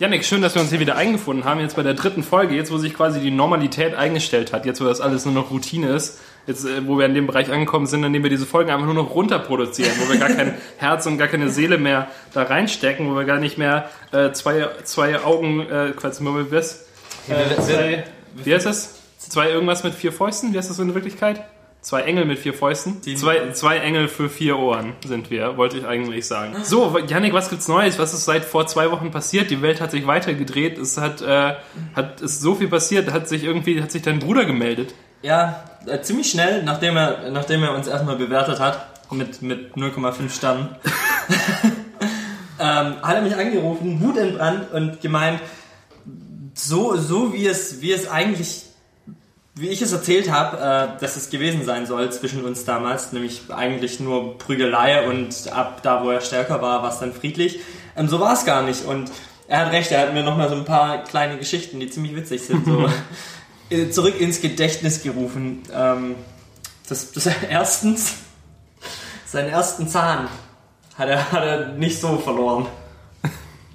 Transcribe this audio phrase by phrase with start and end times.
[0.00, 2.72] Janik, schön, dass wir uns hier wieder eingefunden haben, jetzt bei der dritten Folge, jetzt
[2.72, 6.18] wo sich quasi die Normalität eingestellt hat, jetzt wo das alles nur noch Routine ist,
[6.48, 8.86] jetzt äh, wo wir in dem Bereich angekommen sind, in dem wir diese Folgen einfach
[8.86, 13.08] nur noch runterproduzieren, wo wir gar kein Herz und gar keine Seele mehr da reinstecken,
[13.08, 16.20] wo wir gar nicht mehr äh, zwei, zwei Augen, äh, Quatsch?
[17.28, 18.04] Äh, zwei,
[18.34, 19.00] wie heißt das?
[19.18, 20.52] Zwei irgendwas mit vier Fäusten?
[20.52, 21.44] Wie heißt das in Wirklichkeit?
[21.84, 23.02] Zwei Engel mit vier Fäusten.
[23.02, 26.56] Zwei, zwei Engel für vier Ohren sind wir, wollte ich eigentlich sagen.
[26.62, 27.98] So, Janik, was gibt's Neues?
[27.98, 29.50] Was ist seit vor zwei Wochen passiert?
[29.50, 30.78] Die Welt hat sich weitergedreht.
[30.78, 31.56] Es hat, äh,
[31.94, 33.12] hat ist so viel passiert.
[33.12, 34.94] Hat sich irgendwie, hat sich dein Bruder gemeldet?
[35.20, 40.30] Ja, äh, ziemlich schnell, nachdem er, nachdem er uns erstmal bewertet hat mit, mit 0,5
[40.30, 40.70] Sternen,
[42.60, 45.40] ähm, hat er mich angerufen, wutentbrannt und gemeint,
[46.54, 48.73] so, so wie es, wie es eigentlich
[49.56, 53.42] wie ich es erzählt habe, äh, dass es gewesen sein soll zwischen uns damals, nämlich
[53.50, 57.60] eigentlich nur Prügelei und ab da, wo er stärker war, war es dann friedlich.
[57.96, 59.12] Ähm, so war es gar nicht und
[59.46, 62.42] er hat recht, er hat mir nochmal so ein paar kleine Geschichten, die ziemlich witzig
[62.42, 62.88] sind, so
[63.70, 65.62] äh, zurück ins Gedächtnis gerufen.
[65.72, 66.16] Ähm,
[66.88, 68.14] das, das erstens,
[69.24, 70.28] seinen ersten Zahn
[70.96, 72.66] hat er, hat er nicht so verloren.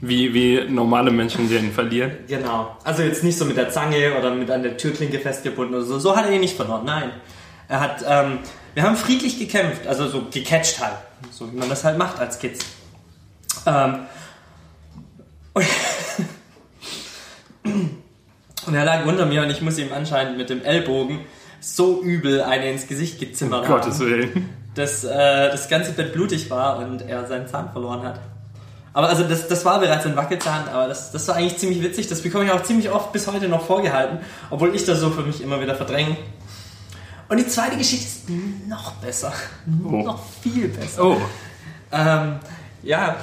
[0.01, 2.11] Wie, wie normale Menschen den verlieren.
[2.27, 2.77] Genau.
[2.85, 5.99] Also jetzt nicht so mit der Zange oder mit an der Türklinke festgebunden oder so.
[5.99, 6.85] So hat er ihn nicht verloren.
[6.85, 7.11] Nein.
[7.67, 8.39] Er hat, ähm,
[8.73, 10.95] wir haben friedlich gekämpft, also so gecatcht halt.
[11.31, 12.65] So wie man das halt macht als Kids.
[13.65, 13.99] Ähm,
[15.53, 15.65] und,
[18.67, 21.19] und er lag unter mir und ich muss ihm anscheinend mit dem Ellbogen
[21.59, 24.49] so übel eine ins Gesicht gezimmert um Gottes Willen.
[24.75, 28.21] Dass äh, das ganze Bett blutig war und er seinen Zahn verloren hat.
[28.99, 32.09] Aber also das, das war bereits ein Wackelzahn, aber das, das war eigentlich ziemlich witzig.
[32.09, 34.19] Das bekomme ich auch ziemlich oft bis heute noch vorgehalten,
[34.49, 36.17] obwohl ich das so für mich immer wieder verdränge.
[37.29, 38.29] Und die zweite Geschichte ist
[38.67, 39.31] noch besser.
[39.85, 40.03] Oh.
[40.03, 41.01] Noch viel besser.
[41.01, 41.17] Oh.
[41.93, 42.39] Ähm,
[42.83, 43.15] ja,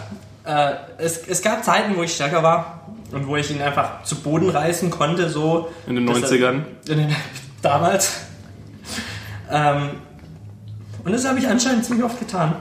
[0.44, 4.14] äh, es, es gab Zeiten, wo ich stärker war und wo ich ihn einfach zu
[4.22, 5.68] Boden reißen konnte, so.
[5.86, 6.62] In den 90ern?
[6.88, 7.16] Er, in den,
[7.60, 8.12] damals.
[9.50, 9.90] Ähm,
[11.04, 12.56] und das habe ich anscheinend ziemlich oft getan.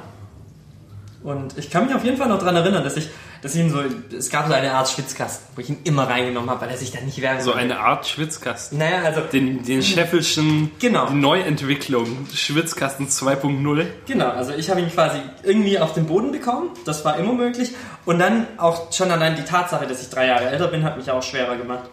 [1.26, 3.10] Und ich kann mich auf jeden Fall noch daran erinnern, dass ich,
[3.42, 3.80] dass ich ihn so,
[4.16, 6.92] es gab so eine Art Schwitzkasten, wo ich ihn immer reingenommen habe, weil er sich
[6.92, 8.78] dann nicht wehren So eine Art Schwitzkasten.
[8.78, 9.22] Naja, also.
[9.22, 11.08] Den, den Scheffelschen, genau.
[11.08, 13.86] die Neuentwicklung, Schwitzkasten 2.0.
[14.06, 17.72] Genau, also ich habe ihn quasi irgendwie auf den Boden bekommen, das war immer möglich.
[18.06, 21.10] Und dann auch schon allein die Tatsache, dass ich drei Jahre älter bin, hat mich
[21.10, 21.90] auch schwerer gemacht.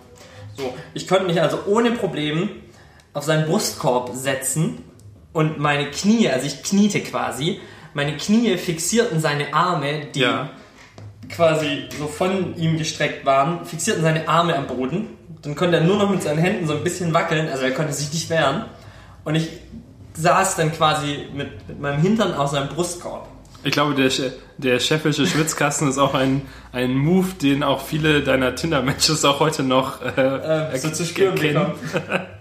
[0.58, 2.50] So, ich konnte mich also ohne Problem
[3.14, 4.84] auf seinen Brustkorb setzen
[5.32, 7.62] und meine Knie, also ich kniete quasi,
[7.94, 10.50] meine Knie fixierten seine Arme, die Ja.
[11.30, 15.08] quasi so von ihm gestreckt waren, fixierten seine Arme am Boden.
[15.42, 17.92] Dann konnte er nur noch mit seinen Händen so ein bisschen wackeln, also er konnte
[17.92, 18.66] sich nicht wehren.
[19.24, 19.48] Und ich
[20.14, 23.26] saß dann quasi mit, mit meinem Hintern auf seinem Brustkorb.
[23.64, 24.10] Ich glaube, der,
[24.58, 26.42] der Scheffelsche Schwitzkasten ist auch ein,
[26.72, 31.36] ein Move, den auch viele deiner Tinder-Matches auch heute noch äh, Äh, so zu spüren
[31.36, 31.74] bekommen.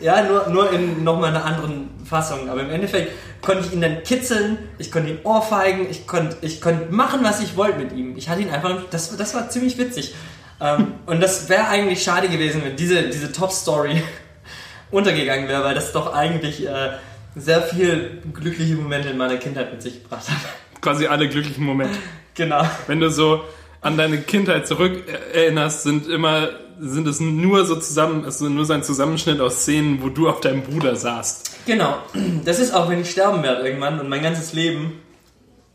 [0.00, 2.48] ja, nur, nur in nochmal einer anderen Fassung.
[2.48, 3.12] Aber im Endeffekt
[3.42, 7.40] konnte ich ihn dann kitzeln, ich konnte ihn ohrfeigen, ich konnte, ich konnte machen, was
[7.40, 8.16] ich wollte mit ihm.
[8.16, 10.14] Ich hatte ihn einfach, das, das war ziemlich witzig.
[10.60, 14.02] Ähm, und das wäre eigentlich schade gewesen, wenn diese, diese Top-Story
[14.90, 16.92] untergegangen wäre, weil das doch eigentlich äh,
[17.36, 20.80] sehr viel glückliche Momente in meiner Kindheit mit sich gebracht hat.
[20.80, 21.98] Quasi alle glücklichen Momente.
[22.34, 22.64] genau.
[22.86, 23.44] Wenn du so
[23.80, 26.48] an deine Kindheit zurück erinnerst, sind immer,
[26.80, 30.28] sind es nur so zusammen, es ist nur so ein Zusammenschnitt aus Szenen, wo du
[30.28, 31.50] auf deinem Bruder saßt.
[31.66, 31.96] Genau.
[32.44, 35.00] Das ist auch, wenn ich sterben werde irgendwann und mein ganzes Leben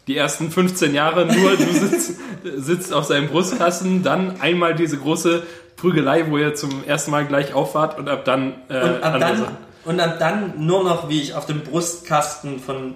[0.07, 2.13] Die ersten 15 Jahre nur, du sitzt,
[2.57, 5.43] sitzt auf seinem Brustkasten, dann einmal diese große
[5.77, 9.37] Prügelei, wo ihr zum ersten Mal gleich auffahrt und ab dann äh, Und ab, dann,
[9.37, 9.57] Sachen.
[9.85, 12.95] und ab dann nur noch, wie ich auf dem Brustkasten von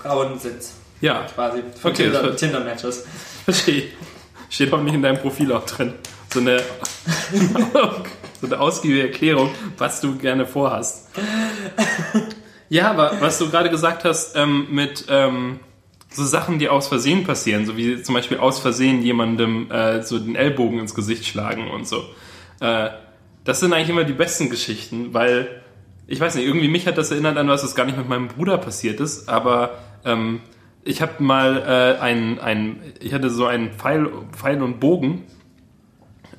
[0.00, 0.72] Frauen sitze.
[1.00, 1.62] Ja, Quasi.
[1.80, 3.04] Von Okay, Tinder- Tinder-Matches.
[3.44, 3.84] verstehe.
[4.50, 5.94] Steht auch nicht in deinem Profil auch drin.
[6.32, 6.62] So eine,
[8.40, 11.08] so eine ausgiebige Erklärung, was du gerne vorhast.
[12.68, 15.58] Ja, aber was du gerade gesagt hast, ähm, mit ähm,
[16.08, 20.20] so Sachen, die aus Versehen passieren, so wie zum Beispiel aus Versehen jemandem äh, so
[20.20, 22.04] den Ellbogen ins Gesicht schlagen und so.
[22.60, 22.90] Äh,
[23.44, 25.62] das sind eigentlich immer die besten Geschichten, weil
[26.06, 28.28] ich weiß nicht, irgendwie mich hat das erinnert an was, das gar nicht mit meinem
[28.28, 30.40] Bruder passiert ist, aber ähm,
[30.84, 35.24] ich habe mal äh, ein, ein, ich hatte so einen Pfeil, Pfeil und Bogen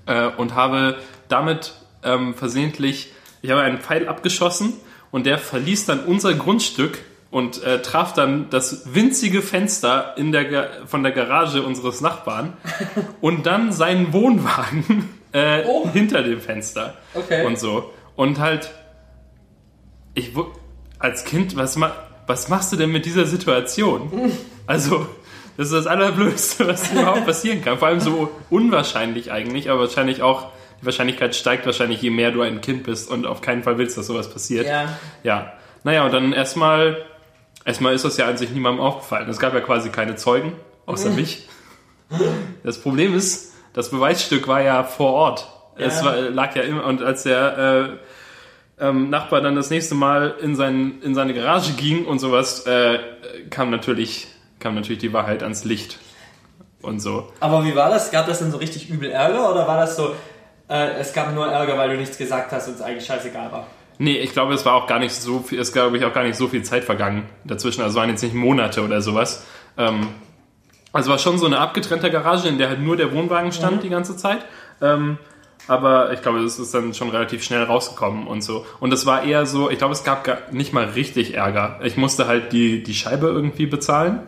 [0.06, 0.98] äh, und habe
[1.30, 3.12] damit ähm, versehentlich,
[3.42, 4.74] ich habe einen Pfeil abgeschossen
[5.12, 7.00] und der verließ dann unser Grundstück
[7.32, 12.54] und äh, traf dann das winzige Fenster in der, von der Garage unseres Nachbarn
[13.22, 15.88] und dann seinen Wohnwagen äh, Oh.
[15.92, 17.46] hinter dem Fenster Okay.
[17.46, 17.92] und so.
[18.16, 18.72] Und halt,
[20.14, 20.32] ich
[21.00, 21.92] als Kind, was, ma
[22.28, 24.32] was machst du denn mit dieser Situation?
[24.68, 25.08] Also,
[25.58, 27.78] Das ist das Allerblödste, was überhaupt passieren kann.
[27.78, 30.48] Vor allem so unwahrscheinlich eigentlich, aber wahrscheinlich auch,
[30.82, 33.98] die Wahrscheinlichkeit steigt wahrscheinlich, je mehr du ein Kind bist und auf keinen Fall willst,
[33.98, 34.66] dass sowas passiert.
[34.68, 34.98] Ja.
[35.24, 35.54] Ja.
[35.84, 36.98] Naja, und dann erstmal,
[37.66, 39.30] erstmal ist das ja an sich niemandem aufgefallen.
[39.30, 40.54] Es gab ja quasi keine Zeugen,
[40.86, 41.48] außer mich.
[42.64, 45.48] Das Problem ist, das Beweisstück war ja vor Ort.
[45.78, 46.06] Es Ja.
[46.06, 47.98] war, lag ja immer, und als der
[48.80, 52.66] äh, ähm, Nachbar dann das nächste Mal in, sein, in seine Garage ging und sowas,
[52.66, 53.00] äh,
[53.50, 54.28] kam natürlich,
[54.62, 56.00] kam natürlich die Wahrheit ans Licht.
[56.82, 57.32] Und so.
[57.40, 58.10] Aber wie war das?
[58.12, 60.16] Gab das denn so richtig übel Ärger oder war das so,
[60.68, 63.68] äh, es gab nur Ärger, weil du nichts gesagt hast und es eigentlich scheißegal war?
[64.00, 66.24] Nee, ich glaube, es war auch gar nicht so viel, es glaube ich auch gar
[66.24, 67.82] nicht so viel Zeit vergangen dazwischen.
[67.82, 69.46] Also es waren jetzt nicht Monate oder sowas.
[69.78, 70.08] Ähm,
[70.92, 73.90] also war schon so eine abgetrennte Garage, in der halt nur der Wohnwagen stand die
[73.90, 74.44] ganze Zeit.
[74.82, 75.20] Ähm,
[75.68, 78.66] aber ich glaube, es ist dann schon relativ schnell rausgekommen und so.
[78.80, 81.80] Und es war eher so, ich glaube, es gab gar nicht mal richtig Ärger.
[81.84, 84.22] Ich musste halt die, die Scheibe irgendwie bezahlen,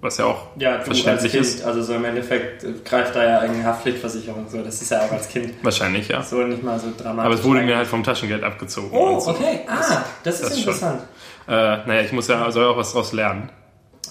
[0.00, 1.64] was ja auch Ja, verständlich Kind, ist.
[1.64, 4.62] also so im Endeffekt greift da ja eigene Haftpflichtversicherung so.
[4.62, 6.22] Das ist ja auch als Kind Wahrscheinlich, ja.
[6.22, 7.24] so nicht mal so dramatisch.
[7.26, 8.90] Aber es wurde mir halt vom Taschengeld abgezogen.
[8.92, 9.30] Oh, so.
[9.30, 9.60] okay.
[9.68, 10.58] Ah, das ist das schon.
[10.58, 11.02] interessant.
[11.48, 13.50] Äh, naja, ich muss ja, soll auch was draus lernen.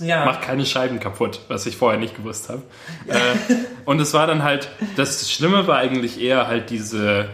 [0.01, 0.25] Ja.
[0.25, 2.63] Mach keine Scheiben kaputt, was ich vorher nicht gewusst habe.
[3.07, 3.15] Äh,
[3.85, 7.29] und es war dann halt, das Schlimme war eigentlich eher halt diese,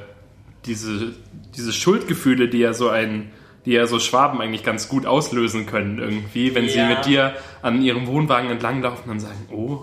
[0.65, 1.13] diese,
[1.55, 3.31] diese Schuldgefühle, die ja so ein,
[3.65, 6.87] die ja so Schwaben eigentlich ganz gut auslösen können irgendwie, wenn sie Ja.
[6.89, 9.79] mit dir an ihrem Wohnwagen entlanglaufen und sagen, oh.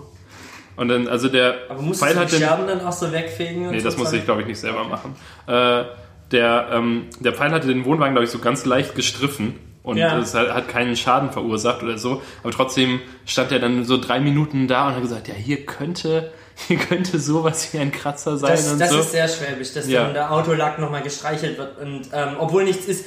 [0.75, 3.11] Und dann, also der Aber musst Pfeil du hat die den, Scherben dann auch so
[3.11, 3.65] wegfegen?
[3.67, 5.15] und Nee, das musste ich, glaube ich, nicht selber machen.
[5.47, 5.83] Äh,
[6.31, 10.17] der, ähm, der Pfeil hatte den Wohnwagen, glaube ich, so ganz leicht gestriffen und Ja.
[10.19, 12.21] es hat, hat keinen Schaden verursacht oder so.
[12.43, 16.31] Aber trotzdem stand er dann so drei Minuten da und hat gesagt, ja, hier könnte,
[16.67, 18.99] hier könnte sowas wie ein Kratzer sein Das, und das so.
[18.99, 20.03] ist sehr schwäbisch, dass Ja.
[20.03, 23.05] dann der Autolack nochmal gestreichelt wird und ähm, obwohl nichts ist,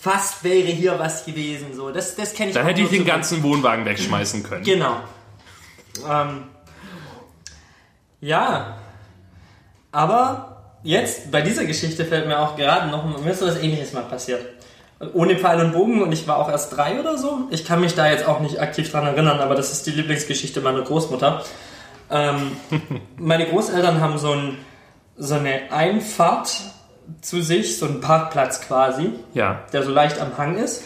[0.00, 1.74] fast wäre hier was gewesen.
[1.74, 2.54] So, das, das kenne ich.
[2.54, 4.64] dann hätte ich den so- ganzen Wohnwagen wegschmeißen können.
[4.64, 4.96] Genau.
[6.08, 6.44] Ähm,
[8.20, 8.76] ja.
[9.90, 13.92] Aber jetzt, bei dieser Geschichte fällt mir auch gerade noch, mir ist so was ähnliches
[13.92, 14.44] mal passiert.
[15.14, 17.40] Ohne Pfeil und Bogen und ich war auch erst drei oder so.
[17.50, 20.60] Ich kann mich da jetzt auch nicht aktiv dran erinnern, aber das ist die Lieblingsgeschichte
[20.60, 21.42] meiner Großmutter.
[22.08, 22.52] Ähm,
[23.16, 24.58] meine Großeltern haben so, ein,
[25.16, 26.56] so eine Einfahrt
[27.20, 29.60] zu sich, so einen Parkplatz quasi Ja.
[29.72, 30.82] der so leicht am Hang ist.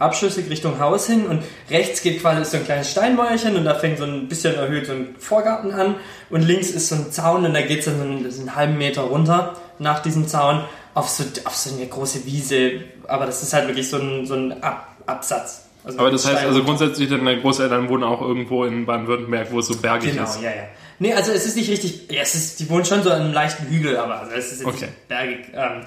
[0.00, 3.74] Abschüssig Richtung Haus hin und rechts geht quasi ist so ein kleines Steinmäuerchen und da
[3.74, 5.94] fängt so ein bisschen erhöht so ein Vorgarten an
[6.30, 8.56] und links ist so ein Zaun und da geht es dann so einen, so einen
[8.56, 10.64] halben Meter runter nach diesem Zaun
[10.94, 12.72] auf so, auf so eine große Wiese,
[13.06, 15.66] aber das ist halt wirklich so ein, so ein Ab, Absatz.
[15.84, 19.66] Also Aber das heißt, also grundsätzlich, deine Großeltern wohnen auch irgendwo in Baden-Württemberg, wo es
[19.66, 20.40] so bergig Genau, ist.
[20.42, 20.62] ja, ja.
[20.98, 23.32] Nee, also es ist nicht richtig, ja, es ist, die wohnen schon so an einem
[23.32, 24.86] leichten Hügel, aber also es ist jetzt Okay.
[24.86, 25.46] nicht bergig.
[25.54, 25.86] Ähm,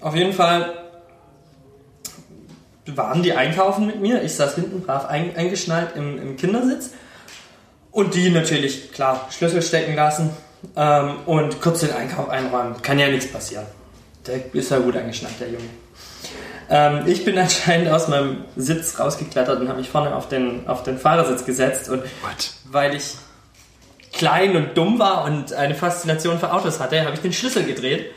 [0.00, 0.74] auf jeden Fall
[2.86, 4.22] waren die einkaufen mit mir.
[4.22, 6.90] Ich saß hinten brav ein, eingeschnallt im, im Kindersitz.
[7.90, 10.30] Und die natürlich, klar, Schlüssel stecken lassen
[10.76, 12.82] ähm, und kurz den Einkauf einräumen.
[12.82, 13.64] Kann ja nichts passieren.
[14.26, 15.64] Der ist ja gut eingeschnallt, der Junge.
[16.68, 20.82] Ähm, ich bin anscheinend aus meinem Sitz rausgeklettert und habe mich vorne auf den, auf
[20.82, 22.52] den Fahrersitz gesetzt und What?
[22.64, 23.16] weil ich
[24.16, 28.12] klein und dumm war und eine Faszination für Autos hatte, habe ich den Schlüssel gedreht.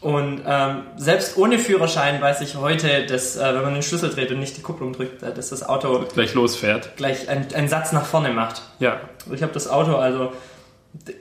[0.00, 4.30] Und ähm, selbst ohne Führerschein weiß ich heute, dass äh, wenn man den Schlüssel dreht
[4.30, 6.94] und nicht die Kupplung drückt, äh, dass das Auto Gleich losfährt.
[6.96, 8.60] gleich einen, einen Satz nach vorne macht.
[8.80, 9.00] Ja.
[9.32, 10.32] Ich habe das Auto also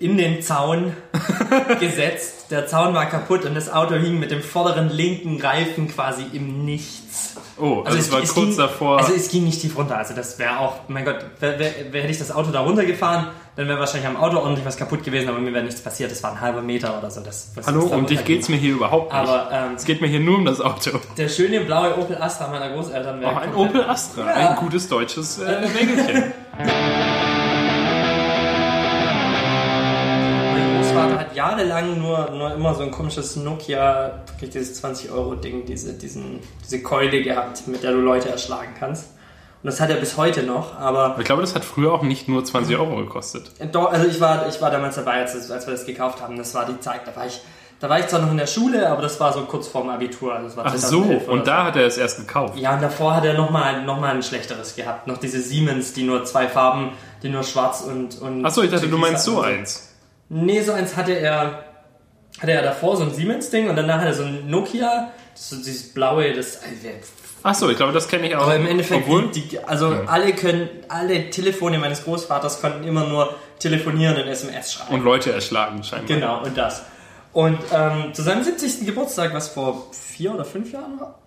[0.02, 0.98] in den Zaun
[1.80, 2.52] gesetzt.
[2.52, 6.66] Der Zaun war kaputt und das Auto hing mit dem vorderen linken Reifen quasi im
[6.66, 7.38] Nichts.
[7.66, 8.98] Oh, also, es war kurz ging, davor.
[8.98, 9.98] Also es ging nicht tief runter.
[9.98, 13.28] Also das wäre auch, mein Gott, wär, wär, wär, hätte ich das Auto da runtergefahren,
[13.56, 16.12] dann wäre wahrscheinlich am Auto ordentlich was kaputt gewesen, aber mir wäre nichts passiert.
[16.12, 17.22] Das war ein halber Meter oder so.
[17.22, 18.26] Das, was Hallo, um dich runterging.
[18.26, 19.22] geht's mir hier überhaupt nicht.
[19.30, 21.00] Aber ähm, es geht mir hier nur um das Auto.
[21.18, 24.50] der schöne blaue Opel Astra meiner Großeltern wäre Auch ein Opel Astra, Ja.
[24.50, 26.34] ein gutes deutsches äh, Wägelchen.
[31.34, 37.22] Jahrelang nur, nur immer so ein komisches Nokia, wirklich dieses 20-Euro-Ding, diese, diesen, diese Keule
[37.22, 39.10] gehabt, mit der du Leute erschlagen kannst.
[39.64, 42.28] Und das hat er bis heute noch, aber Ich glaube, das hat früher auch nicht
[42.28, 43.50] nur 20 Euro gekostet.
[43.72, 46.38] doch, also ich war, ich war damals dabei, als, als wir das gekauft haben.
[46.38, 47.40] Das war die Zeit, da war ich,
[47.80, 50.36] da war ich zwar noch in der Schule, aber das war so kurz vorm Abitur.
[50.36, 52.58] Also Ach so, 2011 oder und da hat er es erst gekauft.
[52.58, 55.08] Ja, und davor hat er nochmal noch mal ein schlechteres gehabt.
[55.08, 58.22] Noch diese Siemens, die nur zwei Farben, die nur schwarz und.
[58.22, 59.93] und Ach so, ich dachte, du meinst so eins.
[60.34, 61.64] Nee, so eins hatte er,
[62.40, 65.94] hatte er davor, so ein Siemens-Ding und danach hat er so ein Nokia, so dieses
[65.94, 66.60] blaue, das,
[67.44, 68.44] Ach so, ich glaube, das kenne ich auch.
[68.44, 73.36] aber im Endeffekt, Obwohl, die, also alle können, alle Telefone meines Großvaters konnten immer nur
[73.60, 74.96] telefonieren und SMS schreiben.
[74.96, 76.08] und Leute erschlagen scheinbar.
[76.08, 76.84] Genau, und das.
[77.34, 78.86] Und ähm, zu seinem 70.
[78.86, 81.20] Geburtstag, was vor vier oder fünf Jahren war,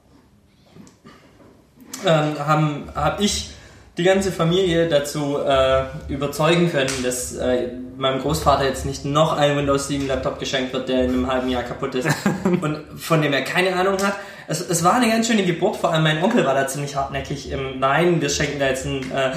[2.05, 3.51] ähm, habe ich
[3.97, 9.57] die ganze Familie dazu äh, überzeugen können, dass äh, meinem Großvater jetzt nicht noch ein
[9.57, 12.09] Windows 7 Laptop geschenkt wird, der in einem halben Jahr kaputt ist
[12.45, 14.17] und von dem er keine Ahnung hat.
[14.49, 17.51] Es, es war eine ganz schöne Geburt, vor allem mein Onkel war da ziemlich hartnäckig
[17.51, 19.33] im Nein, wir schenken da jetzt einen äh,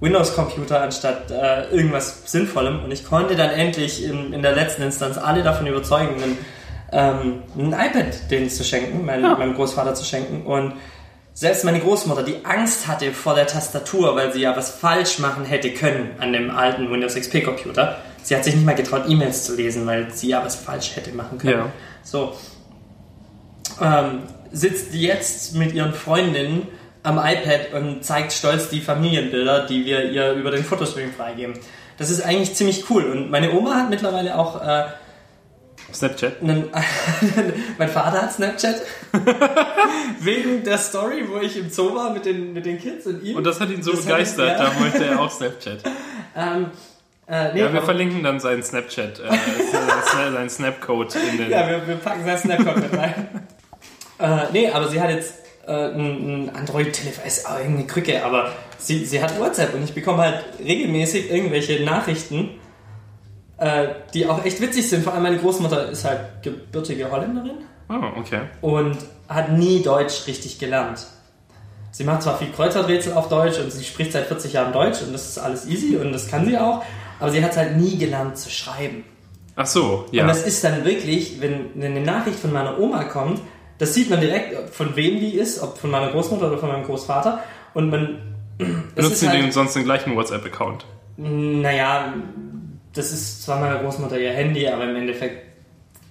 [0.00, 5.18] Windows-Computer anstatt äh, irgendwas Sinnvollem und ich konnte dann endlich in, in der letzten Instanz
[5.18, 6.38] alle davon überzeugen, einen,
[6.92, 9.36] ähm, ein iPad denen zu schenken, mein, Ja.
[9.36, 10.72] meinem Großvater zu schenken und
[11.34, 15.44] selbst meine Großmutter, die Angst hatte vor der Tastatur, weil sie ja was falsch machen
[15.44, 17.98] hätte können an dem alten Windows XP Computer.
[18.22, 21.12] Sie hat sich nicht mal getraut, E-Mails zu lesen, weil sie ja was falsch hätte
[21.12, 21.58] machen können.
[21.58, 21.72] Ja.
[22.02, 22.34] So.
[23.80, 24.22] Ähm,
[24.52, 26.66] sitzt jetzt mit ihren Freundinnen
[27.02, 31.54] am iPad und zeigt stolz die Familienbilder, die wir ihr über den Fotostream freigeben.
[31.96, 33.04] Das ist eigentlich ziemlich cool.
[33.04, 34.84] Und meine Oma hat mittlerweile auch äh,
[35.94, 36.42] Snapchat.
[36.42, 36.68] einen,
[37.78, 38.82] mein Vater hat Snapchat.
[40.20, 43.36] Wegen der Story, wo ich im Zoo war mit den, mit den Kids und ihm.
[43.36, 44.70] Und das hat ihn so Das begeistert, ihn- ja.
[44.70, 45.78] da wollte er auch Snapchat.
[46.36, 46.66] ähm,
[47.26, 51.50] äh, nee, Ja, wir verlinken dann seinen Snapchat, äh, seinen Snapcode in den.
[51.50, 53.28] Ja, wir, wir packen seinen Snapchat mit rein.
[54.18, 55.34] äh, nee, aber sie hat jetzt
[55.66, 59.94] äh, ein, ein Android-Telefon, ist auch irgendeine Krücke, aber sie, sie hat WhatsApp und ich
[59.94, 62.50] bekomme halt regelmäßig irgendwelche Nachrichten,
[63.60, 65.04] äh, die auch echt witzig sind.
[65.04, 68.40] Vor allem meine Großmutter ist halt gebürtige Holländerin Oh, okay.
[68.60, 68.96] und
[69.28, 71.06] hat nie Deutsch richtig gelernt.
[71.92, 75.12] Sie macht zwar viel Kreuzworträtsel auf Deutsch und sie spricht seit 40 Jahren Deutsch und
[75.12, 76.82] das ist alles easy und das kann sie auch,
[77.18, 79.04] aber sie hat halt nie gelernt zu schreiben.
[79.56, 80.22] Ach so, ja.
[80.22, 83.40] Und das ist dann wirklich, wenn eine Nachricht von meiner Oma kommt,
[83.78, 86.84] das sieht man direkt, von wem die ist, ob von meiner Großmutter oder von meinem
[86.84, 87.42] Großvater.
[87.74, 88.36] Und man.
[88.58, 90.84] Benutzen ist die halt, sonst den gleichen WhatsApp-Account?
[91.16, 92.12] Naja,
[92.92, 95.46] das ist zwar meiner Großmutter ihr Handy, aber im Endeffekt,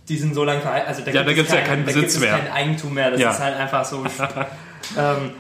[0.08, 0.90] die sind so lange verheiratet.
[0.90, 2.38] Also da Ja, da es gibt's ja kein- keinen da Besitz gibt es mehr.
[2.40, 3.12] kein Eigentum mehr.
[3.12, 3.32] Das Ja.
[3.32, 4.04] ist halt einfach so.
[4.98, 5.32] ähm,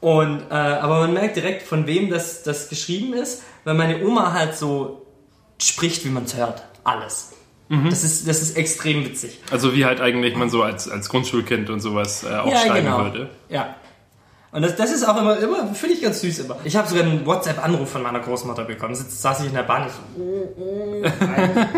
[0.00, 4.32] und, äh, aber man merkt direkt, von wem das, das geschrieben ist, weil meine Oma
[4.32, 5.06] halt so
[5.60, 6.62] spricht, wie man es hört.
[6.84, 7.32] Alles.
[7.68, 7.90] Mhm.
[7.90, 9.40] Das, ist, das ist extrem witzig.
[9.50, 13.30] Also wie halt eigentlich man so als, als Grundschulkind und sowas äh, auch schreiben würde.
[13.48, 13.74] Ja.
[14.56, 16.56] Und das, das ist auch immer, immer finde ich ganz süß immer.
[16.64, 18.94] Ich habe sogar einen WhatsApp-Anruf von meiner Großmutter bekommen.
[18.94, 19.86] Sitz, saß ich in der Bahn.
[19.86, 21.68] Ich oh, oh, nein.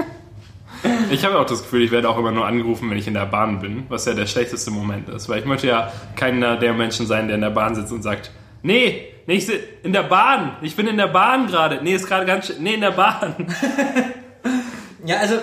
[1.11, 3.26] Ich habe auch das Gefühl, ich werde auch immer nur angerufen, wenn ich in der
[3.26, 5.28] Bahn bin, was ja der schlechteste Moment ist.
[5.28, 8.30] Weil ich möchte ja keiner der Menschen sein, der in der Bahn sitzt und sagt,
[8.62, 11.80] nee, nee, ich sit in der Bahn, ich bin in der Bahn gerade.
[11.82, 13.35] Nee, ist gerade ganz schön, nee, in der Bahn.
[15.04, 15.35] ja, also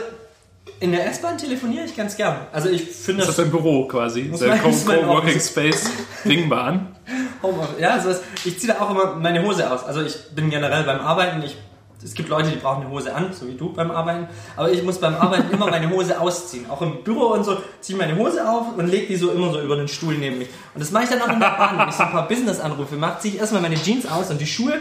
[0.80, 2.36] in der S-Bahn telefoniere ich ganz gern.
[2.52, 4.32] Also ich finde Das das, ist ein Büro quasi.
[4.40, 5.90] Der Coworking Space,
[6.26, 6.96] Ringbahn.
[7.42, 7.80] Homeoffice.
[7.80, 8.12] Ja, also
[8.44, 9.84] ich ziehe da auch immer meine Hose aus.
[9.84, 11.56] Also ich bin generell beim Arbeiten, ich,
[12.04, 14.28] es gibt Leute, die brauchen eine Hose an, so wie du beim Arbeiten.
[14.58, 16.70] Aber ich muss beim Arbeiten immer meine Hose ausziehen.
[16.70, 19.52] Auch im Büro und so ziehe ich meine Hose auf und lege die so immer
[19.54, 20.50] so über den Stuhl neben mich.
[20.74, 21.78] Und das mache ich dann auch in der Bahn.
[21.78, 24.48] Wenn ich so ein paar Business-Anrufe mache, ziehe ich erstmal meine Jeans aus und die
[24.48, 24.74] Schuhe.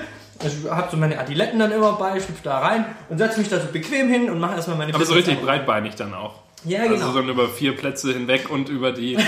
[0.42, 3.60] Ich habe so meine Adiletten dann immer bei, schlüpfe da rein und setze mich da
[3.60, 6.44] so bequem hin und mache erstmal meine Aber so richtig breitbeinig dann auch.
[6.64, 7.06] Ja, genau.
[7.06, 9.18] Also so über vier Plätze hinweg und über die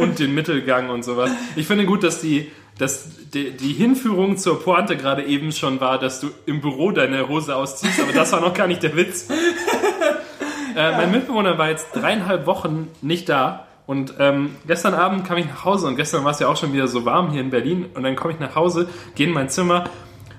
[0.00, 1.30] und den Mittelgang und sowas.
[1.54, 5.98] Ich finde gut, dass die, dass die, die Hinführung zur Pointe gerade eben schon war,
[5.98, 9.28] dass du im Büro deine Hose ausziehst, aber das war noch gar nicht der Witz.
[10.76, 13.66] äh, Mein Mitbewohner war jetzt dreieinhalb Wochen nicht da.
[13.84, 16.72] Und ähm, gestern Abend kam ich nach Hause und gestern war es ja auch schon
[16.72, 17.86] wieder so warm hier in Berlin.
[17.94, 19.84] Und dann komme ich nach Hause, gehe in mein Zimmer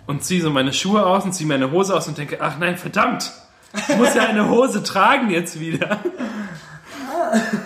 [0.08, 2.78] und ziehe so meine Schuhe aus und ziehe meine Hose aus und denke, ach nein,
[2.78, 3.32] verdammt,
[3.76, 6.00] ich muss ja eine Hose tragen jetzt wieder.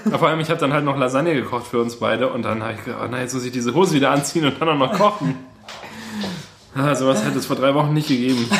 [0.06, 2.64] Aber vor allem, ich habe dann halt noch Lasagne gekocht für uns beide und dann
[2.64, 4.78] habe ich gedacht, oh nein, jetzt muss ich diese Hose wieder anziehen und dann auch
[4.78, 5.36] noch kochen.
[6.80, 8.48] Ah, sowas hätte es vor drei Wochen nicht gegeben.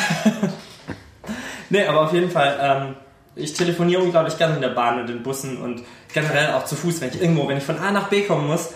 [1.70, 2.96] Nee, aber auf jeden Fall, ähm,
[3.36, 5.82] ich telefoniere unglaublich gerne in der Bahn und in Bussen und
[6.12, 8.70] generell auch zu Fuß, wenn ich irgendwo, wenn ich von A nach B kommen muss.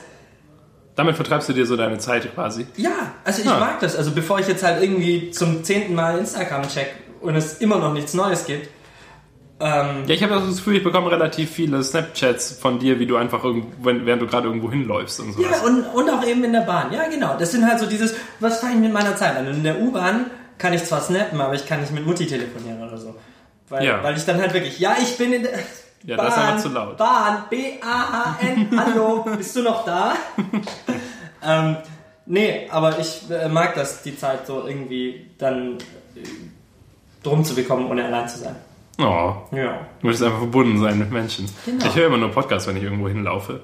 [0.94, 2.66] Damit vertreibst du dir so deine Zeit quasi.
[2.76, 2.90] Ja,
[3.24, 3.58] also ich Ah.
[3.58, 3.96] mag das.
[3.96, 6.88] Also bevor ich jetzt halt irgendwie zum zehnten Mal Instagram check
[7.20, 8.68] und es immer noch nichts Neues gibt.
[9.60, 13.16] Ähm, Ja, ich habe das Gefühl, ich bekomme relativ viele Snapchats von dir, wie du
[13.16, 15.50] einfach irgendwo, während du gerade irgendwo hinläufst und sowas.
[15.50, 16.92] ja, und, und auch eben in der Bahn.
[16.92, 17.36] Ja, genau.
[17.38, 19.46] Das sind halt so dieses, was fange ich mit meiner Zeit an?
[19.46, 20.26] Und in der U-Bahn
[20.58, 23.14] kann ich zwar snappen, aber ich kann nicht mit Mutti telefonieren oder so.
[23.68, 24.02] Weil, Ja.
[24.02, 25.52] weil ich dann halt wirklich, ja, ich bin in der
[26.04, 26.96] Ja, das ist einfach zu laut.
[26.96, 30.14] Bahn, B-A-H-N, hallo, bist du noch da?
[31.44, 31.76] ähm,
[32.26, 35.78] nee, aber ich äh, mag das, die Zeit so irgendwie dann
[36.16, 36.20] äh,
[37.22, 38.56] drum zu bekommen, ohne allein zu sein.
[38.98, 39.86] Oh, Ja.
[40.00, 41.48] du möchtest einfach verbunden sein mit Menschen.
[41.66, 41.86] Genau.
[41.86, 43.60] Ich höre immer nur Podcasts, wenn ich irgendwo hinlaufe.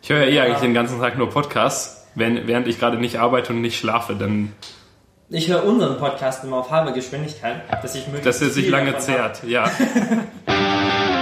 [0.00, 3.18] Ich höre ja eh eigentlich den ganzen Tag nur Podcasts, wenn, während ich gerade nicht
[3.18, 4.52] arbeite und nicht schlafe, dann,
[5.28, 8.92] Ich höre unseren Podcast immer auf halber Geschwindigkeit, dass ich möglichst dass er sich lange
[8.92, 9.32] davon habe.
[9.34, 9.44] zehrt.
[9.50, 9.70] Ja.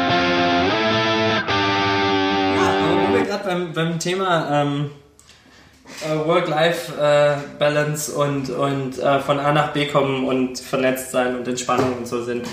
[3.53, 4.91] beim, beim Thema ähm,
[6.03, 11.97] äh, Work-Life-Balance und, und äh, von A nach B kommen und vernetzt sein und Entspannung
[11.99, 12.47] und so sind.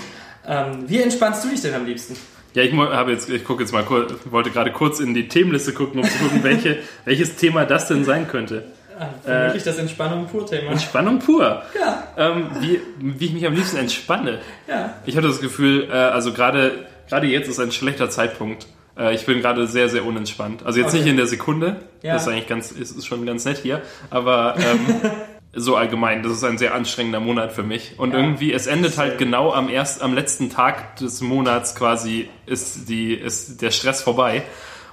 [0.46, 2.16] Ähm, wie entspannst du dich denn am liebsten?
[2.54, 5.72] Ja, ich habe jetzt, ich gucke jetzt mal kurz, wollte gerade kurz in die Themenliste
[5.72, 8.64] gucken, um zu gucken, welche, welches Thema das denn sein könnte.
[8.98, 10.72] Ah, vermutlich das Entspannung pur Thema.
[10.72, 11.62] Entspannung pur.
[11.78, 12.08] Ja.
[12.18, 14.40] Ähm, wie, wie ich mich am liebsten entspanne.
[14.68, 14.94] Ja.
[15.06, 18.66] Ich hatte das Gefühl, äh, also gerade gerade jetzt ist ein schlechter Zeitpunkt.
[19.00, 20.64] Äh, ich bin gerade sehr, sehr unentspannt.
[20.64, 20.98] Also jetzt Okay.
[20.98, 22.12] nicht in der Sekunde, Ja.
[22.14, 23.80] das ist eigentlich ganz, ist, ist schon ganz nett hier,
[24.10, 25.10] aber ähm,
[25.54, 27.94] so allgemein, das ist ein sehr anstrengender Monat für mich.
[27.98, 28.18] Und Ja.
[28.18, 33.14] irgendwie, es endet halt genau am erst, am letzten Tag des Monats quasi ist die,
[33.14, 34.42] ist der Stress vorbei.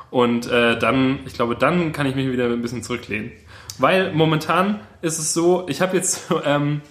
[0.10, 3.32] Und äh, dann, ich glaube, dann kann ich mich wieder ein bisschen zurücklehnen.
[3.78, 6.82] Weil momentan ist es so, ich habe jetzt ähm,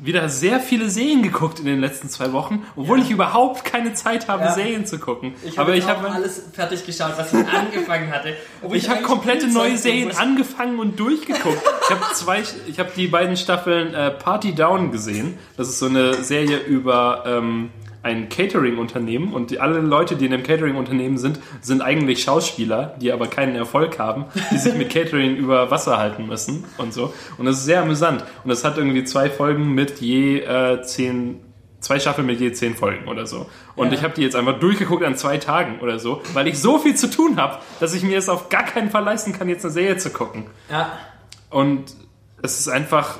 [0.00, 3.04] wieder sehr viele Serien geguckt in den letzten zwei Wochen, obwohl Ja.
[3.04, 4.52] ich überhaupt keine Zeit habe, Ja.
[4.54, 5.34] Serien zu gucken.
[5.44, 8.36] Ich Aber habe ich habe alles fertig geschaut, was ich angefangen hatte.
[8.62, 11.62] Obwohl ich habe komplette neue Serien angefangen und durchgeguckt.
[11.90, 15.38] Ich habe zwei, ich habe die beiden Staffeln äh, Party Down gesehen.
[15.56, 17.70] Das ist so eine Serie über ähm,
[18.08, 23.12] ein Catering-Unternehmen und die, alle Leute, die in dem Catering-Unternehmen sind, sind eigentlich Schauspieler, die
[23.12, 27.12] aber keinen Erfolg haben, die sich mit Catering über Wasser halten müssen und so.
[27.36, 28.24] Und das ist sehr amüsant.
[28.44, 31.40] Und es hat irgendwie zwei Folgen mit je äh, zehn
[31.80, 33.46] zwei Staffeln mit je zehn Folgen oder so.
[33.76, 33.92] Und Ja.
[33.92, 36.96] ich habe die jetzt einfach durchgeguckt an zwei Tagen oder so, weil ich so viel
[36.96, 39.72] zu tun habe, dass ich mir es auf gar keinen Fall leisten kann, jetzt eine
[39.72, 40.46] Serie zu gucken.
[40.72, 40.90] Ja.
[41.50, 41.94] Und
[42.42, 43.18] es ist einfach,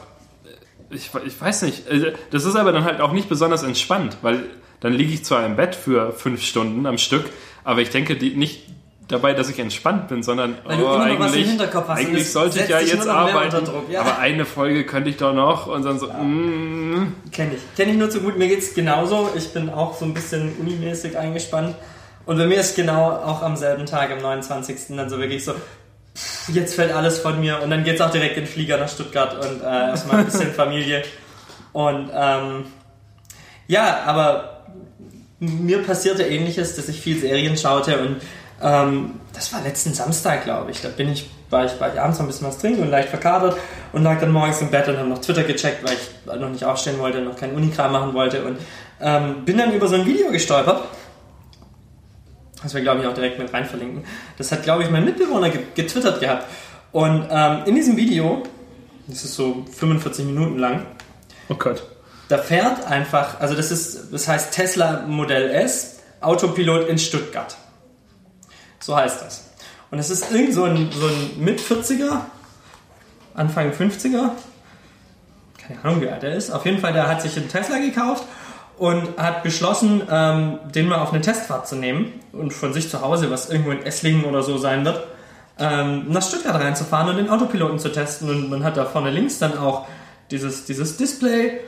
[0.90, 4.44] ich, ich weiß nicht, äh, das ist aber dann halt auch nicht besonders entspannt, weil
[4.80, 7.26] dann liege ich zwar im Bett für fünf Stunden am Stück,
[7.64, 8.62] aber ich denke die, nicht
[9.08, 12.80] dabei, dass ich entspannt bin, sondern oh, eigentlich, Hinterkopf hast und eigentlich sollte ich ja
[12.80, 14.02] jetzt arbeiten, Druck, ja.
[14.02, 17.76] aber eine Folge könnte ich doch noch und dann so, mm, Kenne ich.
[17.76, 18.36] Kenne ich nur zu gut.
[18.36, 19.30] Mir geht's genauso.
[19.36, 21.76] Ich bin auch so ein bisschen unimäßig eingespannt.
[22.26, 24.96] Und bei mir ist genau auch am selben Tag, am 29.
[24.96, 25.54] dann so wirklich so,
[26.48, 27.62] jetzt fällt alles von mir.
[27.62, 30.52] Und dann geht's auch direkt in den Flieger nach Stuttgart und äh, erstmal ein bisschen
[30.54, 31.02] Familie.
[31.72, 32.66] Und ähm,
[33.66, 34.57] ja, aber
[35.40, 38.16] mir passierte ähnliches, dass ich viel Serien schaute und
[38.60, 40.82] ähm, das war letzten Samstag, glaube ich.
[40.82, 43.08] Da bin ich, war ich, war ich abends noch ein bisschen was trinken und leicht
[43.08, 43.56] verkatert
[43.92, 46.64] und lag dann morgens im Bett und habe noch Twitter gecheckt, weil ich noch nicht
[46.64, 48.58] aufstehen wollte, noch keinen Unikram machen wollte und
[49.00, 50.82] ähm, bin dann über so ein Video gestolpert.
[52.60, 54.04] Das wir, glaube ich, auch direkt mit rein verlinken.
[54.36, 56.46] Das hat, glaube ich, mein Mitbewohner ge getwittert gehabt.
[56.90, 58.42] Und ähm, in diesem Video,
[59.06, 60.86] das ist so 45 Minuten lang,
[61.48, 61.84] oh Gott.
[62.28, 67.56] Da fährt einfach, also das ist, das heißt Tesla Modell S, Autopilot in Stuttgart.
[68.80, 69.44] So heißt das.
[69.90, 72.20] Und es ist irgend so ein, so ein Mit-40er,
[73.34, 74.30] Anfang 50er,
[75.56, 78.24] keine Ahnung wie alt er ist, auf jeden Fall, der hat sich einen Tesla gekauft
[78.76, 83.00] und hat beschlossen, ähm, den mal auf eine Testfahrt zu nehmen und von sich zu
[83.00, 85.06] Hause, was irgendwo in Esslingen oder so sein wird,
[85.58, 88.30] ähm, nach Stuttgart reinzufahren und den Autopiloten zu testen.
[88.30, 89.88] Und man hat da vorne links dann auch
[90.30, 91.60] dieses, dieses Display,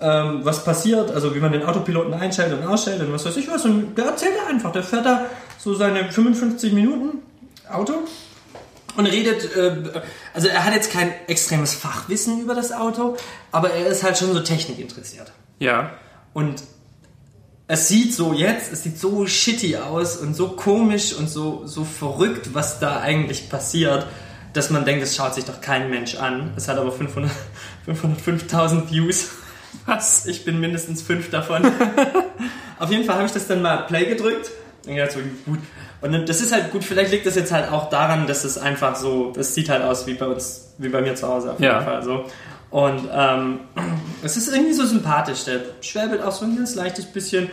[0.00, 3.50] ähm, was passiert, also wie man den Autopiloten einstellt und ausstellt und was weiß ich
[3.50, 3.64] was.
[3.64, 5.26] Und der erzählt da einfach, der fährt da
[5.58, 7.18] so seine 55 Minuten
[7.70, 7.94] Auto
[8.96, 10.02] und redet, äh,
[10.34, 13.16] also er hat jetzt kein extremes Fachwissen über das Auto,
[13.52, 15.32] aber er ist halt schon so technikinteressiert.
[15.58, 15.92] Ja.
[16.32, 16.62] Und
[17.66, 21.84] es sieht so jetzt, es sieht so shitty aus und so komisch und so, so
[21.84, 24.06] verrückt, was da eigentlich passiert,
[24.54, 26.52] dass man denkt, es schaut sich doch kein Mensch an.
[26.56, 27.30] Es hat aber 500
[27.86, 29.28] 505.000 Views.
[29.86, 30.26] Was?
[30.26, 31.62] Ich bin mindestens fünf davon.
[32.78, 34.50] Auf jeden Fall habe ich das dann mal Play gedrückt.
[34.86, 35.58] Und gedacht, so gut.
[36.00, 38.94] Und das ist halt gut, vielleicht liegt das jetzt halt auch daran, dass es einfach
[38.94, 41.72] so, es sieht halt aus wie bei uns, wie bei mir zu Hause auf jeden
[41.72, 41.80] Ja.
[41.80, 42.24] Fall so.
[42.70, 43.60] Und ähm,
[44.22, 45.44] es ist irgendwie so sympathisch.
[45.44, 47.50] Der schwäbelt auch so ein ganz leichtes bisschen.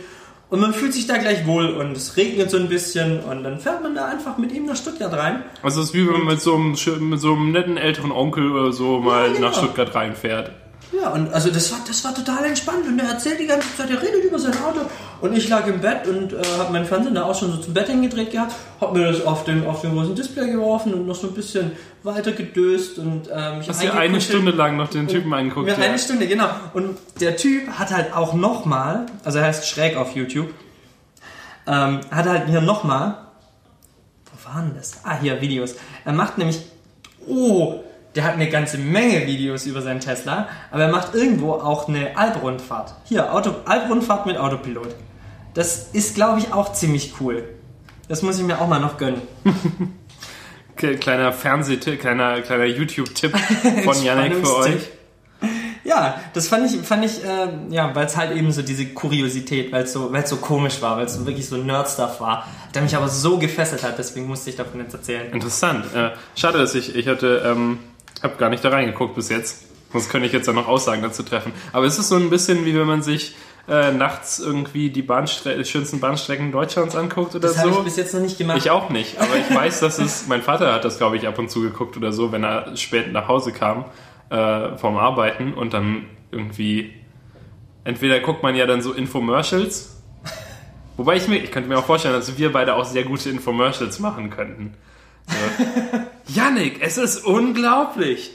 [0.48, 3.58] Und man fühlt sich da gleich wohl und es regnet so ein bisschen und dann
[3.58, 5.42] fährt man da einfach mit ihm nach Stuttgart rein.
[5.60, 6.76] Also es ist wie wenn man mit so einem,
[7.10, 9.48] mit so einem netten älteren Onkel oder so mal Ja, genau.
[9.48, 10.52] nach Stuttgart reinfährt.
[10.92, 13.90] Ja, und also das war, das war total entspannt und er erzählt die ganze Zeit,
[13.90, 14.80] er redet über sein Auto
[15.20, 17.74] und ich lag im Bett und äh, habe meinen Fernseher da auch schon so zum
[17.74, 21.16] Bett hingedreht gehabt, habe mir das auf den, auf den großen Display geworfen und noch
[21.16, 21.72] so ein bisschen
[22.04, 24.20] weiter gedöst und ähm, ich Hast dir eine.
[24.20, 25.68] Stunde lang noch den Typen angeguckt.
[25.68, 25.84] Ja, Ja.
[25.88, 26.48] eine Stunde, genau.
[26.72, 30.50] Und der Typ hat halt auch nochmal, also er heißt Schräg auf YouTube,
[31.66, 33.18] ähm, hat halt hier nochmal,
[34.24, 34.92] wo waren das?
[35.02, 35.74] Ah, hier, Videos.
[36.04, 36.60] Er macht nämlich,
[37.26, 37.80] oh,
[38.16, 42.16] der hat eine ganze Menge Videos über seinen Tesla, aber er macht irgendwo auch eine
[42.16, 42.94] Alprundfahrt.
[43.04, 44.88] Hier, Auto, Alprundfahrt mit Autopilot.
[45.52, 47.44] Das ist, glaube ich, auch ziemlich cool.
[48.08, 49.20] Das muss ich mir auch mal noch gönnen.
[50.76, 53.34] Kleiner Fernsehtipp, kleiner, kleiner YouTube-Tipp
[53.84, 54.90] von Yannick für euch.
[55.84, 59.72] Ja, das fand ich, fand ich, äh, ja, weil es halt eben so diese Kuriosität,
[59.72, 62.46] weil es so, weil es so komisch war, weil es so wirklich so Nerd-Stuff war,
[62.74, 65.32] der mich aber so gefesselt hat, deswegen musste ich davon jetzt erzählen.
[65.32, 65.86] Interessant.
[65.94, 67.78] Äh, schade, dass ich, ich hatte, ähm,
[68.22, 69.64] hab gar nicht da reingeguckt bis jetzt.
[69.92, 71.52] Sonst könnte ich jetzt ja noch Aussagen dazu treffen.
[71.72, 73.34] Aber es ist so ein bisschen wie wenn man sich
[73.68, 77.78] äh, nachts irgendwie die Bahnstre schönsten Bahnstrecken Deutschlands anguckt oder Das habe so.
[77.80, 78.58] ich bis jetzt noch nicht gemacht.
[78.58, 81.38] Ich auch nicht, aber ich weiß, dass es, mein Vater hat das, glaube ich, ab
[81.38, 83.84] und zu geguckt oder so, wenn er spät nach Hause kam
[84.30, 86.92] äh, vom Arbeiten und dann irgendwie,
[87.84, 90.00] entweder guckt man ja dann so Infomercials,
[90.96, 93.98] wobei ich mir, ich könnte mir auch vorstellen, dass wir beide auch sehr gute Infomercials
[93.98, 94.74] machen könnten.
[96.28, 98.30] Yannick, es ist unglaublich.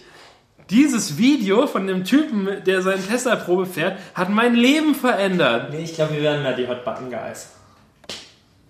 [0.70, 5.72] Dieses Video von dem Typen, der seinen Tesla-Probe fährt, hat mein Leben verändert.
[5.72, 7.50] Nee, ich glaube, wir werden mehr die Hot Button Guys.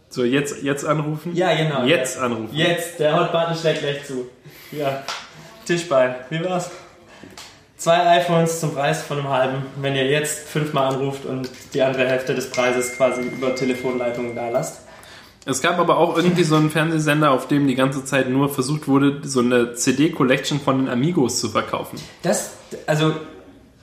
[0.10, 1.36] So, jetzt, jetzt anrufen?
[1.36, 1.86] Ja, genau.
[1.86, 2.24] Jetzt ja.
[2.24, 2.56] anrufen.
[2.56, 4.30] Jetzt, der Hot Button schlägt gleich zu.
[4.72, 5.04] Ja.
[5.66, 6.72] Tischbein, wie war's?
[7.78, 12.08] Zwei iPhones zum Preis von einem halben, wenn ihr jetzt fünfmal anruft und die andere
[12.08, 14.82] Hälfte des Preises quasi über Telefonleitungen da lasst.
[15.46, 18.88] Es gab aber auch irgendwie so einen Fernsehsender, auf dem die ganze Zeit nur versucht
[18.88, 22.00] wurde, so eine CD-Collection von den Amigos zu verkaufen.
[22.22, 22.54] Das,
[22.86, 23.16] also,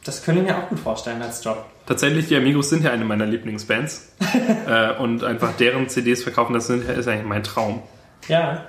[0.05, 1.65] das könnte ich mir auch gut vorstellen als Job.
[1.87, 4.13] Tatsächlich, die Amigos sind ja eine meiner Lieblingsbands.
[4.69, 7.83] äh, und einfach deren CDs verkaufen, das sind, ist eigentlich mein Traum.
[8.29, 8.67] Ja.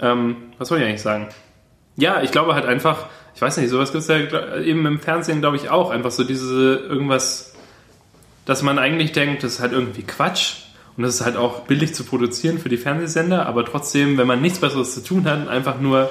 [0.00, 1.28] Ähm, was soll ich eigentlich sagen?
[1.96, 5.40] Ja, ich glaube halt einfach, ich weiß nicht, sowas gibt es ja eben im Fernsehen,
[5.40, 5.90] glaube ich, auch.
[5.90, 7.54] Einfach so diese irgendwas,
[8.46, 10.65] dass man eigentlich denkt, das ist halt irgendwie Quatsch.
[10.96, 14.40] Und das ist halt auch billig zu produzieren für die Fernsehsender, aber trotzdem, wenn man
[14.40, 16.08] nichts Besseres zu tun hat und einfach nur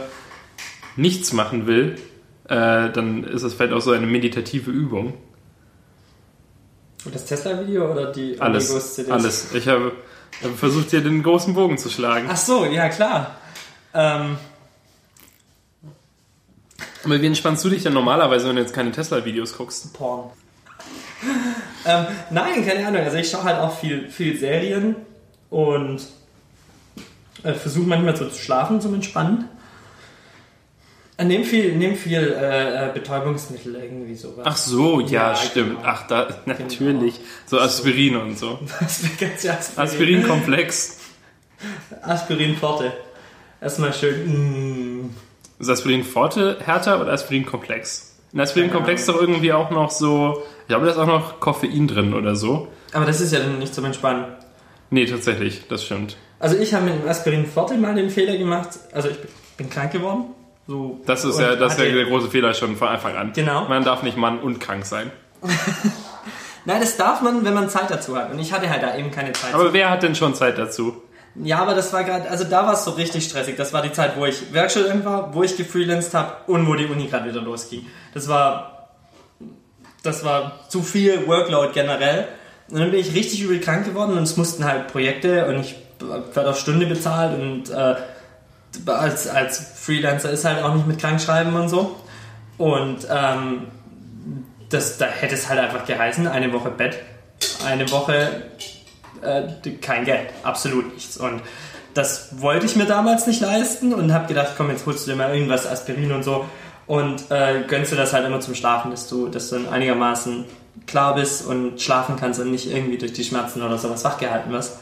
[0.95, 1.95] nichts machen will,
[2.47, 5.13] äh, dann ist das vielleicht auch so eine meditative Übung.
[7.03, 9.11] Und das Tesla-Video oder die Alles, Amigos-CDs?
[9.11, 9.53] alles.
[9.53, 9.91] Ich habe,
[10.43, 12.27] habe versucht, hier den großen Bogen zu schlagen.
[12.29, 13.35] Ach so, ja klar.
[13.93, 14.37] Ähm,
[17.03, 19.93] Aber wie entspannst du dich denn normalerweise, wenn du jetzt keine Tesla-Videos guckst?
[19.93, 20.29] Porn.
[21.85, 23.01] ähm, nein, keine Ahnung.
[23.01, 24.95] Also ich schaue halt auch viel, viel Serien
[25.49, 26.01] und
[27.43, 29.49] äh, versuche manchmal so zu schlafen zum Entspannen.
[31.17, 34.43] Äh, Nehm viel, nehm viel äh, äh, Betäubungsmittel irgendwie sowas.
[34.45, 35.77] Ach so, ja, Ja, stimmt.
[35.77, 35.81] genau.
[35.85, 37.21] Ach, da, natürlich.
[37.45, 38.59] So Aspirin und so.
[39.19, 39.83] Ganz Aspirin.
[39.87, 40.97] Aspirinkomplex.
[42.01, 42.91] Aspirin Forte.
[43.61, 45.03] Erstmal schön.
[45.05, 45.09] Mm.
[45.57, 48.14] Ist Aspirin Forte härter oder Aspirin Komplex?
[48.35, 51.39] In Aspirin Komplex ist doch irgendwie auch noch so, ich glaube, da ist auch noch
[51.39, 52.67] Koffein drin oder so.
[52.91, 54.25] Aber das ist ja dann nicht zum Entspannen.
[54.89, 56.17] Nee, tatsächlich, das stimmt.
[56.37, 58.71] Also ich habe mit dem Aspirin Forte mal den Fehler gemacht.
[58.91, 59.17] Also ich
[59.55, 60.25] bin- krank geworden.
[60.67, 63.31] So, Das ist ja, das ist ja der große Fehler schon von Anfang an.
[63.33, 63.69] Genau.
[63.69, 65.11] Man darf nicht Mann und krank sein.
[66.65, 68.31] Nein, das darf man, wenn man Zeit dazu hat.
[68.33, 69.53] Und ich hatte halt da eben keine Zeit.
[69.53, 71.01] Aber wer hat denn schon Zeit dazu?
[71.43, 73.57] Ja, aber das war gerade, also da war es so richtig stressig.
[73.57, 76.85] Das war die Zeit, wo ich Werkstudent war, wo ich gefreelanced habe und wo die
[76.85, 77.85] Uni gerade wieder losging.
[78.13, 78.89] Das war,
[80.01, 82.27] das war zu viel Workload generell.
[82.69, 85.75] Und dann bin ich richtig übel krank geworden und es mussten halt Projekte und ich
[86.33, 87.95] werde auf Stunde bezahlt und äh,
[88.87, 91.95] als, als Freelancer ist halt auch nicht mit Krankschreiben und so.
[92.57, 93.67] Und ähm,
[94.69, 96.97] das, da hätte es halt einfach geheißen, eine Woche Bett,
[97.65, 98.43] eine Woche
[99.21, 101.17] äh, kein Geld, absolut nichts.
[101.17, 101.41] Und
[101.93, 105.17] das wollte ich mir damals nicht leisten und habe gedacht, komm, jetzt holst du dir
[105.17, 106.45] mal irgendwas, Aspirin und so
[106.87, 110.45] und äh, gönnst dir das halt immer zum Schlafen, dass du, dass du dann einigermaßen
[110.85, 114.77] klar bist und schlafen kannst und nicht irgendwie durch die Schmerzen oder sowas wachgehalten wirst.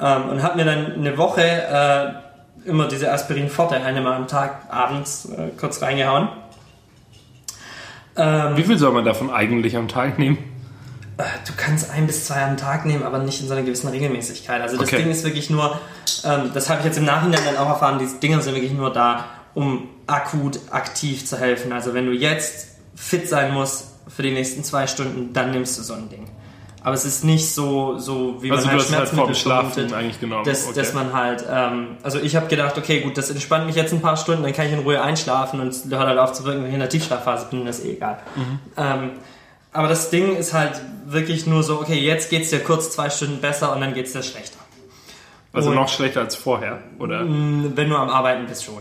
[0.00, 4.66] Ähm, und habe mir dann eine Woche äh, immer diese Aspirin Forte einmal am Tag
[4.70, 6.28] abends äh, kurz reingehauen.
[8.16, 10.38] Ähm, Wie viel soll man davon eigentlich am Tag nehmen?
[11.18, 13.88] Äh, du kannst ein bis zwei am Tag nehmen, aber nicht in so einer gewissen
[13.88, 14.60] Regelmäßigkeit.
[14.60, 14.98] Also das Okay.
[15.02, 15.78] Ding ist wirklich nur,
[16.24, 18.92] ähm, das habe ich jetzt im Nachhinein dann auch erfahren, diese Dinger sind wirklich nur
[18.92, 21.72] da, um akut aktiv zu helfen.
[21.72, 25.82] Also wenn du jetzt fit sein musst für die nächsten zwei Stunden, dann nimmst du
[25.82, 26.28] so ein Ding.
[26.84, 30.18] Aber es ist nicht so, so wie Also man halt halt Schmerzmittel Schlafen vermutet, eigentlich
[30.20, 30.44] genommen.
[30.44, 30.74] dass, okay.
[30.74, 34.00] dass man halt, ähm, also ich habe gedacht, okay, gut, das entspannt mich jetzt ein
[34.00, 36.68] paar Stunden, dann kann ich in Ruhe einschlafen und hört halt auf zu wirken, wenn
[36.68, 38.18] ich in der Tiefschlafphase bin, das ist eh egal.
[38.34, 38.58] Mhm.
[38.76, 39.10] Ähm,
[39.72, 43.40] aber das Ding ist halt wirklich nur so, okay, jetzt geht's dir kurz zwei Stunden
[43.40, 44.58] besser und dann geht's dir schlechter.
[45.52, 47.20] also und- noch schlechter als vorher, oder?
[47.26, 48.78] Wenn du am Arbeiten bist schon.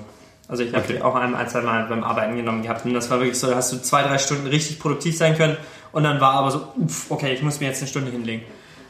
[0.48, 0.94] Also ich habe Okay.
[0.98, 3.48] die auch ein, ein, zwei Mal beim Arbeiten genommen gehabt und das war wirklich so,
[3.48, 5.56] da hast du zwei, drei Stunden richtig produktiv sein können
[5.94, 8.44] und dann war aber so, uff, okay, ich muss mir jetzt eine Stunde hinlegen.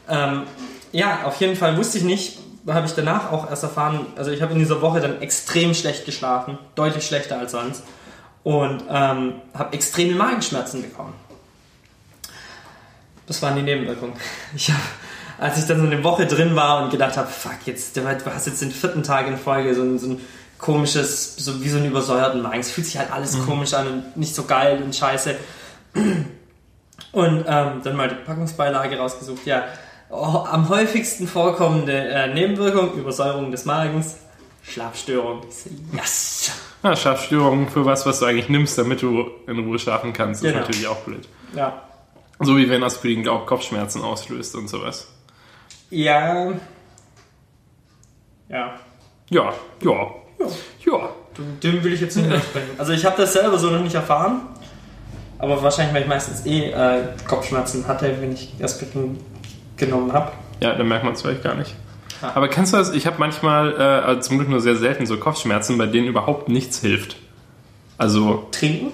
[0.10, 0.44] Ähm,
[0.92, 4.42] ja, auf jeden Fall wusste ich nicht, habe ich danach auch erst erfahren, also ich
[4.42, 7.84] habe in dieser Woche dann extrem schlecht geschlafen, deutlich schlechter als sonst
[8.44, 11.14] und ähm, habe extreme Magenschmerzen bekommen.
[13.28, 14.14] Das waren die Nebenwirkungen.
[14.56, 14.80] Ich hab,
[15.40, 18.48] als ich dann so eine Woche drin war und gedacht habe, fuck, jetzt, du hast
[18.48, 20.22] jetzt den vierten Tag in Folge so ein, so ein
[20.60, 22.60] komisches, so wie so einen übersäuerten Magen.
[22.60, 25.36] Es fühlt sich halt alles komisch an und nicht so geil und scheiße.
[27.14, 29.46] Und ähm, dann mal die Packungsbeilage rausgesucht.
[29.46, 29.66] Ja,
[30.10, 34.16] oh, am häufigsten vorkommende äh, Nebenwirkung, Übersäuerung des Magens,
[34.64, 35.42] Schlafstörung.
[35.92, 36.52] Yes!
[36.84, 40.48] Ja, Schlafstörungen für was, was du eigentlich nimmst, damit du in Ruhe schlafen kannst, ist
[40.52, 40.62] Genau.
[40.62, 41.28] natürlich auch blöd.
[41.54, 41.82] Ja.
[42.44, 45.08] So wie wenn Aspirin auch Kopfschmerzen auslöst und sowas.
[45.90, 46.54] Ja.
[48.50, 48.74] Ja.
[49.30, 50.12] Ja, ja,
[50.86, 51.10] ja.
[51.64, 52.70] Dem will ich jetzt nicht widersprechen.
[52.78, 54.42] Also ich habe das selber so noch nicht erfahren.
[55.40, 59.20] Aber wahrscheinlich, weil ich meistens eh äh, Kopfschmerzen hatte, wenn ich Aspirin
[59.78, 60.32] genommen habe.
[60.62, 61.74] Ja, dann merkt man es vielleicht gar nicht.
[62.22, 62.34] Ah.
[62.36, 62.92] Aber kennst du das?
[62.94, 66.50] Ich habe manchmal, äh, also zum Glück nur sehr selten, so Kopfschmerzen, bei denen überhaupt
[66.50, 67.16] nichts hilft.
[67.98, 68.92] Also, Trinken?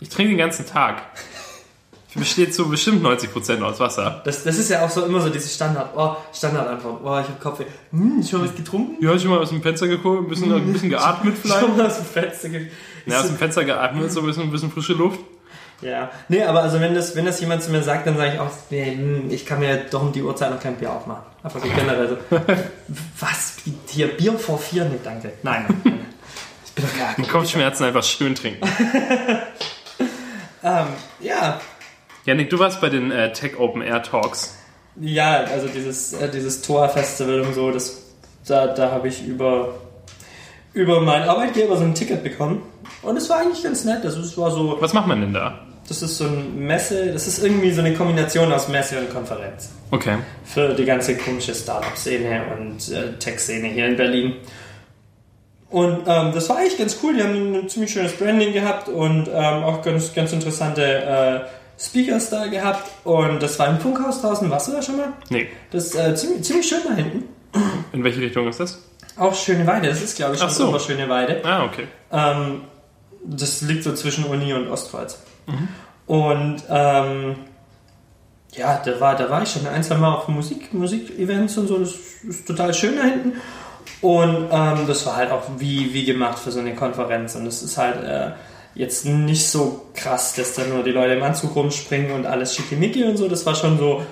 [0.00, 1.02] ich trinke den ganzen Tag.
[2.14, 4.20] Besteht zu bestimmt 90% aus Wasser.
[4.24, 5.90] Das, das ist ja auch so immer so dieses Standard.
[5.96, 7.00] Oh, Standardantwort.
[7.02, 7.64] Oh, ich habe Kopfweh.
[7.90, 9.02] Hm, schon was getrunken?
[9.02, 11.60] Ja, ich mal aus dem Fenster geguckt, ein bisschen, ein bisschen geatmet vielleicht.
[11.60, 12.66] Schon mal aus dem Fenster ge
[13.06, 15.20] Ja, aus dem Fenster geatmet, so ein bisschen, ein bisschen frische Luft.
[15.80, 16.10] Ja.
[16.28, 18.50] Nee, aber also wenn das, wenn das jemand zu mir sagt, dann sage ich auch,
[18.70, 21.22] nee, hm, ich kann mir doch um die Uhrzeit noch kein Bier aufmachen.
[21.42, 22.16] Einfach so generell so.
[23.20, 23.56] was?
[23.88, 24.84] Hier Bier vor vier?
[24.84, 25.32] Nee, danke.
[25.42, 26.00] Nein, nein.
[26.64, 28.66] Ich bin doch gar Die Kopfschmerzen einfach schön trinken.
[30.62, 30.86] ähm,
[31.20, 31.60] Ja.
[32.24, 34.56] Janik, du warst bei den äh, Tech Open Air Talks.
[35.00, 38.02] Ja, also dieses, äh, dieses Tor-Festival und so, das,
[38.46, 39.74] da, da habe ich über,
[40.72, 42.62] über meinen Arbeitgeber so ein Ticket bekommen.
[43.02, 44.04] Und es war eigentlich ganz nett.
[44.04, 45.60] Also es war so, Was macht man denn da?
[45.88, 49.70] das ist so ein Messe, das ist irgendwie so eine Kombination aus Messe und Konferenz.
[49.90, 50.18] Okay.
[50.44, 54.36] Für die ganze komische Startup-Szene und äh, Tech-Szene hier in Berlin.
[55.68, 57.14] Und ähm, das war eigentlich ganz cool.
[57.14, 61.40] Die haben ein ziemlich schönes Branding gehabt und ähm, auch ganz, ganz interessante äh,
[61.82, 62.88] Speakers da gehabt.
[63.04, 64.48] Und das war im Funkhaus draußen.
[64.50, 65.12] Warst du da schon mal?
[65.30, 65.48] Nee.
[65.70, 67.24] Das ist äh, ziemlich, ziemlich schön da hinten.
[67.92, 68.78] In welche Richtung ist das?
[69.16, 69.88] Auch Schöne Weide.
[69.88, 70.78] Das ist, glaube ich, schon so.
[70.78, 71.44] Schöne Weide.
[71.44, 71.86] Ah, okay.
[72.10, 72.62] Ähm,
[73.24, 75.18] das liegt so zwischen Uni und Ostpfalz.
[76.06, 77.36] Und ähm,
[78.54, 81.78] ja, da war, da war ich schon ein, zwei Mal auf Musik, Musik-Events und so.
[81.78, 81.94] Das
[82.28, 83.32] ist total schön da hinten.
[84.00, 87.34] Und ähm, das war halt auch wie, wie gemacht für so eine Konferenz.
[87.34, 88.32] Und es ist halt äh,
[88.74, 93.04] jetzt nicht so krass, dass da nur die Leute im Anzug rumspringen und alles schickimicki
[93.04, 93.28] und so.
[93.28, 94.02] Das war schon so,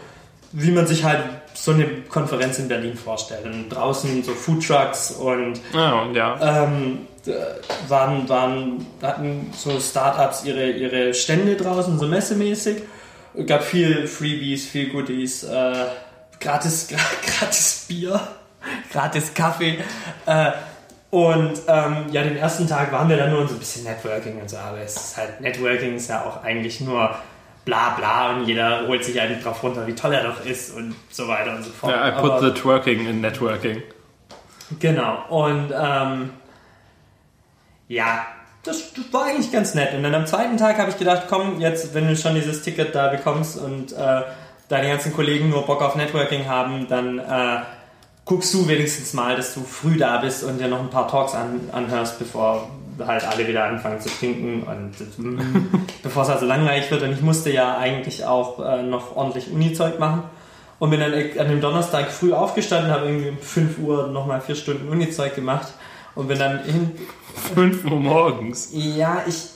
[0.53, 3.44] wie man sich halt so eine Konferenz in Berlin vorstellt.
[3.44, 6.66] Und draußen so Foodtrucks und und ja.
[6.66, 7.07] ähm,
[7.88, 12.83] waren, waren, hatten so Startups ihre, ihre Stände draußen, so messemäßig.
[13.46, 15.87] Gab viel Freebies, viel Goodies, äh,
[16.40, 16.99] gratis, gra
[17.38, 18.20] gratis Bier,
[18.92, 19.79] gratis Kaffee.
[20.27, 20.51] Äh,
[21.11, 24.49] und ähm, ja, den ersten Tag waren wir dann nur so ein bisschen Networking und
[24.49, 27.14] so, aber es ist halt, Networking ist ja auch eigentlich nur
[27.64, 30.94] bla bla und jeder holt sich einen drauf runter, wie toll er doch ist und
[31.11, 31.92] so weiter und so fort.
[31.92, 33.83] ja I put Aber- the twerking in networking.
[34.79, 35.18] Genau.
[35.29, 36.31] Und ähm,
[37.88, 38.25] ja,
[38.62, 39.94] das, das war eigentlich ganz nett.
[39.94, 42.94] Und dann am zweiten Tag habe ich gedacht, komm, jetzt, wenn du schon dieses Ticket
[42.94, 44.23] da bekommst und äh,
[44.68, 47.62] deine ganzen Kollegen nur Bock auf Networking haben, dann äh,
[48.31, 51.35] guckst du wenigstens mal, dass du früh da bist und dir noch ein paar Talks
[51.35, 52.71] an, anhörst, bevor
[53.05, 57.03] halt alle wieder anfangen zu trinken und mm, bevor es also langweilig wird.
[57.03, 60.23] Und ich musste ja eigentlich auch äh, noch ordentlich Uni-Zeug machen.
[60.79, 64.55] Und bin dann an dem Donnerstag früh aufgestanden, habe irgendwie um 5 Uhr nochmal vier
[64.55, 65.66] Stunden Uni-Zeug gemacht
[66.14, 66.93] und bin dann hin.
[67.57, 68.69] 5 Uhr morgens.
[68.73, 69.49] Ja, ich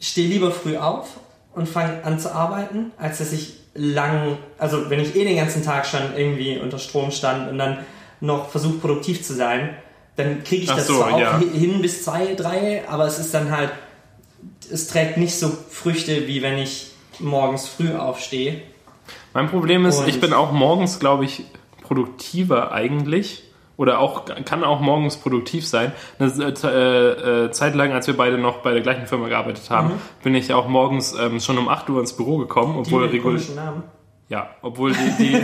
[0.00, 1.06] stehe lieber früh auf
[1.54, 5.64] und fange an zu arbeiten, als dass ich lang, also wenn ich eh den ganzen
[5.64, 7.78] Tag schon irgendwie unter Strom stand und dann
[8.20, 9.76] noch versuche produktiv zu sein,
[10.16, 11.38] dann kriege ich Ach das so, zwar auch ja.
[11.38, 13.70] hin bis zwei, drei, aber es ist dann halt,
[14.70, 18.60] es trägt nicht so Früchte, wie wenn ich morgens früh aufstehe.
[19.32, 21.44] Mein Problem ist, Und- ich bin auch morgens, glaube ich,
[21.82, 23.42] produktiver eigentlich.
[23.76, 25.92] Oder auch, kann auch morgens produktiv sein.
[26.18, 29.88] Eine äh, äh, Zeit lang, als wir beide noch bei der gleichen Firma gearbeitet haben,
[29.88, 30.00] Mhm.
[30.22, 33.32] bin ich auch morgens ähm, schon um 8 Uhr ins Büro gekommen, obwohl, mit regul
[33.32, 33.82] komischen Namen.
[34.28, 35.36] ja, obwohl die, die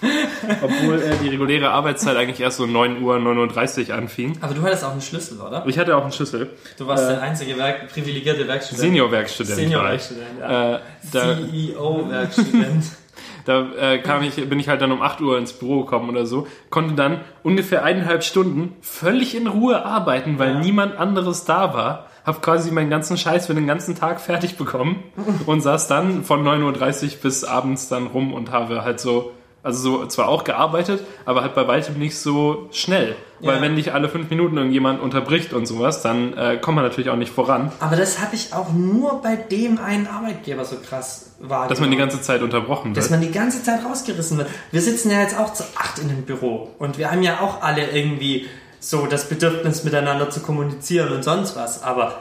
[0.62, 4.38] obwohl äh, die reguläre Arbeitszeit eigentlich erst so 9 Uhr, 9.30 Uhr anfing.
[4.40, 5.64] Aber du hattest auch einen Schlüssel, oder?
[5.66, 6.50] Ich hatte auch einen Schlüssel.
[6.78, 8.80] Du warst Äh, der einzige Werk privilegierte Werkstudent.
[8.80, 9.56] Senior-Werkstudent.
[9.56, 10.76] Senior-Werkstudent, ja.
[10.76, 12.84] Äh, CEO-Werkstudent.
[13.44, 16.26] Da äh, kam ich, bin ich halt dann um 8 Uhr ins Büro gekommen oder
[16.26, 20.60] so, konnte dann ungefähr eineinhalb Stunden völlig in Ruhe arbeiten, weil Ja.
[20.60, 22.06] niemand anderes da war.
[22.24, 25.02] Hab quasi meinen ganzen Scheiß für den ganzen Tag fertig bekommen
[25.46, 29.78] und saß dann von 9.30 Uhr bis abends dann rum und habe halt so, also
[30.00, 33.16] so zwar auch gearbeitet, aber halt bei weitem nicht so schnell.
[33.40, 33.62] Weil Ja.
[33.62, 37.16] wenn dich alle fünf Minuten irgendjemand unterbricht und sowas, dann äh, kommt man natürlich auch
[37.16, 41.68] nicht voran, Aber das habe ich auch nur bei dem einen Arbeitgeber so krass wahrgenommen.
[41.70, 43.20] dass man die ganze Zeit unterbrochen Dass wird.
[43.20, 44.48] man die ganze Zeit rausgerissen wird.
[44.72, 47.62] Wir sitzen ja jetzt auch zu acht in dem Büro und wir haben ja auch
[47.62, 48.46] alle irgendwie
[48.80, 51.82] so das Bedürfnis miteinander zu kommunizieren und sonst was.
[51.82, 52.14] Aber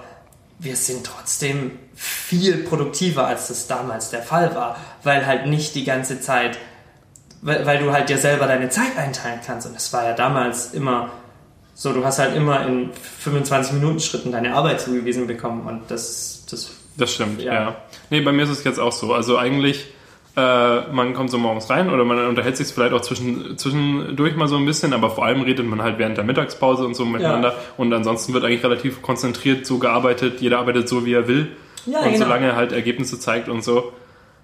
[0.59, 5.83] wir sind trotzdem viel produktiver, als das damals der Fall war, weil halt nicht die
[5.83, 6.57] ganze Zeit,
[7.47, 9.65] weil, weil du halt dir selber deine Zeit einteilen kannst.
[9.65, 11.09] Und das war ja damals immer
[11.73, 16.45] so, du hast halt immer in 25 Minuten Schritten deine Arbeit zugewiesen bekommen und das,
[16.49, 17.53] das das stimmt, ja.
[17.53, 17.75] ja.
[18.09, 19.13] Nee, bei mir ist es jetzt auch so.
[19.13, 19.85] Also eigentlich,
[20.35, 24.47] äh, man kommt so morgens rein oder man unterhält sich vielleicht auch zwischen, zwischendurch mal
[24.47, 27.49] so ein bisschen, aber vor allem redet man halt während der Mittagspause und so miteinander.
[27.49, 27.59] Ja.
[27.77, 30.41] Und ansonsten wird eigentlich relativ konzentriert so gearbeitet.
[30.41, 31.55] Jeder arbeitet so, wie er will.
[31.85, 32.17] Ja, und genau.
[32.17, 33.93] solange er halt Ergebnisse zeigt und so.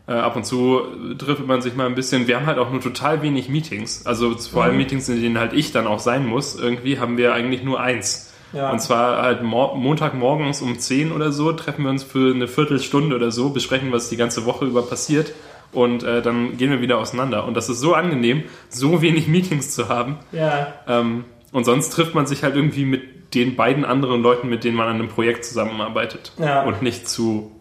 [0.05, 0.81] Äh, ab und zu
[1.17, 2.27] trifft man sich mal ein bisschen.
[2.27, 4.05] Wir haben halt auch nur total wenig Meetings.
[4.05, 4.79] Also vor allem mhm.
[4.79, 6.55] Meetings, in denen halt ich dann auch sein muss.
[6.59, 8.33] Irgendwie haben wir eigentlich nur eins.
[8.51, 8.69] Ja.
[8.69, 13.15] Und zwar halt Mo Montagmorgens um 10 oder so treffen wir uns für eine Viertelstunde
[13.15, 15.33] oder so, besprechen, was die ganze Woche über passiert
[15.73, 17.45] und äh, dann gehen wir wieder auseinander.
[17.45, 20.17] Und das ist so angenehm, so wenig Meetings zu haben.
[20.31, 20.73] Ja.
[20.87, 24.77] Ähm, und sonst trifft man sich halt irgendwie mit den beiden anderen Leuten, mit denen
[24.77, 26.31] man an einem Projekt zusammenarbeitet.
[26.37, 26.63] Ja.
[26.63, 27.51] Und nicht zu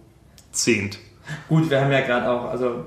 [0.51, 0.99] zehnt.
[1.49, 2.85] Gut, wir haben ja gerade auch, also.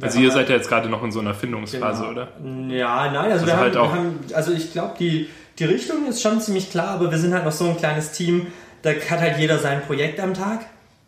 [0.00, 2.12] Also ihr seid ja jetzt gerade noch in so einer Findungsphase, genau.
[2.12, 2.28] oder?
[2.68, 6.06] Ja, nein, also, also wir, halt haben, wir haben, also ich glaube, die, die Richtung
[6.06, 8.46] ist schon ziemlich klar, aber wir sind halt noch so ein kleines Team,
[8.82, 10.60] da hat halt jeder sein Projekt am Tag,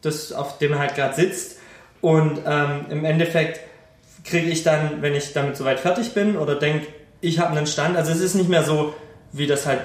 [0.03, 1.59] das, auf dem er halt gerade sitzt.
[2.01, 3.61] Und ähm, im Endeffekt
[4.25, 6.89] kriege ich dann, wenn ich damit soweit fertig bin oder denke,
[7.21, 8.95] ich habe einen Stand, also es ist nicht mehr so,
[9.33, 9.81] wie das halt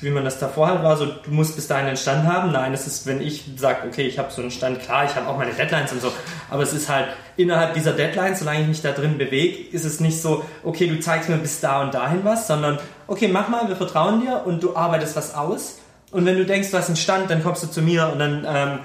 [0.00, 2.52] wie man das davor halt war, so du musst bis dahin einen Stand haben.
[2.52, 5.26] Nein, es ist, wenn ich sage, okay, ich habe so einen Stand, klar, ich habe
[5.26, 6.12] auch meine Deadlines und so,
[6.50, 10.00] aber es ist halt innerhalb dieser Deadlines, solange ich mich da drin bewege, ist es
[10.00, 13.68] nicht so, okay, du zeigst mir bis da und dahin was, sondern okay, mach mal,
[13.68, 15.78] wir vertrauen dir und du arbeitest was aus.
[16.10, 18.46] Und wenn du denkst, du hast einen Stand, dann kommst du zu mir und dann
[18.48, 18.78] ähm,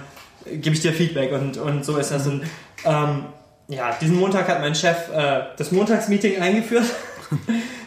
[0.61, 2.25] gebe ich dir Feedback und, und so ist das.
[2.25, 2.43] Und
[2.85, 3.25] ähm,
[3.67, 6.85] ja, diesen Montag hat mein Chef äh, das Montagsmeeting eingeführt.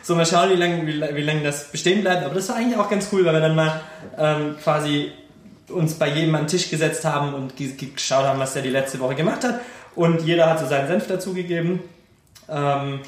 [0.02, 2.24] So, mal schauen, wie lange wie, wie lang das bestehen bleibt.
[2.24, 3.80] Aber das war eigentlich auch ganz cool, weil wir dann mal
[4.18, 5.12] ähm, quasi
[5.68, 9.00] uns bei jedem an den Tisch gesetzt haben und geschaut haben, was der die letzte
[9.00, 9.60] Woche gemacht hat.
[9.94, 11.80] Und jeder hat so seinen Senf dazugegeben.
[12.48, 13.00] Ähm,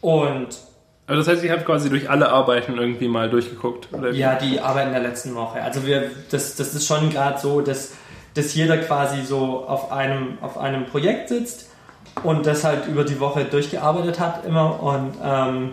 [0.00, 0.48] und
[1.06, 3.92] also das heißt, ich habe quasi durch alle Arbeiten irgendwie mal durchgeguckt.
[3.92, 4.12] Oder?
[4.12, 5.60] Ja, die Arbeiten der letzten Woche.
[5.62, 7.92] Also wir, das, das ist schon gerade so, dass,
[8.34, 11.71] dass jeder quasi so auf einem, auf einem Projekt sitzt
[12.22, 15.70] und das halt über die Woche durchgearbeitet hat immer und ähm,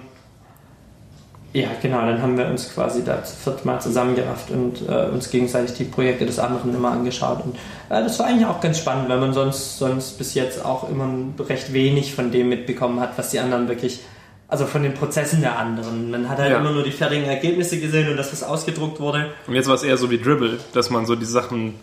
[1.51, 5.75] ja, genau, dann haben wir uns quasi da viert Mal zusammengerafft und äh, uns gegenseitig
[5.75, 7.43] die Projekte des anderen immer angeschaut.
[7.43, 7.55] Und
[7.89, 11.09] äh, das war eigentlich auch ganz spannend, weil man sonst, sonst bis jetzt auch immer
[11.39, 14.01] recht wenig von dem mitbekommen hat, was die anderen wirklich,
[14.47, 16.11] also von den Prozessen der anderen.
[16.11, 16.59] Man hat halt ja.
[16.59, 19.31] immer nur die fertigen Ergebnisse gesehen und das, was ausgedruckt wurde.
[19.47, 21.73] Und jetzt war es eher so wie Dribble, dass man so die Sachen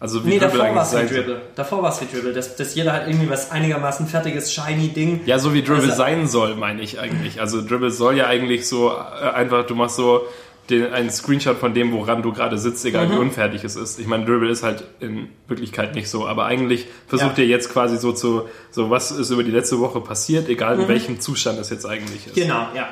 [0.00, 1.40] also wie nee, Dribble davor war es wie Dribble.
[1.56, 5.20] Davor war es wie Dribble, dass, dass jeder halt irgendwie was einigermaßen fertiges, shiny Ding.
[5.26, 7.40] Ja, so wie Dribble also, sein soll, meine ich eigentlich.
[7.40, 10.22] Also Dribble soll ja eigentlich so äh, einfach, du machst so
[10.70, 13.12] den, einen Screenshot von dem, woran du gerade sitzt, egal mhm.
[13.12, 13.98] wie unfertig es ist.
[13.98, 17.44] Ich meine, Dribble ist halt in Wirklichkeit nicht so, aber eigentlich versucht ja.
[17.44, 20.82] ihr jetzt quasi so zu, so was ist über die letzte Woche passiert, egal mhm.
[20.82, 22.36] in welchem Zustand es jetzt eigentlich ist.
[22.36, 22.88] Genau, ja.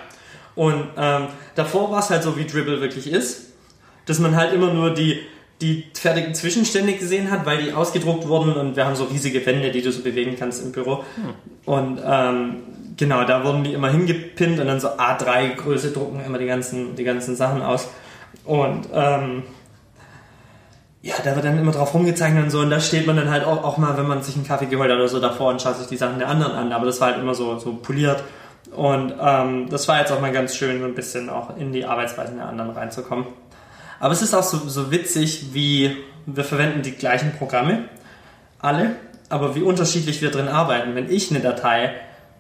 [0.57, 3.53] Und ähm, davor war es halt so, wie Dribble wirklich ist,
[4.07, 5.21] dass man halt immer nur die
[5.61, 9.71] die fertigen Zwischenstände gesehen hat, weil die ausgedruckt wurden und wir haben so riesige Wände,
[9.71, 11.05] die du so bewegen kannst im Büro.
[11.15, 11.35] Hm.
[11.65, 12.57] Und ähm,
[12.97, 17.05] genau, da wurden die immer hingepinnt und dann so A3-Größe drucken immer die ganzen, die
[17.05, 17.89] ganzen Sachen aus.
[18.45, 19.45] Und ähm,
[21.01, 23.45] ja, da wird dann immer drauf rumgezeichnet und so und da steht man dann halt
[23.45, 25.77] auch, auch mal, wenn man sich einen Kaffee geholt hat oder so davor und schaut
[25.77, 26.73] sich die Sachen der anderen an.
[26.73, 28.23] Aber das war halt immer so, so poliert.
[28.75, 31.85] Und ähm, das war jetzt auch mal ganz schön, so ein bisschen auch in die
[31.85, 33.27] Arbeitsweisen der anderen reinzukommen.
[34.01, 37.89] Aber es ist auch so, so witzig, wie wir verwenden die gleichen Programme,
[38.59, 38.97] alle,
[39.29, 40.95] aber wie unterschiedlich wir drin arbeiten.
[40.95, 41.95] Wenn ich eine Datei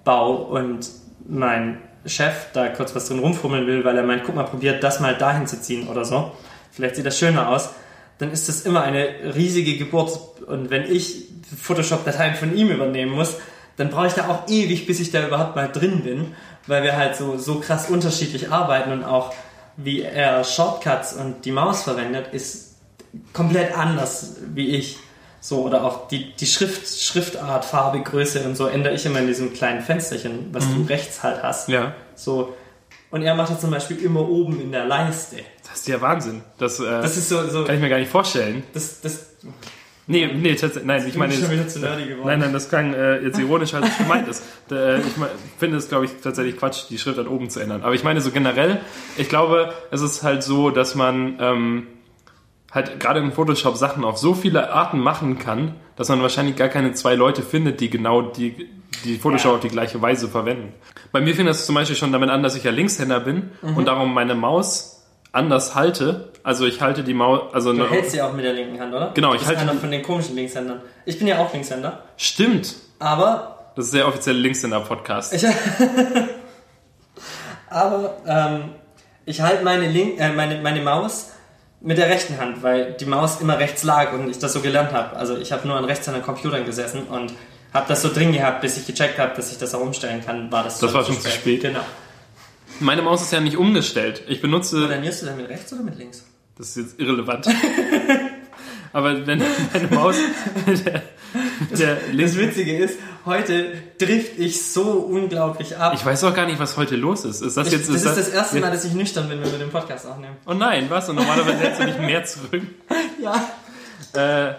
[0.05, 0.89] baue und
[1.27, 5.01] mein Chef da kurz was drin rumfummeln will, weil er meint, guck mal, probiert das
[5.01, 6.33] mal dahin zu ziehen oder so,
[6.71, 7.71] vielleicht sieht das schöner aus,
[8.19, 10.43] dann ist das immer eine riesige Geburt.
[10.47, 11.25] Und wenn ich
[11.61, 13.37] Photoshop-Dateien von ihm übernehmen muss,
[13.77, 16.35] dann brauche ich da auch ewig, bis ich da überhaupt mal drin bin,
[16.67, 19.35] weil wir halt so, so krass unterschiedlich arbeiten und auch
[19.77, 22.77] wie er Shortcuts und die Maus verwendet, ist
[23.33, 24.99] komplett anders wie ich.
[25.41, 29.29] So, oder auch die, die Schrift, Schriftart, Farbe, Größe und so ändere ich immer in
[29.29, 30.87] diesem kleinen Fensterchen, was mhm.
[30.87, 31.69] du rechts halt hast.
[31.69, 31.95] Ja.
[32.17, 32.57] So.
[33.11, 35.37] Und er macht das zum Beispiel immer oben in der Leiste.
[35.63, 36.43] Das ist ja Wahnsinn.
[36.59, 38.65] Das, äh, das ist so, so, kann ich mir gar nicht vorstellen.
[38.75, 39.27] Das, das,
[40.09, 42.21] Nee, nee, tatsächlich, nein, ich meine, geworden.
[42.25, 44.43] nein, nein, das klang äh, jetzt ironisch, als es gemeint ist.
[44.69, 45.29] Äh, ich mein,
[45.59, 47.85] finde es, glaube ich, tatsächlich Quatsch, die Schrift dann oben zu ändern.
[47.85, 48.81] Aber ich meine so generell,
[49.17, 51.87] ich glaube, es ist halt so, dass man ähm,
[52.73, 56.69] halt gerade in Photoshop Sachen auf so viele Arten machen kann, dass man wahrscheinlich gar
[56.69, 58.69] keine zwei Leute findet, die genau die,
[59.05, 59.55] die Photoshop ja.
[59.55, 60.73] auf die gleiche Weise verwenden.
[61.13, 63.77] Bei mir fing das zum Beispiel schon damit an, dass ich ja Linkshänder bin mhm.
[63.77, 68.23] und darum meine Maus anders halte Also ich halte die Maus, also Du hältst sie
[68.23, 69.11] auch mit der linken Hand, oder?
[69.15, 70.81] Genau, ich halte einer die- von den komischen Linkshändern.
[71.05, 72.73] Ich bin ja auch Linkshänder, stimmt.
[73.01, 75.35] aber Das ist der offizielle Linkshänder-Podcast.
[77.69, 78.71] Aber ähm,
[79.25, 81.31] ich halte meine, Link, äh, meine, meine Maus
[81.81, 84.93] mit der rechten Hand, weil die Maus immer rechts lag und ich das so gelernt
[84.93, 85.17] habe.
[85.17, 87.33] Also ich habe nur an rechts an den Computern gesessen und
[87.75, 90.51] habe das so drin gehabt, bis ich gecheckt habe, dass ich das auch umstellen kann,
[90.53, 91.63] war das Das war schon zu spät.
[91.63, 91.81] Genau.
[92.81, 94.23] Meine Maus ist ja nicht umgestellt.
[94.29, 96.25] Ich benutze, Trainierst du dann mit rechts oder mit links?
[96.59, 97.47] Das ist jetzt irrelevant.
[98.93, 99.43] Aber wenn
[99.73, 100.17] meine Maus
[100.67, 101.03] der,
[101.77, 105.93] der Das Witzige ist, heute drift ich so unglaublich ab.
[105.95, 107.43] ich weiß auch gar nicht, was heute los ist.
[107.43, 109.51] Ist das Ich- jetzt das ist das, das erste Mal, dass ich nüchtern bin, wenn
[109.53, 110.37] wir den Podcast aufnehmen.
[110.47, 111.09] Oh nein, was?
[111.11, 112.63] Und normalerweise hältst du dich mehr zurück.
[113.23, 113.51] Ja.
[114.49, 114.55] Äh,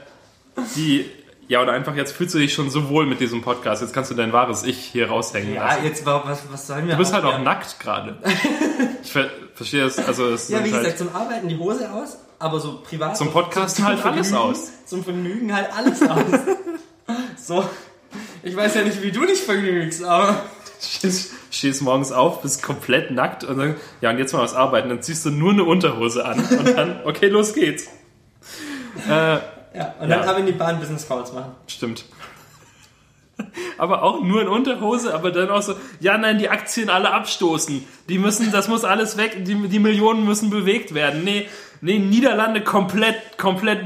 [0.76, 1.06] die,
[1.48, 3.82] ja, oder einfach jetzt fühlst du dich schon so wohl mit diesem Podcast.
[3.82, 5.84] Jetzt kannst du dein wahres Ich hier raushängen Ja, lassen.
[5.86, 7.46] jetzt, wa- was, was sollen wir Du bist halt auch aufnehmen?
[7.46, 8.18] nackt gerade.
[9.04, 9.98] Ich ver verstehe das.
[10.06, 13.16] Also es Ja, wie halt, gesagt, zum Arbeiten die Hose aus, aber so privat.
[13.18, 14.72] Zum Podcasten halt alles aus.
[14.86, 16.26] Zum Vergnügen halt alles aus.
[17.38, 17.64] so.
[18.44, 20.42] Ich weiß ja nicht, wie du dich vergnügst, aber.
[20.82, 24.90] stehst, stehst morgens auf, bist komplett nackt und dann, ja, und jetzt mal was arbeiten.
[24.90, 27.86] Dann ziehst du nur eine Unterhose an und dann, okay, los geht's.
[29.10, 29.38] Äh,
[29.78, 30.20] Ja, und Ja.
[30.20, 31.52] dann ab in die Bahn Business Calls machen.
[31.68, 32.06] Stimmt.
[33.78, 37.84] Aber auch nur in Unterhose, aber dann auch so, ja, nein, die Aktien alle abstoßen.
[38.10, 41.24] Die müssen, das muss alles weg, die, die Millionen müssen bewegt werden.
[41.24, 41.48] Nee,
[41.82, 43.82] nee, Niederlande komplett, komplett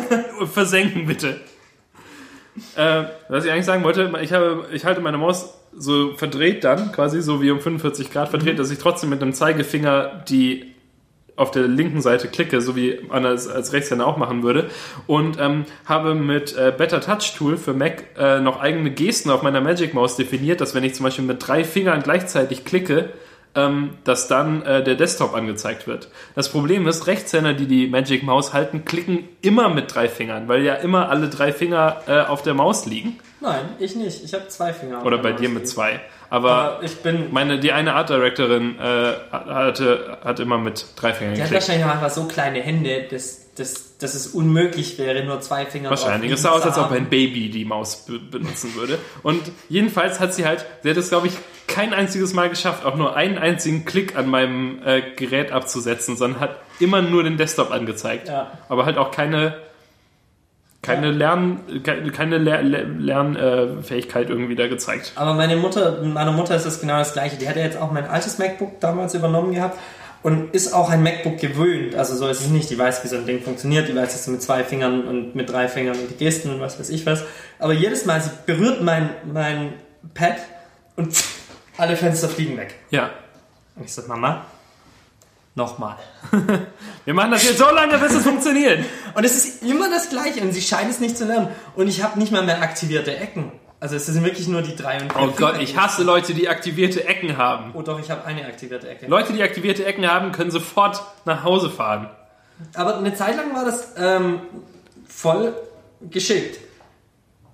[0.52, 1.38] versenken, bitte.
[2.76, 6.92] Äh, was ich eigentlich sagen wollte, ich, habe, ich halte meine Maus so verdreht dann,
[6.92, 10.73] quasi so wie um 45 Grad verdreht, dass ich trotzdem mit dem Zeigefinger die
[11.36, 14.70] auf der linken Seite klicke, so wie man das als Rechtshänder auch machen würde.
[15.06, 19.42] Und ähm, habe mit äh, Better Touch Tool für Mac äh, noch eigene Gesten auf
[19.42, 23.10] meiner Magic Maus definiert, dass wenn ich zum Beispiel mit drei Fingern gleichzeitig klicke,
[23.54, 26.08] ähm, dass dann äh, der Desktop angezeigt wird.
[26.34, 30.62] Das Problem ist, Rechtshänder, die die Magic Maus halten, klicken immer mit drei Fingern, weil
[30.62, 33.18] ja immer alle drei Finger äh, auf der Maus liegen.
[33.44, 34.24] Nein, ich nicht.
[34.24, 35.04] Ich habe zwei Finger.
[35.04, 36.00] Oder der bei dir mit zwei.
[36.30, 37.28] Aber Aber ich bin.
[37.30, 41.84] meine, die eine Art Directorin äh, hatte, hat immer mit drei Fingern Die hat wahrscheinlich
[41.84, 46.32] einfach so kleine Hände, dass, dass, dass es unmöglich wäre, nur zwei Finger Wahrscheinlich.
[46.32, 47.10] Es sah aus, als ob ein.
[47.10, 48.98] Baby die Maus be benutzen würde.
[49.22, 51.34] Und jedenfalls hat sie halt, sie hat es, glaube ich,
[51.66, 56.40] kein einziges Mal geschafft, auch nur einen einzigen Klick an meinem äh, Gerät abzusetzen, sondern
[56.40, 58.28] hat immer nur den Desktop angezeigt.
[58.28, 58.52] Ja.
[58.68, 59.58] Aber halt auch keine,
[60.84, 65.12] keine Lern, keine, keine Ler Ler Lernfähigkeit irgendwie da gezeigt.
[65.16, 67.36] Aber meine Mutter, meiner Mutter ist es genau das gleiche.
[67.36, 69.78] Die hat ja jetzt auch mein altes MacBook damals übernommen gehabt
[70.22, 71.94] und ist auch ein MacBook gewöhnt.
[71.94, 72.68] Also so ist es nicht.
[72.70, 73.88] Die weiß, wie so ein Ding funktioniert.
[73.88, 76.60] Die weiß, dass sie mit zwei Fingern und mit drei Fingern und die Gesten und
[76.60, 77.24] was weiß ich was.
[77.58, 79.72] Aber jedes Mal, sie berührt mein, mein
[80.12, 80.36] Pad
[80.96, 81.16] und
[81.78, 82.74] alle Fenster fliegen weg.
[82.90, 83.10] Ja.
[83.76, 84.44] Und ich sag, Mama,
[85.54, 85.96] nochmal.
[87.04, 88.84] Wir machen das jetzt so lange, bis es funktioniert.
[89.14, 91.48] Und es ist immer das Gleiche und sie scheint es nicht zu lernen.
[91.76, 93.52] Und ich habe nicht mal mehr aktivierte Ecken.
[93.78, 96.48] Also es sind wirklich nur die drei und vier Oh Gott, ich hasse Leute, die
[96.48, 97.72] aktivierte Ecken haben.
[97.74, 99.06] Oh doch, ich habe eine aktivierte Ecke.
[99.06, 102.08] Leute, die aktivierte Ecken haben, können sofort nach Hause fahren.
[102.74, 104.40] Aber eine Zeit lang war das ähm,
[105.06, 105.54] voll
[106.10, 106.58] geschickt.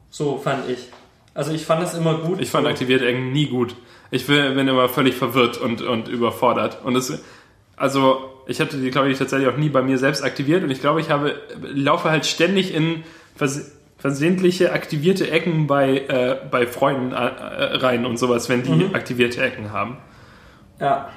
[0.09, 0.89] So fand ich.
[1.35, 2.41] Also ich fand das immer gut.
[2.41, 2.71] Ich fand so.
[2.71, 3.75] aktivierte Ecken nie gut.
[4.11, 6.79] Ich bin bin immer völlig verwirrt und, und überfordert.
[6.85, 7.13] Und es,
[7.77, 10.81] also, ich hatte die, glaube ich, tatsächlich auch nie bei mir selbst aktiviert und ich
[10.81, 13.05] glaube, ich habe, laufe halt ständig in
[13.37, 18.95] vers versehentliche aktivierte Ecken bei, äh, bei Freunden äh, rein und sowas, wenn die Mhm.
[18.95, 19.99] aktivierte Ecken haben.
[20.81, 21.11] Ja.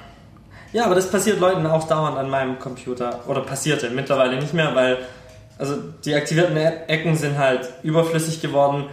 [0.74, 3.20] Ja, aber das passiert Leuten auch dauernd an meinem Computer.
[3.26, 4.98] Oder passierte mittlerweile nicht mehr, weil
[5.56, 8.84] also die aktivierten E- Ecken sind halt überflüssig geworden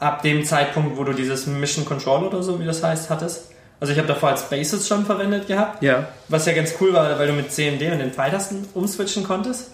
[0.00, 3.52] ab dem Zeitpunkt, wo du dieses Mission Control oder so, wie das heißt, hattest.
[3.80, 5.82] Also ich habe davor als Basis schon verwendet gehabt.
[5.82, 6.08] Ja.
[6.28, 9.70] Was ja ganz cool war, weil du mit CMD und den Pfeiltasten umswitchen konntest.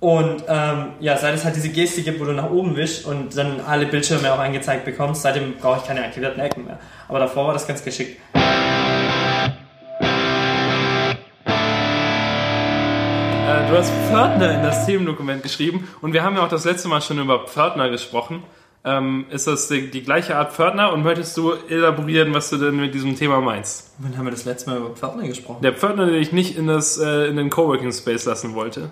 [0.00, 3.36] Und ähm, ja, seit es halt diese Geste gibt, wo du nach oben wischst und
[3.36, 6.78] dann alle Bildschirme auch angezeigt bekommst, seitdem brauche ich keine aktivierten Ecken mehr.
[7.08, 8.18] Aber davor war das ganz geschickt.
[8.34, 8.40] Äh,
[13.70, 17.02] du hast Pförtner in das Themendokument geschrieben und wir haben ja auch das letzte Mal
[17.02, 18.42] schon über Pförtner gesprochen.
[18.88, 22.76] Ähm, ist das die, die gleiche Art Pförtner und möchtest du elaborieren, was du denn
[22.76, 23.90] mit diesem Thema meinst?
[23.98, 25.60] Wann haben wir das letzte Mal über Pförtner gesprochen?
[25.62, 28.90] Der Pförtner, den ich nicht in, das, äh, in den Coworking Space lassen wollte.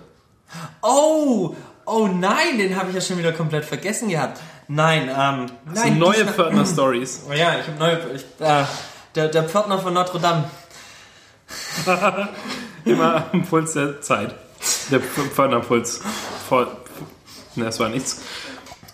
[0.81, 4.41] Oh, oh nein, den habe ich ja schon wieder komplett vergessen gehabt.
[4.67, 7.23] Nein, ähm, So nein, neue Pförtner-Stories.
[7.29, 8.65] Oh ja, ich habe neue, ich, äh,
[9.15, 10.43] der, der Pförtner von Notre Dame.
[12.85, 14.35] Immer am Puls der Zeit.
[14.91, 16.01] Der Pf- Pförtnerpuls.
[16.49, 16.67] Vor,
[17.55, 18.21] ne, das war nichts.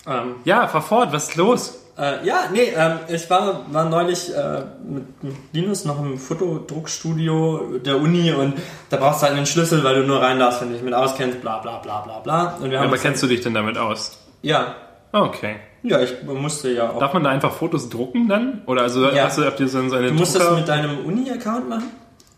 [0.08, 1.78] Ähm, Ja, fahr fort, was ist los?
[1.98, 7.78] Äh, ja, nee, ähm, ich war, war neulich äh, mit, mit Linus noch im Fotodruckstudio
[7.86, 8.56] der Uni und
[8.90, 10.94] da brauchst du halt einen Schlüssel, weil du nur rein darfst, wenn du dich mit
[10.94, 12.58] auskennst, bla bla bla bla bla.
[12.62, 14.18] Und wir haben Aber das kennst du dich denn damit aus?
[14.42, 14.76] Ja.
[15.12, 15.58] Okay.
[15.84, 17.00] Ja, ich musste ja auch.
[17.00, 18.62] Darf man da einfach Fotos drucken dann?
[18.68, 19.26] Oder also Ja.
[19.26, 21.92] hast du, habt ihr so eine Du musst das mit deinem Uni-Account machen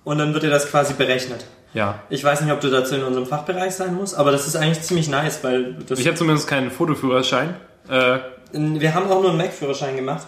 [0.03, 1.45] und dann wird dir das quasi berechnet.
[1.73, 1.99] Ja.
[2.09, 4.81] Ich weiß nicht, ob du dazu in unserem Fachbereich sein musst, aber das ist eigentlich
[4.81, 7.55] ziemlich nice, weil das, Ich habe zumindest keinen Fotoführerschein.
[7.89, 8.19] Äh,
[8.51, 10.27] wir haben auch nur einen Mac-Führerschein gemacht.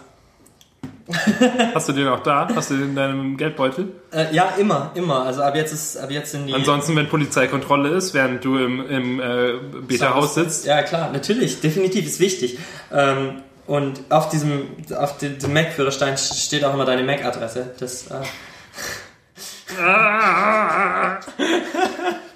[1.75, 2.47] hast du den auch da?
[2.55, 3.89] Hast du den in deinem Geldbeutel?
[4.11, 5.23] Äh, ja, immer, immer.
[5.23, 6.53] Also ab jetzt ist, ab jetzt sind die.
[6.53, 9.53] Ansonsten, wenn Polizeikontrolle ist, während du im, im äh,
[9.87, 10.65] Beta-Haus sitzt.
[10.65, 12.57] Ja, klar, natürlich, definitiv, ist wichtig.
[12.91, 14.67] Ähm, und auf diesem,
[14.97, 17.75] auf dem, Mac-Führerschein steht auch immer deine Mac-Adresse.
[17.79, 18.21] Das, äh,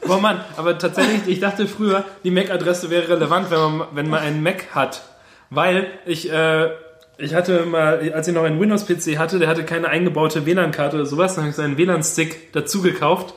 [0.05, 4.19] Boah Mann, aber tatsächlich, ich dachte früher, die MAC-Adresse wäre relevant, wenn man, wenn man
[4.21, 5.03] einen Mac hat.
[5.51, 6.69] Weil ich, äh,
[7.17, 11.05] ich hatte mal, als ich noch einen Windows-PC hatte, der hatte keine eingebaute WLAN-Karte oder
[11.05, 13.34] sowas, dann habe ich so einen WLAN-Stick dazu gekauft.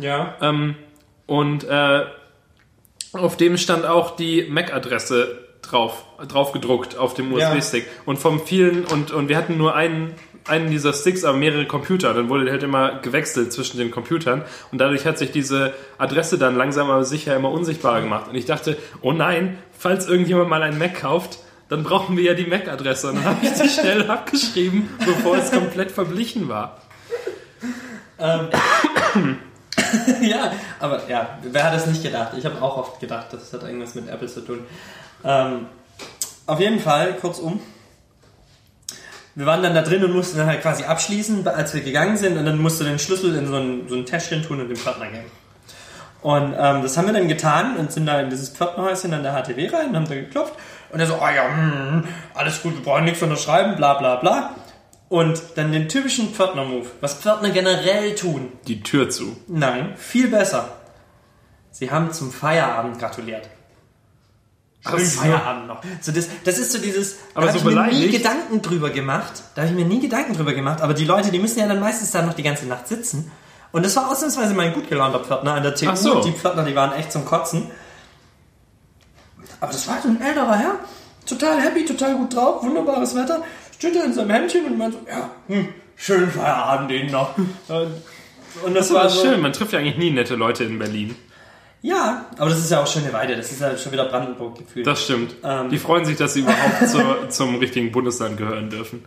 [0.00, 0.36] ja.
[0.40, 0.76] Ähm,
[1.26, 2.06] und äh,
[3.12, 7.52] auf dem stand auch die MAC-Adresse drauf, drauf gedruckt auf dem Ja.
[7.52, 7.86] USB-Stick.
[8.06, 10.14] Und vom vielen, und, und wir hatten nur einen,
[10.46, 12.14] einen dieser Sticks, aber mehrere Computer.
[12.14, 14.42] Dann wurde halt immer gewechselt zwischen den Computern.
[14.72, 18.28] Und dadurch hat sich diese Adresse dann langsam aber sicher immer unsichtbarer gemacht.
[18.28, 21.38] Und ich dachte, oh nein, falls irgendjemand mal einen Mac kauft,
[21.68, 23.10] dann brauchen wir ja die MAC-Adresse.
[23.10, 26.78] Und dann habe ich die schnell abgeschrieben, bevor es komplett verblichen war.
[30.20, 32.32] ja, aber ja, wer hat das nicht gedacht?
[32.36, 34.60] Ich habe auch oft gedacht, das hat irgendwas mit Apple zu tun.
[35.24, 35.66] Ähm,
[36.46, 37.60] auf jeden Fall, kurzum.
[39.34, 42.36] Wir waren dann da drin und mussten dann halt quasi abschließen, als wir gegangen sind,
[42.36, 44.76] und dann musst du den Schlüssel in so ein, so ein Täschchen tun und dem
[44.76, 45.30] Pförtner geben.
[46.22, 49.32] Und ähm, das haben wir dann getan und sind da in dieses Pförtnerhäuschen an der
[49.32, 50.54] HTW rein und haben da geklopft.
[50.90, 52.04] Und er so, oh ja, hm,
[52.34, 54.56] alles gut, wir brauchen nichts unterschreiben, bla bla bla.
[55.08, 58.52] Und dann den typischen Pförtner-Move, was Pförtner generell tun.
[58.66, 59.36] Die Tür zu.
[59.48, 60.76] Nein, viel besser.
[61.70, 63.48] Sie haben zum Feierabend gratuliert.
[64.84, 64.98] Ach.
[64.98, 65.82] Feierabend noch.
[66.00, 67.18] So das, das ist so dieses.
[67.34, 68.08] Aber da so ich mir nie?
[68.08, 69.42] Gedanken drüber gemacht.
[69.54, 70.80] Da habe ich mir nie Gedanken drüber gemacht.
[70.80, 73.30] Aber die Leute, die müssen ja dann meistens da noch die ganze Nacht sitzen.
[73.72, 75.94] Und das war ausnahmsweise mein gut gelaunter Pförtner an der TU.
[75.94, 76.22] So.
[76.22, 77.70] Die Pförtner, die waren echt zum Kotzen.
[79.60, 80.74] Aber das war so ein älterer Herr.
[81.26, 83.42] Total happy, total gut drauf, wunderbares Wetter.
[83.76, 87.36] Steht da in seinem Hemdchen und meint so, ja, hm, schönen Feierabend Ihnen noch.
[87.38, 89.40] Und das, Das war war so, schön.
[89.40, 91.14] Man trifft ja eigentlich nie nette Leute in Berlin.
[91.82, 93.36] Ja, aber das ist ja auch schöne Weide.
[93.36, 94.86] Das ist ja schon wieder Brandenburg gefühlt.
[94.86, 95.34] Das stimmt.
[95.42, 95.70] Ähm.
[95.70, 99.04] Die freuen sich, dass sie überhaupt zur, zum richtigen Bundesland gehören dürfen.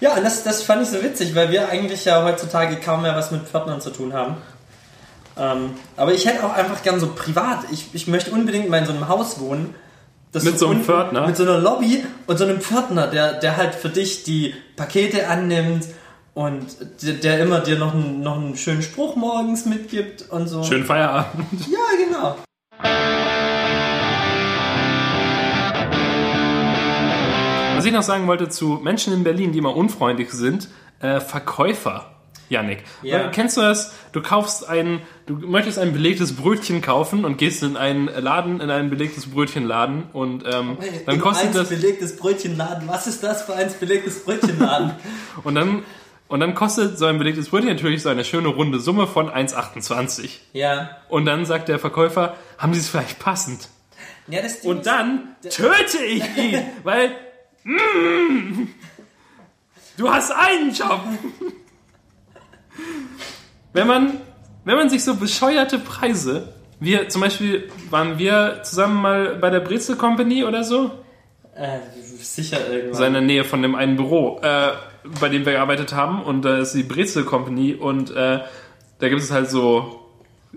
[0.00, 3.14] Ja, und das, das fand ich so witzig, weil wir eigentlich ja heutzutage kaum mehr
[3.14, 4.36] was mit Pförtnern zu tun haben.
[5.38, 7.60] Ähm, aber ich hätte auch einfach gern so privat.
[7.70, 9.74] Ich, ich möchte unbedingt mal in so einem Haus wohnen.
[10.32, 11.26] das Mit so einem unten- Pförtner?
[11.26, 15.28] Mit so einer Lobby und so einem Pförtner, der, der halt für dich die Pakete
[15.28, 15.84] annimmt
[16.34, 16.64] und
[17.02, 20.64] der, immer dir noch einen, noch einen schönen Spruch morgens mitgibt und so.
[20.64, 21.46] Schönen Feierabend.
[21.70, 22.36] Ja, genau.
[27.76, 30.68] Was ich noch sagen wollte zu Menschen in Berlin, die immer unfreundlich sind,
[31.00, 32.08] äh, Verkäufer.
[32.48, 33.18] Janik, Ja.
[33.18, 33.94] Weil, kennst du das?
[34.12, 38.70] Du kaufst ein, du möchtest ein belegtes Brötchen kaufen und gehst in einen Laden, in
[38.70, 40.76] einen belegtes Brötchenladen und ähm,
[41.06, 42.86] dann kostet eins das belegtes Brötchenladen.
[42.88, 44.92] Was ist das für eins belegtes Brötchenladen?
[45.44, 45.82] und dann
[46.32, 50.38] und dann kostet so ein belegtes Brötchen natürlich so eine schöne runde Summe von 1,28.
[50.54, 50.96] ja.
[51.10, 53.68] Und dann sagt der Verkäufer, haben Sie es vielleicht passend?
[54.28, 57.10] Ja, das Ding Und dann töte ich ihn, weil
[57.64, 58.66] mm,
[59.98, 61.00] du hast einen Job.
[63.74, 64.20] Wenn man,
[64.64, 69.60] wenn man sich so bescheuerte Preise, wir zum Beispiel waren wir zusammen mal bei der
[69.60, 70.90] Brezel Company oder so,
[71.54, 71.80] Äh,
[72.18, 72.94] sicher irgendwann.
[72.94, 74.70] so in der Nähe von dem einen Büro, äh,
[75.20, 78.40] bei dem wir gearbeitet haben und da ist die Brezel Company und äh,
[78.98, 80.00] da gibt es halt so,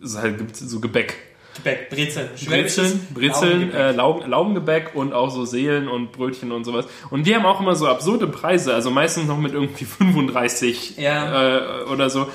[0.04, 1.16] es halt gibt so Gebäck.
[1.56, 2.30] Gebäck, Brezeln.
[2.46, 6.86] Brezeln, Brezeln, äh, Laugen, Laugengebäck und auch so Seelen und Brötchen und sowas.
[7.10, 11.82] Und die haben auch immer so absurde Preise, also meistens noch mit irgendwie 35 Ja.
[11.82, 12.28] äh, oder so.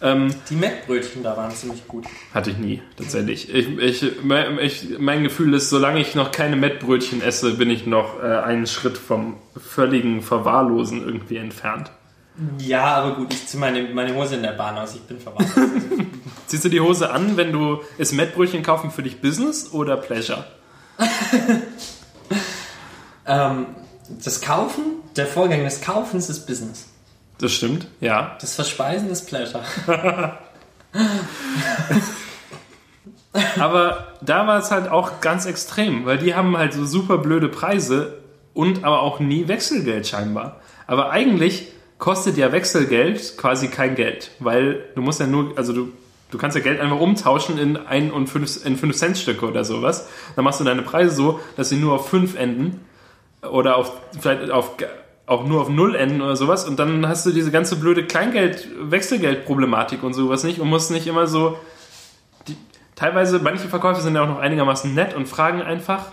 [0.00, 2.04] Ähm, Die Mettbrötchen da waren ziemlich gut.
[2.32, 3.52] hatte ich nie, tatsächlich.
[3.52, 7.86] Ich, ich, mein, ich, mein Gefühl ist, solange ich noch keine Mettbrötchen esse, bin ich
[7.86, 11.90] noch äh, einen Schritt vom völligen Verwahrlosen irgendwie entfernt.
[12.58, 14.94] Ja, aber gut, ich ziehe meine, meine Hose in der Bahn aus.
[14.94, 15.50] Ich bin verwandt.
[16.46, 20.44] Ziehst du die Hose an, wenn du ist Mettbrötchen kaufen für dich Business oder Pleasure?
[23.26, 23.66] ähm,
[24.22, 24.82] das Kaufen,
[25.16, 26.86] der Vorgang des Kaufens ist Business.
[27.38, 28.36] Das stimmt, ja.
[28.40, 29.62] Das Verspeisen ist Pleasure.
[33.58, 37.48] Aber da war es halt auch ganz extrem, weil die haben halt so super blöde
[37.48, 38.18] Preise
[38.54, 40.60] und aber auch nie Wechselgeld scheinbar.
[40.86, 41.68] Aber eigentlich
[41.98, 45.92] kostet ja Wechselgeld quasi kein Geld, weil du musst ja nur, also du,
[46.30, 49.64] du kannst ja Geld einfach umtauschen in ein und fünf, in fünf Cent Stücke oder
[49.64, 50.08] sowas.
[50.34, 52.84] Dann machst du deine Preise so, dass sie nur auf fünf enden
[53.42, 54.72] oder auf vielleicht auf
[55.28, 60.02] auch nur auf Null enden oder sowas und dann hast du diese ganze blöde Kleingeld-Wechselgeld-Problematik
[60.02, 61.58] und sowas nicht und musst nicht immer so.
[62.46, 62.56] Die,
[62.96, 66.06] teilweise, manche Verkäufer sind ja auch noch einigermaßen nett und fragen einfach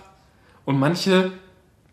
[0.64, 1.32] und manche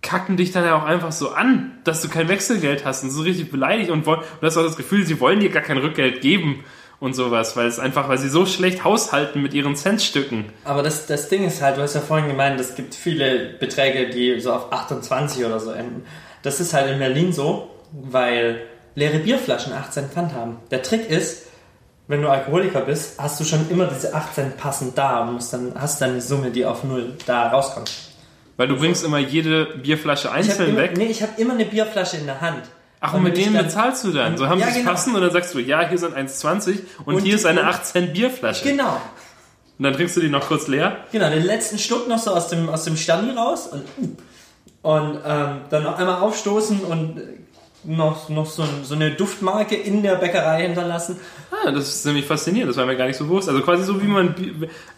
[0.01, 3.21] kacken dich dann ja auch einfach so an, dass du kein Wechselgeld hast und so
[3.21, 6.21] richtig beleidigt und, wollen, und hast auch das Gefühl, sie wollen dir gar kein Rückgeld
[6.21, 6.63] geben
[6.99, 10.45] und sowas, weil es einfach, weil sie so schlecht haushalten mit ihren Centstücken.
[10.65, 14.09] Aber das, das Ding ist halt, du hast ja vorhin gemeint, es gibt viele Beträge,
[14.09, 16.05] die so auf 28 oder so enden.
[16.43, 18.61] Das ist halt in Berlin so, weil
[18.95, 20.57] leere Bierflaschen 18 Pfand haben.
[20.71, 21.47] Der Trick ist,
[22.07, 25.73] wenn du Alkoholiker bist, hast du schon immer diese 18 passend da und musst dann,
[25.75, 27.91] hast dann eine Summe, die auf null da rauskommt.
[28.57, 30.97] Weil du bringst immer jede Bierflasche einzeln immer, weg.
[30.97, 32.63] nee, ich habe immer eine Bierflasche in der Hand.
[32.99, 34.37] Ach, und mit denen dann- bezahlst du dann.
[34.37, 34.91] So haben Ja, sie es genau.
[34.91, 37.67] passen und dann sagst du, ja, hier sind 1,20 und, Und hier ist eine und-
[37.67, 38.63] 18 Bierflasche.
[38.69, 39.01] Genau.
[39.79, 40.97] Und dann trinkst du die noch kurz leer.
[41.11, 43.83] Genau, den letzten Schluck noch so aus dem, aus dem Sterni raus und,
[44.83, 47.19] und ähm, dann noch einmal aufstoßen und
[47.85, 51.19] noch, noch so, so eine Duftmarke in der Bäckerei hinterlassen.
[51.51, 53.49] Ah, das ist nämlich faszinierend, das war mir gar nicht so bewusst.
[53.49, 54.35] Also quasi so wie man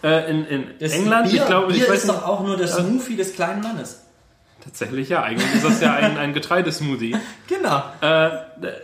[0.04, 2.44] äh, in, in Das England, Bier, ich glaube, Bier ich weiß ist nicht, doch auch
[2.44, 4.02] nur der Smoothie des kleinen Mannes.
[4.64, 7.16] tatsächlich ja, eigentlich ist das ja ein, ein Getreidesmoothie.
[7.48, 7.84] Genau.
[8.02, 8.30] Äh,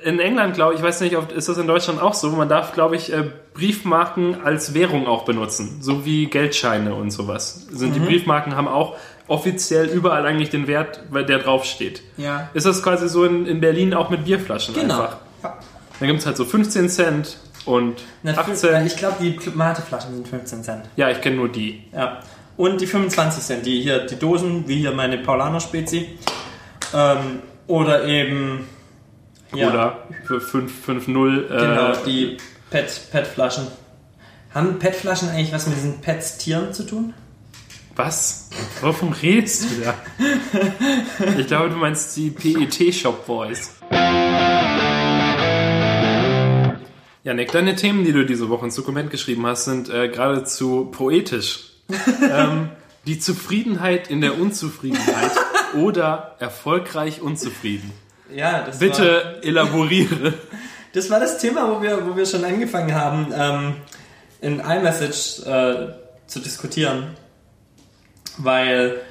[0.03, 2.47] in England, glaube ich, ich weiß nicht, ob, ist das in Deutschland auch so, man
[2.49, 3.23] darf, glaube ich, äh,
[3.55, 7.67] Briefmarken als Währung auch benutzen, so wie Geldscheine und sowas.
[7.71, 8.05] Sind Die Mhm.
[8.05, 8.95] Briefmarken haben auch
[9.27, 12.01] offiziell überall eigentlich den Wert, weil der draufsteht.
[12.17, 12.49] Ja.
[12.53, 15.01] Ist das quasi so in, in Berlin auch mit Bierflaschen Genau.
[15.01, 15.17] einfach?
[15.99, 18.85] Da gibt es halt so 15 Cent und Na, 18.
[18.87, 20.85] Ich glaube, die Mateflaschen sind 15 Cent.
[20.95, 21.83] Ja, ich kenne nur die.
[21.93, 22.19] Ja.
[22.57, 26.09] Und die 25 Cent, die hier, die Dosen, wie hier meine Paulaner Spezi.
[26.93, 28.67] Ähm, oder eben.
[29.53, 31.45] Ja, Oder für 5,50.
[31.45, 32.37] Äh, Genau, die
[32.69, 33.67] PET, PET-Flaschen.
[34.53, 37.13] Haben PET-Flaschen eigentlich was mit diesen PET-Tieren zu tun?
[38.03, 38.49] Was?
[38.81, 39.93] Wovon redest du da?
[41.37, 43.75] Ich glaube, du meinst die PET-Shop Boys.
[47.23, 50.89] Ja, Nick, deine Themen, die du diese Woche ins Dokument geschrieben hast, sind äh, geradezu
[50.91, 51.73] poetisch.
[52.27, 52.69] ähm,
[53.05, 55.33] die Zufriedenheit in der Unzufriedenheit
[55.75, 57.91] oder erfolgreich unzufrieden.
[58.33, 60.33] Ja, das War, Bitte elaboriere.
[60.93, 63.75] das war das Thema, wo wir, wo wir schon angefangen haben, ähm,
[64.41, 65.93] in iMessage äh,
[66.25, 67.15] zu diskutieren.
[68.43, 69.01] Weil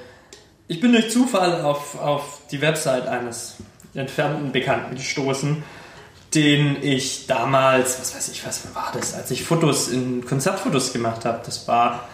[0.68, 3.56] ich bin durch Zufall auf, auf die Website eines
[3.94, 5.62] entfernten Bekannten gestoßen,
[6.34, 11.24] den ich damals, was weiß ich, was war das, als ich Fotos in Konzertfotos gemacht
[11.24, 11.40] habe.
[11.44, 12.08] Das war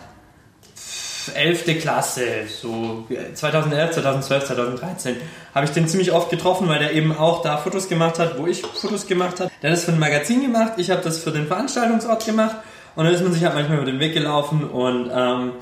[1.34, 1.80] 11.
[1.80, 5.16] Klasse, so 2011, 2012, 2013,
[5.54, 8.46] habe ich den ziemlich oft getroffen, weil der eben auch da Fotos gemacht hat, wo
[8.46, 9.50] ich Fotos gemacht habe.
[9.62, 12.56] Der hat das für ein Magazin gemacht, ich habe das für den Veranstaltungsort gemacht
[12.94, 15.52] und dann ist man sich halt manchmal über den Weg gelaufen und ähm,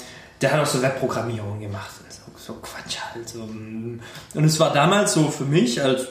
[0.40, 3.28] der hat auch so Webprogrammierung gemacht, also so Quatsch halt.
[3.28, 3.40] So.
[3.40, 4.00] mm.
[4.34, 6.08] Und es war damals so für mich als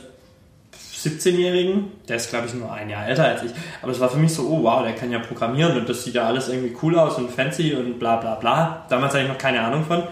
[1.03, 3.51] 17-Jährigen, der ist glaube ich nur ein Jahr älter als ich,
[3.82, 6.15] aber es war für mich so, oh wow, der kann ja programmieren und das sieht
[6.15, 8.86] ja alles irgendwie cool aus und fancy und bla bla bla.
[8.89, 10.03] Damals hatte ich noch keine Ahnung von.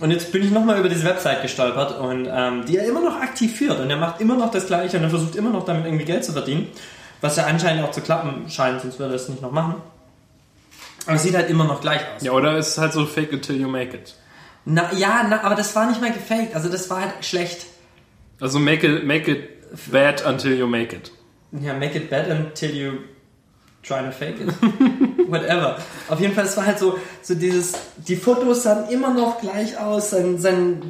[0.00, 3.20] Und jetzt bin ich nochmal über diese Website gestolpert und ähm, die er immer noch
[3.20, 5.86] aktiv führt und er macht immer noch das Gleiche und er versucht immer noch damit
[5.86, 6.66] irgendwie Geld zu verdienen,
[7.20, 9.76] was ja anscheinend auch zu klappen scheint, sonst würde er es nicht noch machen.
[11.06, 12.22] Aber es sieht halt immer noch gleich aus.
[12.22, 14.14] Ja, oder ist es halt so fake it till you make it.
[14.64, 17.66] Na, ja, na, aber das war nicht mal gefaked, also das war halt schlecht.
[18.40, 21.12] Also make it, make it bad until you make it.
[21.52, 22.92] Ja, make it bad until you
[23.82, 24.48] try to fake it.
[25.28, 25.78] Whatever.
[26.08, 29.78] Auf jeden Fall, es war halt so, so dieses, die Fotos sahen immer noch gleich
[29.78, 30.82] aus, sein, sein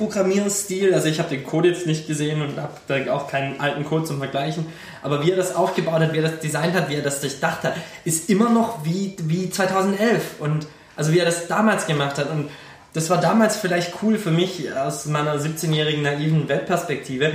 [0.00, 3.84] Webprogrammierstil, also ich habe den Code jetzt nicht gesehen und habe da auch keinen alten
[3.84, 4.66] Code zum Vergleichen,
[5.02, 7.62] aber wie er das aufgebaut hat, wie er das designt hat, wie er das durchdacht
[7.64, 7.74] hat,
[8.04, 12.48] ist immer noch wie, wie 2011 und also wie er das damals gemacht hat und
[12.92, 17.32] das war damals vielleicht cool für mich aus meiner 17-jährigen naiven Weltperspektive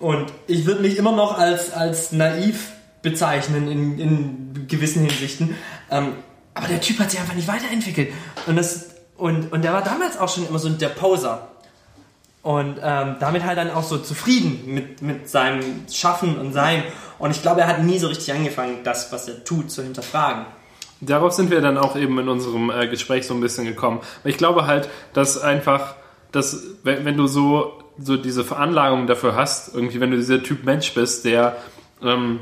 [0.00, 5.54] und ich würde mich immer noch als, als naiv bezeichnen in, in gewissen Hinsichten.
[5.90, 6.14] Ähm,
[6.54, 8.12] aber der Typ hat sich einfach nicht weiterentwickelt.
[8.46, 8.86] Und, das,
[9.16, 11.48] und, und der war damals auch schon immer so der Poser.
[12.46, 16.84] Und ähm, damit halt dann auch so zufrieden mit, mit seinem Schaffen und Sein.
[17.18, 20.46] Und ich glaube, er hat nie so richtig angefangen, das, was er tut, zu hinterfragen.
[21.00, 23.98] Darauf sind wir dann auch eben in unserem äh, Gespräch so ein bisschen gekommen.
[24.22, 25.96] Ich glaube halt, dass einfach,
[26.30, 30.62] dass wenn, wenn du so, so diese Veranlagung dafür hast, irgendwie, wenn du dieser Typ
[30.62, 31.56] Mensch bist, der
[32.00, 32.38] ähm,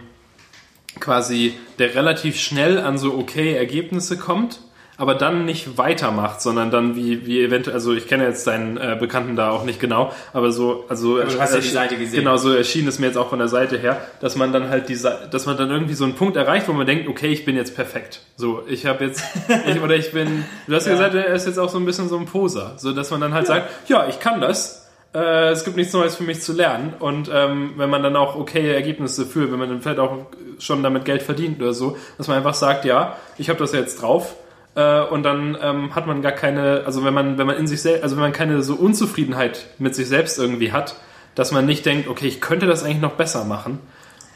[1.00, 4.61] quasi, der relativ schnell an so okay Ergebnisse kommt,
[4.97, 8.97] aber dann nicht weitermacht, sondern dann wie, wie eventuell, also ich kenne jetzt deinen äh,
[8.99, 12.20] Bekannten da auch nicht genau, aber so, also Aber du hast ja die Seite gesehen.
[12.20, 14.88] Genau, so erschien es mir jetzt auch von der Seite her, dass man dann halt
[14.88, 17.57] diese, dass man dann irgendwie so einen Punkt erreicht, wo man denkt, okay, ich bin
[17.57, 18.20] jetzt perfekt.
[18.36, 19.24] So, ich habe jetzt,
[19.66, 20.92] ich, oder ich bin, du hast ja.
[20.92, 20.99] Ja.
[20.99, 23.34] gesagt, er ist jetzt auch so ein bisschen so ein Poser, so dass man dann
[23.34, 24.88] halt sagt, ja, ich kann das.
[25.12, 28.34] Äh, es gibt nichts Neues für mich zu lernen und ähm, wenn man dann auch
[28.34, 30.26] okay Ergebnisse fühlt, wenn man dann vielleicht auch
[30.59, 34.03] schon damit Geld verdient oder so, dass man einfach sagt, ja, ich habe das jetzt
[34.03, 34.34] drauf,
[34.75, 37.83] äh, und dann ähm, hat man gar keine, also wenn man, wenn man in sich
[37.83, 40.97] selbst, also wenn man keine so Unzufriedenheit mit sich selbst irgendwie hat,
[41.35, 43.81] dass man nicht denkt, okay, ich könnte das eigentlich noch besser machen.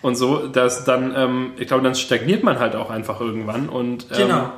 [0.01, 4.07] Und so, dass dann, ähm, ich glaube, dann stagniert man halt auch einfach irgendwann und,
[4.13, 4.51] ähm, Genau.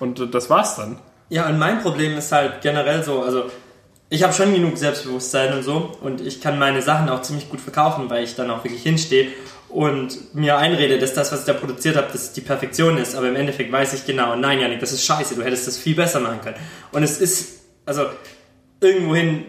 [0.00, 0.98] und das war's dann.
[1.28, 3.44] Ja, und mein Problem ist halt generell so, also
[4.08, 7.60] ich habe schon genug Selbstbewusstsein und so und ich kann meine Sachen auch ziemlich gut
[7.60, 9.28] verkaufen, weil ich dann auch wirklich hinstehe
[9.76, 13.28] und mir einrede, dass das, was ich da produziert habe, dass die Perfektion ist, aber
[13.28, 16.18] im Endeffekt weiß ich genau, nein, Janik, das ist scheiße, du hättest das viel besser
[16.18, 16.56] machen können.
[16.92, 18.06] Und es ist, also
[18.80, 19.44] irgendwohin,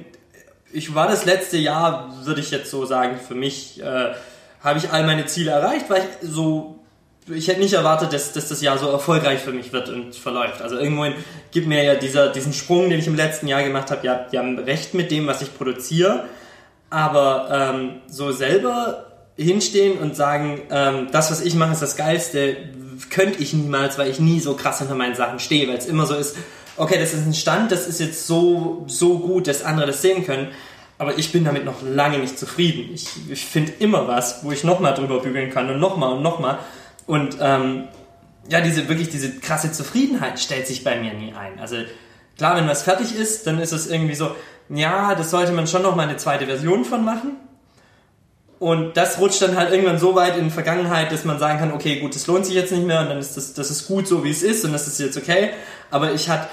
[0.73, 4.15] ich war das letzte Jahr, würde ich jetzt so sagen, für mich äh,
[4.61, 6.73] habe ich all meine Ziele erreicht, weil ich so
[7.29, 10.61] ich hätte nicht erwartet, dass, dass das Jahr so erfolgreich für mich wird und verläuft.
[10.61, 11.13] Also irgendwohin
[11.51, 14.39] gibt mir ja dieser, diesen Sprung, den ich im letzten Jahr gemacht habe, ja, die
[14.39, 16.23] haben recht mit dem, was ich produziere.
[16.89, 19.07] Aber ähm, so selber
[19.37, 22.57] hinstehen und sagen, ähm, das, was ich mache, ist das Geilste,
[23.09, 26.05] könnte ich niemals, weil ich nie so krass hinter meinen Sachen stehe, weil es immer
[26.05, 26.35] so ist,
[26.75, 30.25] okay, das ist ein Stand, das ist jetzt so, so gut, dass andere das sehen
[30.25, 30.49] können.
[30.99, 32.89] Aber ich bin damit noch lange nicht zufrieden.
[32.93, 36.57] Ich, ich finde immer was, wo ich nochmal drüber bügeln kann und nochmal und nochmal.
[37.05, 37.83] Und ähm,
[38.49, 41.59] ja, diese wirklich diese krasse Zufriedenheit stellt sich bei mir nie ein.
[41.59, 41.77] Also
[42.35, 44.35] klar, wenn was fertig ist, dann ist es irgendwie so,
[44.69, 47.35] ja, das sollte man schon noch mal eine zweite Version von machen.
[48.59, 51.71] Und das rutscht dann halt irgendwann so weit in die Vergangenheit, dass man sagen kann,
[51.71, 54.07] okay, gut, das lohnt sich jetzt nicht mehr und dann ist das, das ist gut
[54.07, 55.51] so, wie es ist und das ist jetzt okay.
[55.91, 56.47] Aber ich hatte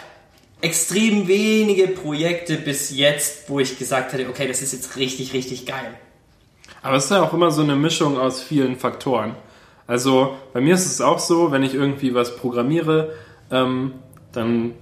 [0.61, 5.67] extrem wenige Projekte bis jetzt, wo ich gesagt hätte, okay, das ist jetzt richtig, richtig
[5.67, 5.95] geil.
[6.83, 9.35] Aber es ist ja auch immer so eine Mischung aus vielen Faktoren.
[9.87, 13.13] Also bei mir ist es auch so, wenn ich irgendwie was programmiere,
[13.51, 13.95] ähm,
[14.33, 14.73] dann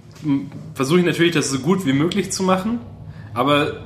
[0.73, 2.79] versuche ich natürlich, das so gut wie möglich zu machen.
[3.33, 3.81] Aber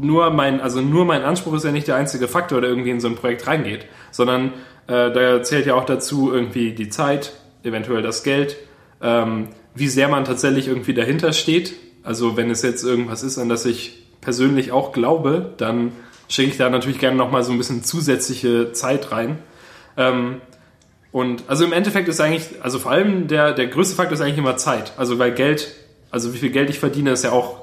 [0.00, 3.00] nur mein, also nur mein Anspruch ist ja nicht der einzige Faktor, der irgendwie in
[3.00, 4.52] so ein Projekt reingeht, sondern
[4.86, 7.32] äh, da zählt ja auch dazu irgendwie die Zeit,
[7.62, 8.56] eventuell das Geld,
[9.02, 11.74] ähm, wie sehr man tatsächlich irgendwie dahinter steht.
[12.02, 15.92] Also wenn es jetzt irgendwas ist, an das ich persönlich auch glaube, dann
[16.28, 19.38] schicke ich da natürlich gerne nochmal so ein bisschen zusätzliche Zeit rein.
[19.96, 20.40] Ähm,
[21.12, 24.38] und also im Endeffekt ist eigentlich, also vor allem der, der größte Faktor ist eigentlich
[24.38, 24.92] immer Zeit.
[24.96, 25.74] Also weil Geld,
[26.10, 27.59] also wie viel Geld ich verdiene, ist ja auch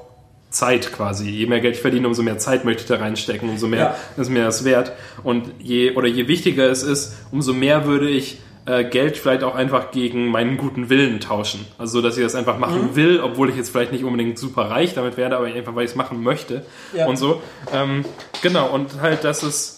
[0.58, 1.28] Zeit quasi.
[1.30, 3.78] Je mehr Geld ich verdiene, umso mehr Zeit möchte ich da reinstecken, umso mehr
[4.16, 4.22] Ja.
[4.22, 4.92] ist mir das wert.
[5.22, 9.54] Und je oder je wichtiger es ist, umso mehr würde ich äh, Geld vielleicht auch
[9.54, 11.64] einfach gegen meinen guten Willen tauschen.
[11.78, 14.62] Also so, dass ich das einfach machen will, obwohl ich jetzt vielleicht nicht unbedingt super
[14.70, 17.06] reich damit werde, aber einfach weil ich es machen möchte Ja.
[17.06, 17.40] und so.
[17.72, 18.04] Ähm,
[18.42, 19.74] genau, und halt, dass es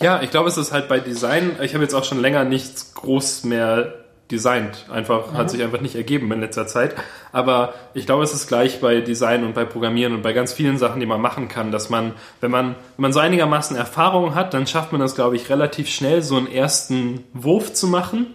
[0.00, 2.94] ja, ich glaube, es ist halt bei Design, ich habe jetzt auch schon länger nichts
[2.94, 3.94] groß mehr
[4.30, 4.86] designt.
[4.90, 6.94] Einfach, hat sich einfach nicht ergeben in letzter Zeit.
[7.32, 10.78] Aber ich glaube, es ist gleich bei Design und bei Programmieren und bei ganz vielen
[10.78, 14.54] Sachen, die man machen kann, dass man, wenn man, wenn man so einigermaßen Erfahrung hat,
[14.54, 18.26] dann schafft man das, glaube ich, relativ schnell, so einen ersten Wurf zu machen.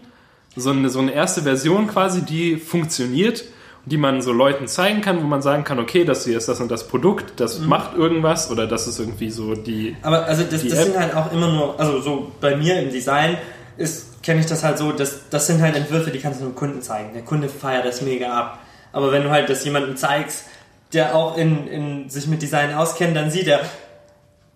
[0.55, 3.43] So eine, so eine erste Version quasi, die funktioniert,
[3.85, 6.61] die man so Leuten zeigen kann, wo man sagen kann, okay, das hier ist das
[6.61, 10.65] und das Produkt, das macht irgendwas oder das ist irgendwie so die, Aber also das,
[10.65, 13.37] das sind halt auch immer nur, also so bei mir im Design
[13.77, 16.55] ist, kenne ich das halt so, dass das sind halt Entwürfe, die kannst du dem
[16.55, 17.13] Kunden zeigen.
[17.13, 18.59] Der Kunde feiert das mega ab.
[18.91, 20.45] Aber wenn du halt das jemandem zeigst,
[20.93, 23.61] der auch in, in sich mit Design auskennt, dann sieht er,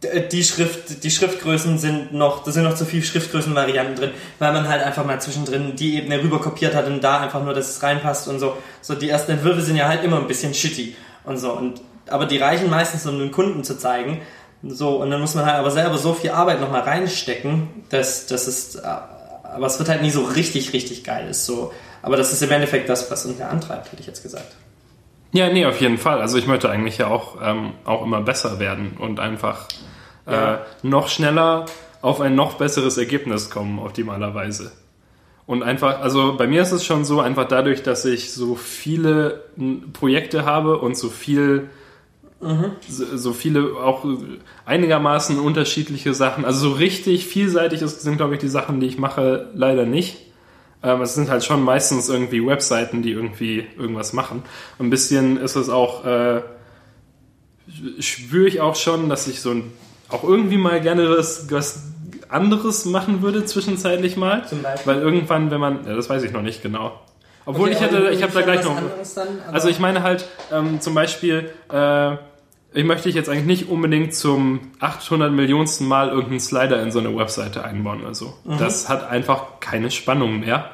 [0.04, 4.54] d- die Schrift, die Schriftgrößen sind noch, da sind noch zu viele Schriftgrößenvarianten drin, weil
[4.54, 7.70] man halt einfach mal zwischendrin die Ebene rüber kopiert hat und da einfach nur, dass
[7.70, 8.56] es reinpasst und so.
[8.82, 12.26] So die ersten Entwürfe sind ja halt immer ein bisschen shitty und so und aber
[12.26, 14.22] die reichen meistens, um den Kunden zu zeigen.
[14.64, 18.48] So, und dann muss man halt aber selber so viel Arbeit nochmal reinstecken, dass, dass
[18.48, 18.82] es, äh,
[19.54, 21.72] aber es wird halt nie so richtig, richtig geil ist, so.
[22.02, 24.56] Aber das ist im Endeffekt das, was uns ja antreibt, hätte ich jetzt gesagt.
[25.34, 26.22] Ja, nee, auf jeden Fall.
[26.22, 29.68] Also ich möchte eigentlich ja auch, ähm, auch immer besser werden und einfach
[30.26, 30.56] Ja.
[30.56, 31.66] äh, noch schneller
[32.02, 34.72] auf ein noch besseres Ergebnis kommen, optimalerweise.
[35.46, 39.46] Und einfach, also bei mir ist es schon so, einfach dadurch, dass ich so viele
[39.94, 41.70] Projekte habe und so viel,
[42.88, 44.06] so, so viele auch
[44.66, 48.98] einigermaßen unterschiedliche Sachen, also so richtig vielseitig ist, sind, glaube ich, die Sachen, die ich
[48.98, 50.18] mache, leider nicht.
[50.84, 54.44] Ähm, es sind halt schon meistens irgendwie Webseiten, die irgendwie irgendwas machen.
[54.80, 56.42] Ein bisschen ist es auch, äh,
[58.00, 59.74] spüre ich auch schon, dass ich so ein,
[60.10, 61.84] auch irgendwie mal gerne was, was
[62.30, 64.48] anderes machen würde zwischenzeitlich mal.
[64.48, 64.94] Zum Beispiel?
[64.94, 67.00] Weil irgendwann, wenn man, ja, das weiß ich noch nicht genau.
[67.46, 68.76] Obwohl Okay, ich hätte, ich habe da gleich noch.
[69.16, 72.18] dann, Also ich meine halt ähm, zum Beispiel, äh,
[72.78, 77.16] ich möchte jetzt eigentlich nicht unbedingt zum 800 Millionsten Mal irgendeinen Slider in so eine
[77.16, 78.34] Webseite einbauen oder so.
[78.46, 78.58] Mhm.
[78.60, 80.70] Das hat einfach keine Spannung mehr,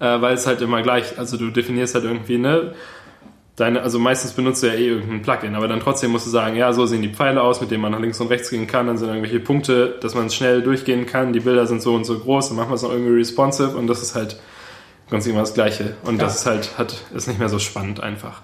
[0.00, 2.74] äh, weil es halt immer gleich, also du definierst halt irgendwie, ne,
[3.56, 6.56] deine, also meistens benutzt du ja eh irgendein Plugin, aber dann trotzdem musst du sagen,
[6.56, 8.88] ja, so sehen die Pfeile aus, mit denen man nach links und rechts gehen kann,
[8.88, 12.18] dann sind irgendwelche Punkte, dass man schnell durchgehen kann, die Bilder sind so und so
[12.18, 14.40] groß, dann machen wir es noch irgendwie responsive und das ist halt
[15.08, 15.94] ganz immer das Gleiche.
[16.04, 16.24] Und Ja.
[16.24, 18.42] das ist halt, hat, ist nicht mehr so spannend einfach.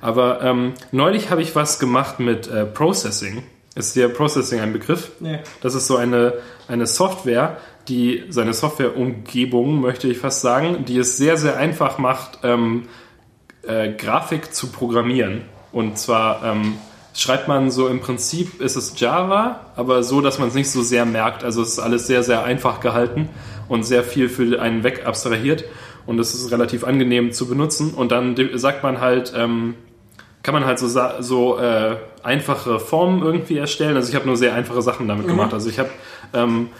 [0.00, 3.42] Aber ähm, neulich habe ich was gemacht mit äh, Processing.
[3.74, 5.12] Ist dir Processing ein Begriff?
[5.20, 5.38] Nee.
[5.60, 6.34] Das ist so eine,
[6.66, 12.40] eine Software, die seine Softwareumgebung, möchte ich fast sagen, die es sehr, sehr einfach macht,
[12.42, 12.88] ähm,
[13.62, 15.42] äh, Grafik zu programmieren.
[15.72, 16.74] Und zwar ähm,
[17.14, 20.82] schreibt man so im Prinzip, ist es Java, aber so, dass man es nicht so
[20.82, 21.44] sehr merkt.
[21.44, 23.28] Also es ist alles sehr, sehr einfach gehalten
[23.68, 25.64] und sehr viel für einen weg abstrahiert.
[26.06, 27.92] Und es ist relativ angenehm zu benutzen.
[27.92, 29.74] Und dann sagt man halt, ähm,
[30.48, 30.88] kann man halt so,
[31.20, 33.96] so äh, einfache Formen irgendwie erstellen.
[33.96, 35.52] Also ich habe nur sehr einfache Sachen damit gemacht.
[35.52, 35.90] Also ich habe
[36.32, 36.70] ähm,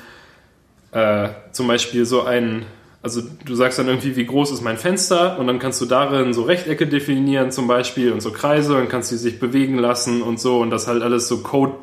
[0.90, 2.64] äh, zum Beispiel so ein,
[3.02, 6.32] also du sagst dann irgendwie, wie groß ist mein Fenster und dann kannst du darin
[6.32, 10.40] so Rechtecke definieren zum Beispiel und so Kreise und kannst die sich bewegen lassen und
[10.40, 11.74] so und das halt alles so Code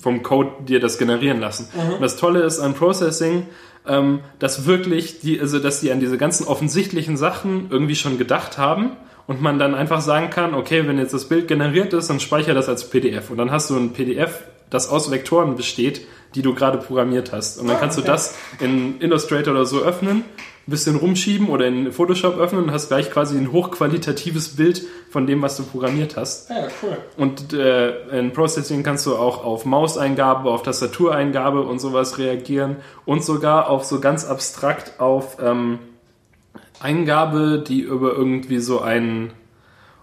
[0.00, 1.68] vom Code dir das generieren lassen.
[1.94, 3.46] Und das Tolle ist an Processing,
[3.86, 8.58] ähm, dass wirklich die, also dass die an diese ganzen offensichtlichen Sachen irgendwie schon gedacht
[8.58, 8.96] haben
[9.30, 12.52] und man dann einfach sagen kann, okay, wenn jetzt das Bild generiert ist, dann speichere
[12.52, 16.04] das als PDF und dann hast du ein PDF, das aus Vektoren besteht,
[16.34, 17.60] die du gerade programmiert hast.
[17.60, 20.24] Und dann kannst du das in Illustrator oder so öffnen, ein
[20.66, 25.42] bisschen rumschieben oder in Photoshop öffnen und hast gleich quasi ein hochqualitatives Bild von dem,
[25.42, 26.50] was du programmiert hast.
[26.50, 26.96] Ja, cool.
[27.16, 33.22] Und äh, in Processing kannst du auch auf Mauseingabe, auf Tastatureingabe und sowas reagieren und
[33.22, 35.78] sogar auf so ganz abstrakt auf ähm,
[36.80, 39.32] Eingabe, die über irgendwie so einen,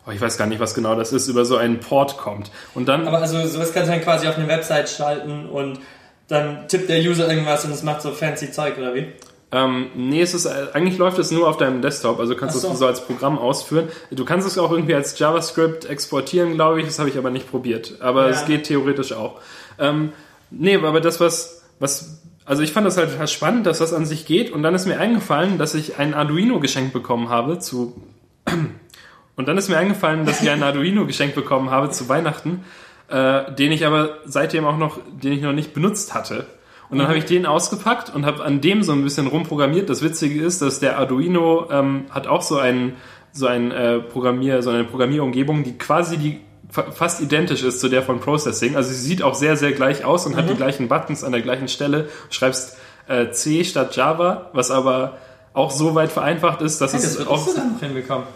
[0.07, 2.51] oh, ich weiß gar nicht, was genau das ist, über so einen Port kommt.
[2.73, 5.79] Und dann Aber also sowas kannst du dann quasi auf eine Website schalten und
[6.27, 9.07] dann tippt der User irgendwas und es macht so fancy Zeug oder wie?
[9.49, 12.59] Ähm, nee, es ist, äh, eigentlich läuft es nur auf deinem Desktop, also kannst du
[12.59, 12.71] so.
[12.73, 13.87] es so als Programm ausführen.
[14.11, 17.49] Du kannst es auch irgendwie als JavaScript exportieren, glaube ich, das habe ich aber nicht
[17.49, 17.95] probiert.
[18.01, 18.29] Aber Ja.
[18.31, 19.39] es geht theoretisch auch.
[19.79, 20.11] Ähm,
[20.49, 24.05] nee, aber das, was, was, also ich fand das halt total spannend, dass das an
[24.05, 28.01] sich geht und dann ist mir eingefallen, dass ich ein Arduino geschenkt bekommen habe zu,
[29.35, 32.63] und dann ist mir eingefallen, dass ich ein Arduino geschenkt bekommen habe zu Weihnachten,
[33.09, 36.47] äh, den ich aber seitdem auch noch, den ich noch nicht benutzt hatte.
[36.89, 39.89] Und dann habe ich den ausgepackt und habe an dem so ein bisschen rumprogrammiert.
[39.89, 42.93] Das Witzige ist, dass der Arduino ähm, hat auch so ein
[43.33, 46.39] so ein äh, Programmier, so eine Programmierumgebung, die quasi die
[46.69, 48.75] fast identisch ist zu der von Processing.
[48.75, 51.41] Also sie sieht auch sehr sehr gleich aus und hat die gleichen Buttons an der
[51.41, 52.09] gleichen Stelle.
[52.29, 55.17] Schreibst äh, C statt Java, was aber
[55.53, 57.47] auch so weit vereinfacht ist, dass Hey, das es wird auch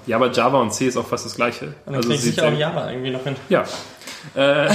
[0.08, 1.66] ja, aber Java und C ist auch fast das gleiche.
[1.66, 3.36] Und dann also kriegst sieht sicher auch Java irgendwie noch hin.
[3.50, 3.64] ja.
[4.36, 4.70] Äh,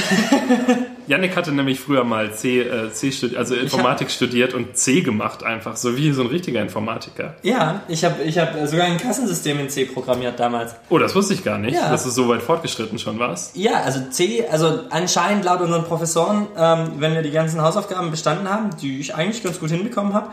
[1.07, 5.45] Yannick hatte nämlich früher mal C, äh, C studi also Informatik studiert und C gemacht
[5.45, 7.37] einfach, so wie so ein richtiger Informatiker.
[7.43, 10.75] Ja, ich habe ich hab sogar ein Kassensystem in C programmiert damals.
[10.89, 11.91] Oh, das wusste ich gar nicht, Ja.
[11.91, 13.57] dass du so weit fortgeschritten schon warst.
[13.57, 18.51] Ja, also C, also anscheinend laut unseren Professoren, ähm, wenn wir die ganzen Hausaufgaben bestanden
[18.51, 20.31] haben, die ich eigentlich ganz gut hinbekommen habe,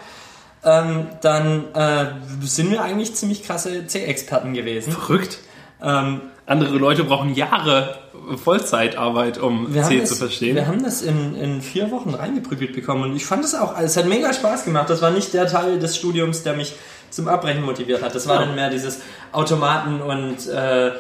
[0.66, 2.05] ähm, dann äh,
[2.41, 4.91] sind wir eigentlich ziemlich krasse C-Experten gewesen.
[4.93, 5.39] Verrückt.
[5.84, 7.97] Ähm, Andere Leute brauchen Jahre
[8.35, 10.55] Vollzeitarbeit, um wir, C haben zu das, verstehen.
[10.55, 13.95] wir haben das in, in vier Wochen reingeprügelt bekommen und ich fand es auch, es
[13.95, 14.89] hat mega Spaß gemacht.
[14.89, 16.73] Das war nicht der Teil des Studiums, der mich
[17.09, 18.13] zum Abbrechen motiviert hat.
[18.15, 18.45] Das war Ja.
[18.45, 18.99] dann mehr dieses
[19.31, 20.91] Automaten und äh,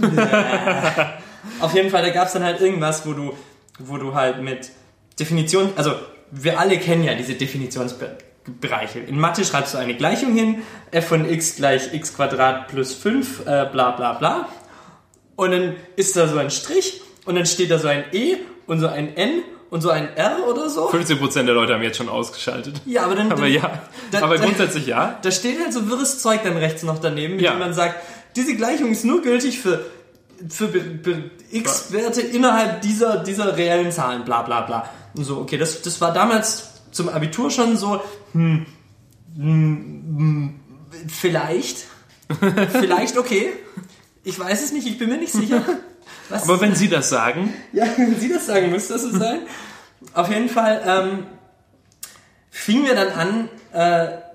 [1.60, 3.32] auf jeden Fall, da gab es dann halt irgendwas, wo du,
[3.78, 4.70] wo du halt mit
[5.18, 5.92] Definition, also
[6.30, 7.34] wir alle kennen ja diese
[8.46, 9.00] Definitionsbereiche.
[9.00, 13.40] In Mathe schreibst du eine Gleichung hin, f von x gleich x Quadrat plus 5,
[13.46, 14.48] äh, bla bla bla.
[15.36, 18.36] Und dann ist da so ein Strich und dann steht da so ein E
[18.66, 20.88] und so ein N und so ein R oder so.
[20.88, 22.80] 15% der Leute haben jetzt schon ausgeschaltet.
[22.86, 25.18] Ja, aber dann, Aber ja, Da- aber grundsätzlich ja.
[25.20, 27.50] da steht halt so wirres Zeug dann rechts noch daneben, mit Ja.
[27.52, 27.96] dem man sagt,
[28.36, 29.84] diese Gleichung ist nur gültig für,
[30.48, 30.70] für
[31.50, 34.88] x-Werte innerhalb dieser, dieser reellen Zahlen, bla bla bla.
[35.16, 38.00] Und so, okay, das, das war damals zum Abitur schon so,
[38.32, 38.66] hm,
[39.36, 40.60] hm, hm,
[41.08, 41.84] vielleicht,
[42.72, 43.52] vielleicht okay.
[44.24, 45.62] Ich weiß es nicht, ich bin mir nicht sicher.
[46.28, 49.40] Was Aber wenn Sie das sagen, ja, wenn Sie das sagen, muss das so sein.
[50.12, 51.26] Auf jeden Fall ähm,
[52.50, 54.26] fingen wir dann an, äh,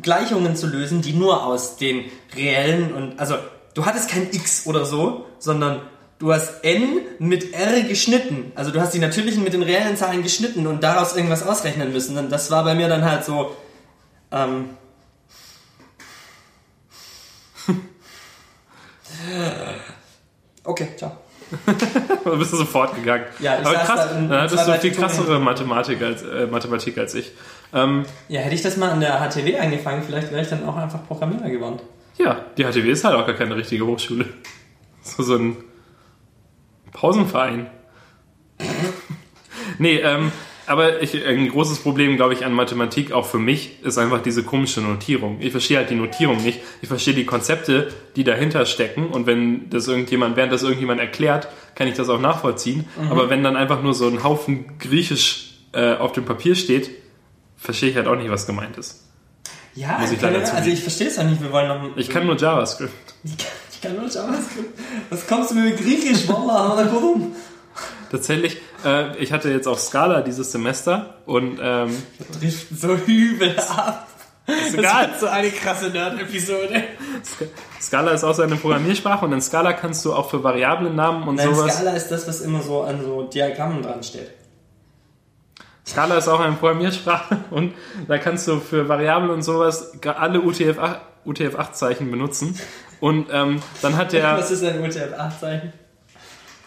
[0.00, 2.04] Gleichungen zu lösen, die nur aus den
[2.34, 3.36] reellen und also
[3.74, 5.82] du hattest kein x oder so, sondern
[6.18, 8.52] du hast n mit r geschnitten.
[8.54, 12.16] Also du hast die natürlichen mit den reellen Zahlen geschnitten und daraus irgendwas ausrechnen müssen.
[12.18, 13.54] Und das war bei mir dann halt so,
[14.32, 14.70] ähm,
[20.64, 21.12] Okay, ciao.
[22.24, 23.24] Dann bist du sofort gegangen.
[23.38, 27.14] Ja, ich Aber krass, da dann hattest du viel krassere Mathematik als, äh, Mathematik als
[27.14, 27.32] ich.
[27.72, 30.76] Ähm, Ja, hätte ich das mal an der HTW angefangen, vielleicht wäre ich dann auch
[30.76, 31.80] einfach Programmierer geworden.
[32.16, 34.26] ja, die HTW ist halt auch gar keine richtige Hochschule.
[35.06, 35.58] So, so ein
[36.94, 37.66] Pausenverein.
[39.78, 40.32] nee, ähm,
[40.66, 44.42] aber ich, ein großes Problem, glaube ich, an Mathematik, auch für mich, ist einfach diese
[44.42, 45.36] komische Notierung.
[45.40, 46.60] Ich verstehe halt die Notierung nicht.
[46.80, 49.08] Ich verstehe die Konzepte, die dahinter stecken.
[49.08, 52.86] Und wenn das irgendjemand, während das irgendjemand erklärt, kann ich das auch nachvollziehen.
[53.10, 56.90] Aber wenn dann einfach nur so ein Haufen Griechisch äh, auf dem Papier steht,
[57.58, 59.02] verstehe ich halt auch nicht, was gemeint ist.
[59.74, 61.96] Ja, Muss ich leider also ich verstehe es auch nicht, wir wollen noch...
[61.96, 62.92] Ich kann nur JavaScript.
[63.84, 64.78] Ich kann, ich kann nur JavaScript.
[65.10, 67.34] Was kommst du mit Griechisch, Wallah, warum?
[68.10, 72.02] Tatsächlich, äh, ich hatte jetzt auch Scala dieses Semester und ähm,
[72.40, 74.08] Trifft so übel ab.
[74.46, 75.08] ist Das egal.
[75.08, 76.84] wird so eine krasse Nerd-Episode.
[77.80, 81.36] Scala ist auch so eine Programmiersprache und in Scala kannst du auch für Variablennamen und
[81.36, 81.74] Nein, sowas.
[81.74, 84.30] Scala ist das, was immer so an so Diagrammen dran steht.
[85.86, 87.74] Scala ist auch eine Programmiersprache und
[88.08, 92.58] da kannst du für Variablen und sowas alle UTF-8 UTF-8-Zeichen benutzen.
[93.04, 95.74] Und ähm, dann hat der Was ist ein UTF-8-Zeichen?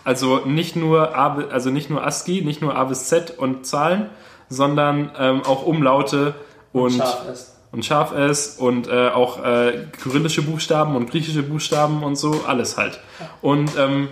[0.03, 4.11] also nicht nur A, also nicht nur ASCII, nicht nur A bis Z und Zahlen,
[4.47, 6.35] sondern ähm, auch Umlaute
[6.73, 7.55] und Scharf ist.
[7.71, 12.77] und scharf S und äh, auch äh, kyrillische Buchstaben und griechische Buchstaben und so, alles
[12.77, 12.99] halt.
[13.41, 14.09] Und, ähm,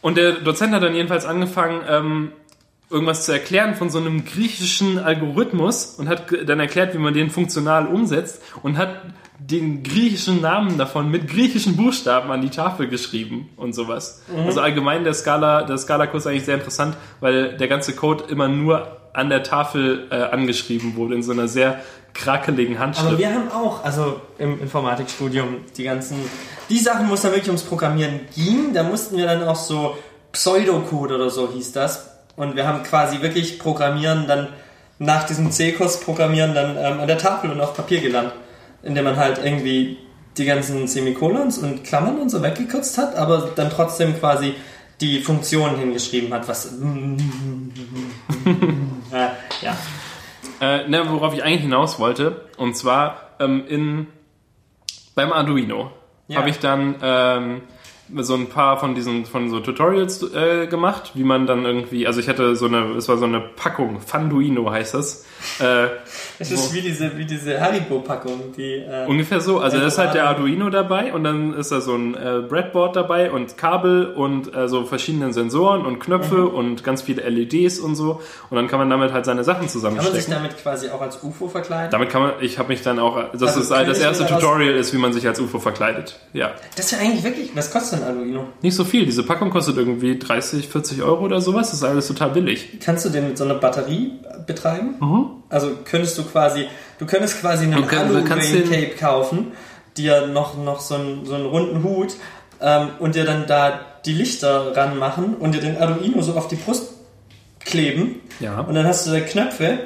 [0.00, 2.32] und der Dozent hat dann jedenfalls angefangen, ähm,
[2.92, 7.30] irgendwas zu erklären von so einem griechischen Algorithmus und hat dann erklärt, wie man den
[7.30, 9.02] funktional umsetzt und hat
[9.38, 14.22] den griechischen Namen davon mit griechischen Buchstaben an die Tafel geschrieben und sowas.
[14.46, 18.48] Also allgemein der Scala, der Scala-Kurs ist eigentlich sehr interessant, weil der ganze Code immer
[18.48, 21.80] nur an der Tafel äh, angeschrieben wurde, in so einer sehr
[22.14, 23.08] krakeligen Handschrift.
[23.08, 26.18] Aber wir haben auch, also im Informatikstudium, die ganzen,
[26.70, 29.96] die Sachen, wo es dann wirklich ums Programmieren ging, da mussten wir dann auch so
[30.32, 32.11] Pseudocode oder so hieß das.
[32.36, 34.48] Und wir haben quasi wirklich Programmieren dann
[34.98, 38.32] nach diesem C-Kurs Programmieren dann ähm, an der Tafel und auf Papier gelernt.
[38.82, 39.98] Indem man halt irgendwie
[40.36, 44.54] die ganzen Semikolons und Klammern und so weggekürzt hat, aber dann trotzdem quasi
[45.00, 46.72] die Funktionen hingeschrieben hat, was.
[49.12, 49.76] ja, ja.
[50.60, 54.06] Äh, ne, worauf ich eigentlich hinaus wollte, und zwar ähm, in,
[55.14, 55.90] beim Arduino
[56.28, 56.38] Ja.
[56.38, 57.62] habe ich dann ähm,
[58.18, 62.20] so ein paar von diesen von so Tutorials äh, gemacht, wie man dann irgendwie, also
[62.20, 65.24] ich hatte so eine, es war so eine Packung, Fanduino heißt das.
[65.60, 65.86] Äh,
[66.38, 68.74] Es ist wie diese, wie diese Haribo-Packung, die.
[68.74, 69.58] Äh, ungefähr so.
[69.60, 70.22] Also da ist halt der.
[70.28, 74.68] Arduino dabei und dann ist da so ein äh, Breadboard dabei und Kabel und äh,
[74.68, 76.46] so verschiedene Sensoren und Knöpfe Mhm.
[76.54, 78.20] und ganz viele LEDs und so.
[78.50, 80.32] Und dann kann man damit halt seine Sachen kann man sich zusammenstecken.
[80.32, 81.90] damit quasi auch als UFO verkleiden?
[81.90, 84.74] Damit kann man, ich habe mich dann auch, das Also ist halt das erste Tutorial
[84.74, 86.18] ist, wie man sich als UFO verkleidet.
[86.32, 86.52] Ja.
[86.76, 87.50] Das ist ja eigentlich wirklich.
[87.56, 88.44] Was kostet ein Arduino?
[88.62, 89.04] Nicht so viel.
[89.06, 91.70] Diese Packung kostet irgendwie 30, 40 Euro oder sowas.
[91.70, 92.78] Das ist alles total billig.
[92.84, 94.12] Kannst du den mit so einer Batterie
[94.46, 94.94] betreiben?
[95.48, 96.66] Also könntest du quasi,
[96.98, 99.52] du könntest quasi einen Du kann- du alu kannst Rain den- Cape kaufen,
[99.96, 102.14] dir noch, noch so, einen, so einen runden Hut
[102.60, 106.56] ähm, und dir dann da die Lichter ranmachen und dir den Arduino so auf die
[106.56, 106.94] Brust
[107.60, 108.60] kleben Ja.
[108.60, 109.78] und dann hast du da Knöpfe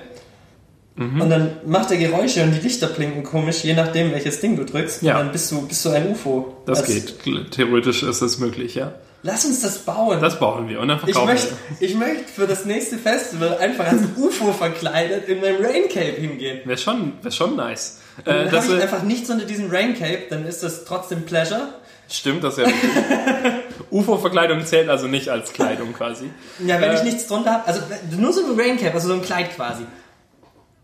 [0.97, 1.21] Mhm.
[1.21, 4.65] und dann macht er Geräusche und die Lichter blinken komisch, je nachdem welches Ding du
[4.65, 5.15] drückst Ja.
[5.19, 6.57] und dann bist du, bist du ein UFO.
[6.67, 6.89] Das Als-
[7.23, 7.51] geht.
[7.53, 8.93] Theoretisch ist das möglich, ja.
[9.23, 10.21] Lass uns das bauen.
[10.21, 11.89] Das bauen wir und dann Ich verkaufen möchte, wir.
[11.89, 16.61] ich möchte für das nächste Festival einfach als UFO verkleidet in meinem Raincape hingehen.
[16.65, 17.99] Wäre schon, wär schon nice.
[18.25, 21.69] Dann Äh, habe das ich einfach nichts unter diesem Raincape, dann ist das trotzdem Pleasure.
[22.09, 22.67] stimmt, das ja.
[23.91, 26.31] UFO-Verkleidung zählt also nicht als Kleidung quasi.
[26.65, 26.95] Ja, wenn Äh.
[26.95, 27.81] ich nichts drunter habe, also
[28.17, 29.83] nur so ein Raincape, also so ein Kleid quasi.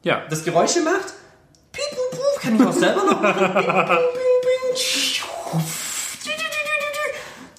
[0.03, 0.22] Ja.
[0.28, 1.14] Das Geräusche macht,
[2.40, 3.98] kann ich auch selber noch machen.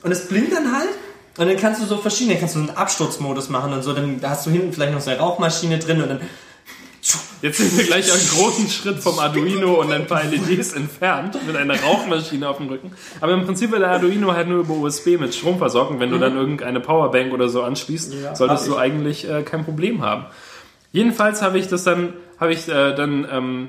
[0.03, 0.89] Und es blinkt dann halt.
[1.37, 4.45] Und dann kannst du so verschiedene, kannst du einen Absturzmodus machen und so, dann hast
[4.45, 6.21] du hinten vielleicht noch so eine Rauchmaschine drin und dann
[7.41, 11.57] Jetzt sind wir gleich einen großen Schritt vom Arduino und ein paar LEDs entfernt mit
[11.57, 12.93] einer Rauchmaschine auf dem Rücken.
[13.19, 15.99] Aber im Prinzip wird der Arduino halt nur über USB mit Strom versorgen.
[15.99, 18.77] Wenn du dann irgendeine Powerbank oder so anschließt, solltest du ich.
[18.77, 20.27] eigentlich äh, kein Problem haben.
[20.93, 23.67] Jedenfalls habe ich das dann, habe ich äh, dann ähm,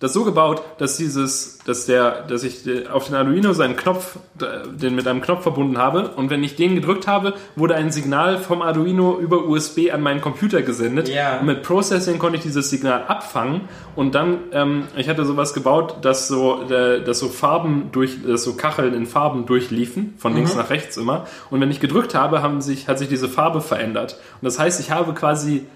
[0.00, 4.18] das so gebaut, dass dieses, dass der, dass ich äh, auf den Arduino seinen Knopf,
[4.36, 8.38] den mit einem Knopf verbunden habe und wenn ich den gedrückt habe, wurde ein Signal
[8.38, 11.08] vom Arduino über USB an meinen Computer gesendet.
[11.08, 11.40] Ja.
[11.40, 13.62] Und mit Processing konnte ich dieses Signal abfangen
[13.96, 18.44] und dann, ähm, ich hatte sowas gebaut, dass so, äh, dass so Farben durch, dass
[18.44, 21.26] so Kacheln in Farben durchliefen, von links nach rechts immer.
[21.50, 24.18] Und wenn ich gedrückt habe, haben sich, hat sich diese Farbe verändert.
[24.40, 25.66] Und das heißt, ich habe quasi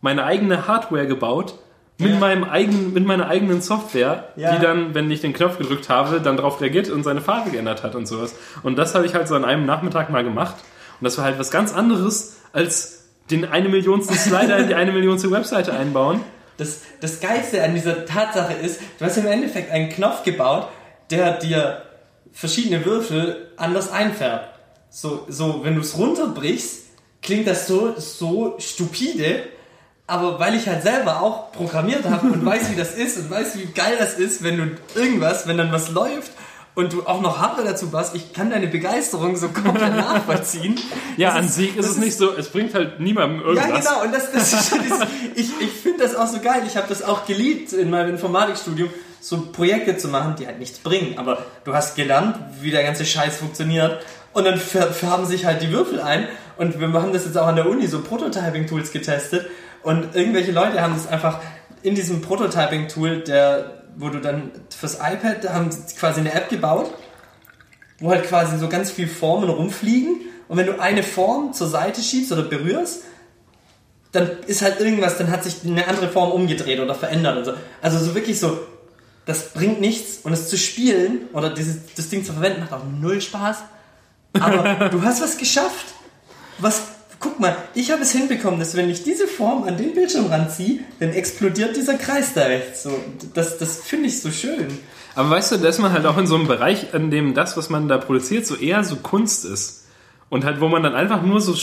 [0.00, 1.54] meine eigene Hardware gebaut,
[1.98, 2.18] mit, Ja.
[2.18, 4.54] meinem eigenen, mit meiner eigenen Software, Ja.
[4.54, 7.82] die dann, wenn ich den Knopf gedrückt habe, dann darauf reagiert und seine Farbe geändert
[7.82, 8.34] hat und sowas.
[8.62, 10.54] Und das habe ich halt so an einem Nachmittag mal gemacht.
[11.00, 14.92] Und das war halt was ganz anderes, als den eine Millionsten Slider in die eine
[14.92, 16.20] Millionste Webseite einbauen.
[16.56, 20.68] Das, das Geilste an dieser Tatsache ist, du hast im Endeffekt einen Knopf gebaut,
[21.10, 21.82] der dir
[22.32, 24.48] verschiedene Würfel anders einfärbt.
[24.90, 26.84] So, so wenn du es runterbrichst,
[27.22, 29.42] klingt das so, so stupide,
[30.08, 33.56] aber weil ich halt selber auch programmiert habe und weiß, wie das ist und weiß,
[33.58, 36.32] wie geil das ist, wenn du irgendwas, wenn dann was läuft
[36.74, 40.76] und du auch noch Hardware dazu hast, ich kann deine Begeisterung so komplett nachvollziehen.
[41.16, 43.84] Ja, Das an sich ist es nicht so, es bringt halt niemandem irgendwas.
[43.84, 46.62] ja, genau, und das, das ist, ich, ich finde das auch so geil.
[46.66, 48.88] Ich habe das auch geliebt in meinem Informatikstudium,
[49.20, 51.18] so Projekte zu machen, die halt nichts bringen.
[51.18, 54.00] Aber du hast gelernt, wie der ganze Scheiß funktioniert.
[54.32, 56.28] Und dann fär- färben sich halt die Würfel ein.
[56.56, 59.46] Und wir haben das jetzt auch an der Uni, so Prototyping-Tools getestet.
[59.82, 61.40] Und irgendwelche Leute haben das einfach
[61.82, 66.92] in diesem Prototyping-Tool, der, wo du dann fürs iPad, haben quasi eine App gebaut,
[68.00, 70.20] wo halt quasi so ganz viele Formen rumfliegen.
[70.48, 73.02] Und wenn du eine Form zur Seite schiebst oder berührst,
[74.12, 77.52] dann ist halt irgendwas, dann hat sich eine andere Form umgedreht oder verändert und so.
[77.82, 78.58] Also so wirklich so,
[79.26, 82.84] das bringt nichts und es zu spielen oder dieses, das Ding zu verwenden macht auch
[82.84, 83.58] null Spaß.
[84.40, 85.86] Aber du hast was geschafft.
[86.58, 86.82] Was,
[87.20, 90.80] guck mal, ich habe es hinbekommen, dass wenn ich diese Form an den Bildschirm ranziehe,
[91.00, 92.82] dann explodiert dieser Kreis da rechts.
[92.84, 92.92] So,
[93.34, 94.66] das, das finde ich so schön.
[95.14, 97.56] Aber weißt du, da ist man halt auch in so einem Bereich, in dem das,
[97.56, 99.86] was man da produziert, so eher so Kunst ist.
[100.30, 101.54] Und halt, wo man dann einfach nur so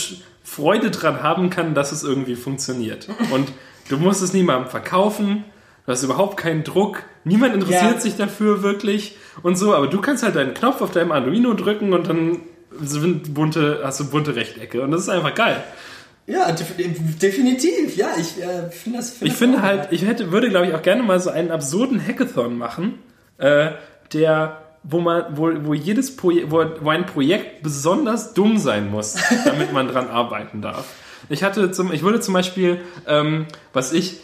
[0.42, 3.08] Freude dran haben kann, dass es irgendwie funktioniert.
[3.32, 3.48] Und
[3.88, 5.44] du musst es niemandem verkaufen,
[5.86, 8.00] du hast überhaupt keinen Druck, niemand interessiert Ja.
[8.00, 11.92] sich dafür wirklich und so, aber du kannst halt deinen Knopf auf deinem Arduino drücken
[11.92, 12.40] und dann
[12.82, 15.62] sind bunte, hast du bunte Rechtecke und das ist einfach geil.
[16.26, 16.74] Ja, def-
[17.20, 17.96] definitiv.
[17.96, 19.10] Ja, ich äh, finde das.
[19.10, 19.88] Find Ich das finde halt, geil.
[19.92, 22.98] ich hätte, würde glaube ich auch gerne mal so einen absurden Hackathon machen,
[23.38, 23.70] äh,
[24.12, 29.14] der, wo man, wo, wo jedes Projekt, wo, wo ein Projekt besonders dumm sein muss,
[29.44, 30.86] damit man dran arbeiten darf.
[31.28, 34.18] Ich hatte zum, ich würde zum Beispiel, ähm, was ich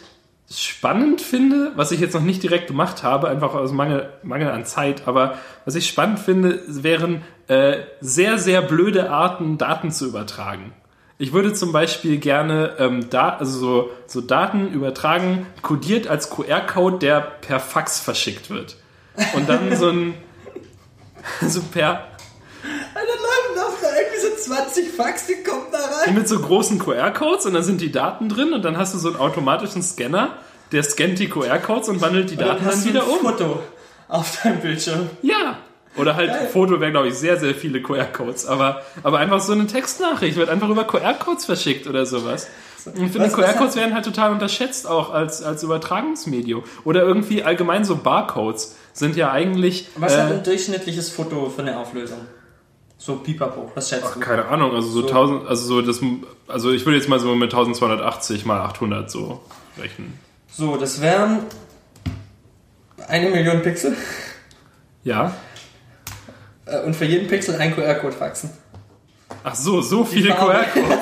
[0.61, 4.65] spannend finde, was ich jetzt noch nicht direkt gemacht habe, einfach aus Mangel, Mangel an
[4.65, 10.73] Zeit, aber was ich spannend finde, wären äh, sehr, sehr blöde Arten, Daten zu übertragen.
[11.17, 16.99] Ich würde zum Beispiel gerne ähm, da, also so, so Daten übertragen, kodiert als QR-Code,
[16.99, 18.77] der per Fax verschickt wird.
[19.35, 20.15] Und dann so ein
[21.47, 22.07] so per
[22.93, 26.13] Alter, Leute, noch da irgendwie so 20 Fax, die kommen da rein.
[26.15, 29.09] mit so großen QR-Codes und dann sind die Daten drin und dann hast du so
[29.09, 30.37] einen automatischen Scanner,
[30.71, 33.19] der scannt die QR-Codes und wandelt die Dann Daten dann du wieder ein um.
[33.19, 33.59] Foto
[34.09, 35.09] auf deinem Bildschirm.
[35.21, 35.57] Ja.
[35.95, 36.47] Oder halt Geil.
[36.51, 38.47] Foto wäre, glaube ich, sehr, sehr viele QR-Codes.
[38.47, 42.47] Aber, aber einfach so eine Textnachricht wird einfach über QR-Codes verschickt oder sowas.
[42.85, 46.63] Und ich finde, QR-Codes hat- werden halt total unterschätzt auch als, als Übertragungsmedium.
[46.83, 49.87] Oder irgendwie allgemein so Barcodes sind ja eigentlich.
[49.95, 52.19] Was hat äh, ein durchschnittliches Foto für eine Auflösung?
[53.05, 54.19] So pipapo, was schätzt ach, du?
[54.21, 55.07] keine Ahnung, also so, So.
[55.07, 55.99] 1000, also so das,
[56.47, 59.41] also ich würde jetzt mal so mit 1280 mal 800 so
[59.77, 60.17] rechnen.
[60.49, 61.39] So, das wären
[63.09, 63.97] eine Million Pixel
[65.03, 65.33] Ja?
[66.65, 68.51] äh, und für jeden Pixel ein QR-Code faxen.
[69.43, 70.33] Ach so, so viele.
[70.33, 70.99] QR-Codes.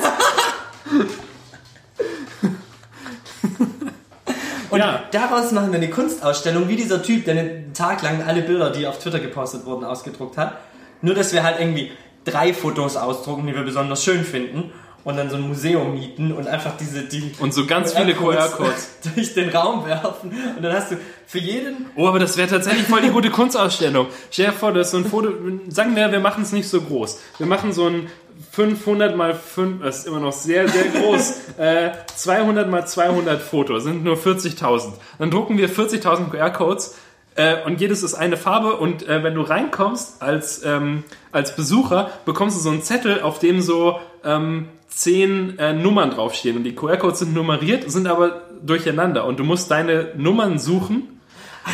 [4.72, 5.04] Und Ja.
[5.12, 8.88] daraus machen wir eine Kunstausstellung, wie dieser Typ, der einen Tag lang alle Bilder, die
[8.88, 10.58] auf Twitter gepostet wurden, ausgedruckt hat.
[11.02, 11.92] Nur, dass wir halt irgendwie
[12.26, 14.72] drei Fotos ausdrucken, die wir besonders schön finden
[15.04, 19.00] und dann so ein Museum mieten und einfach diese die Und so ganz viele QR-Codes.
[19.16, 22.86] durch den Raum werfen und dann hast du für jeden Oh, aber das wäre tatsächlich
[22.88, 24.08] voll die gute Kunstausstellung.
[24.30, 25.30] Stell dir vor, das ist so ein Foto.
[25.70, 27.20] Sagen wir, wir machen es nicht so groß.
[27.40, 28.10] Wir machen so ein
[28.52, 31.36] 500 mal 5, das ist immer noch sehr, sehr groß.
[31.58, 34.94] äh, 200 mal 200 Foto, sind nur 40.000.
[35.20, 36.96] Dann drucken wir 40.000 QR-Codes.
[37.36, 42.12] Äh, und jedes ist eine Farbe und äh, wenn du reinkommst als, ähm, als Besucher,
[42.26, 46.58] bekommst du so einen Zettel, auf dem so ähm, zehn äh, Nummern draufstehen.
[46.58, 49.26] Und die QR-Codes sind nummeriert, sind aber durcheinander.
[49.26, 51.22] Und du musst deine Nummern suchen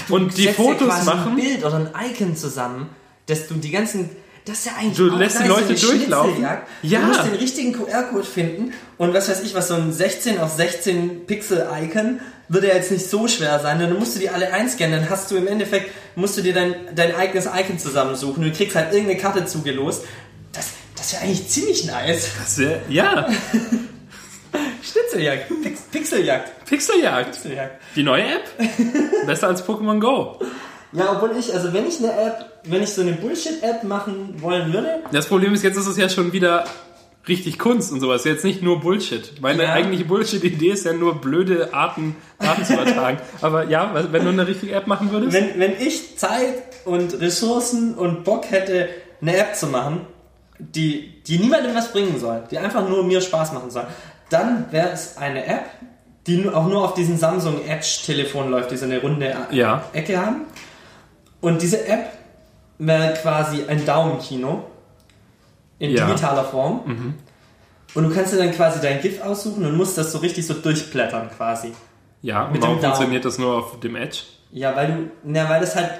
[0.09, 1.31] und die Fotos machen.
[1.31, 2.89] ein Bild oder ein Icon zusammen,
[3.25, 4.09] dass du die ganzen
[4.47, 6.47] das ist ja eigentlich Du lässt die Leute so eine durchlaufen.
[6.81, 6.99] Ja.
[6.99, 10.53] Du musst den richtigen QR-Code finden und was weiß ich, was so ein 16 auf
[10.53, 15.01] 16 Pixel-Icon würde ja jetzt nicht so schwer sein, dann musst du die alle einscannen,
[15.01, 18.55] dann hast du im Endeffekt, musst du dir dein, dein eigenes Icon zusammensuchen und du
[18.55, 20.05] kriegst halt irgendeine Karte zugelost.
[20.53, 22.29] Das, das wäre eigentlich ziemlich nice.
[22.39, 23.27] Das wär, ja,
[24.81, 27.31] Schnitzeljagd, Pix, Pixeljagd, Pixeljagd.
[27.33, 27.81] Pixeljagd.
[27.95, 28.45] Die neue App.
[29.25, 30.39] Besser als Pokémon Go.
[30.93, 34.71] Ja, obwohl ich, also wenn ich eine App, wenn ich so eine Bullshit-App machen wollen
[34.73, 36.63] würde, Das Problem ist, jetzt ist es ja schon wieder
[37.27, 38.23] richtig Kunst und sowas.
[38.23, 39.33] Jetzt nicht nur Bullshit.
[39.41, 39.73] Meine Ja.
[39.73, 43.17] eigentliche Bullshit-Idee ist ja nur blöde Arten, Daten zu übertragen.
[43.41, 45.33] Aber ja, wenn du eine richtige App machen würdest?
[45.33, 46.53] Wenn, wenn ich Zeit
[46.85, 48.87] und Ressourcen und Bock hätte,
[49.21, 50.01] eine App zu machen,
[50.59, 53.87] die, die niemandem was bringen soll, die einfach nur mir Spaß machen soll,
[54.29, 55.65] dann wäre es eine App,
[56.27, 59.83] die auch nur auf diesen Samsung Edge-Telefon läuft, die so eine runde Ja.
[59.93, 60.41] Ecke haben.
[61.41, 62.11] Und diese App
[62.79, 64.63] wäre quasi ein Daumenkino
[65.79, 66.05] in Ja.
[66.05, 67.15] digitaler Form.
[67.93, 70.53] Und du kannst dir dann quasi dein GIF aussuchen und musst das so richtig so
[70.55, 71.71] durchblättern quasi.
[72.21, 74.19] Ja, und Mit warum funktioniert das nur auf dem Edge?
[74.51, 74.93] Ja, weil du,
[75.23, 75.91] na, weil das halt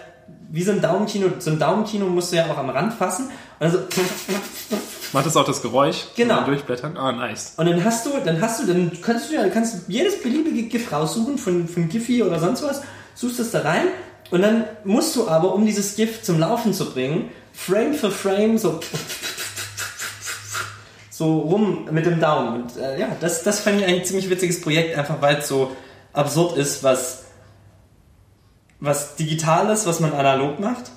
[0.50, 3.30] wie so ein Daumenkino, so ein Daumenkino musst du ja auch am Rand fassen.
[3.60, 3.80] Und, so,
[5.14, 6.06] Macht das auch das Geräusch?
[6.16, 6.36] Genau.
[6.38, 6.98] beim Durchblättern?
[6.98, 7.54] Ah, nice.
[7.58, 10.64] und dann hast du, dann hast du, dann kannst du ja, kannst du jedes beliebige
[10.64, 12.82] GIF raussuchen von, von Giphy oder sonst was,
[13.16, 13.88] suchst es da rein
[14.32, 18.58] und dann musst du aber, um dieses GIF zum Laufen zu bringen, Frame für Frame
[18.58, 18.80] so
[21.18, 22.62] so rum mit dem Daumen.
[22.62, 25.76] Und äh, ja, das, das fand ich ein ziemlich witziges Projekt, einfach weil es so
[26.14, 27.26] absurd ist, was,
[28.80, 30.92] was Digitales, was man analog macht.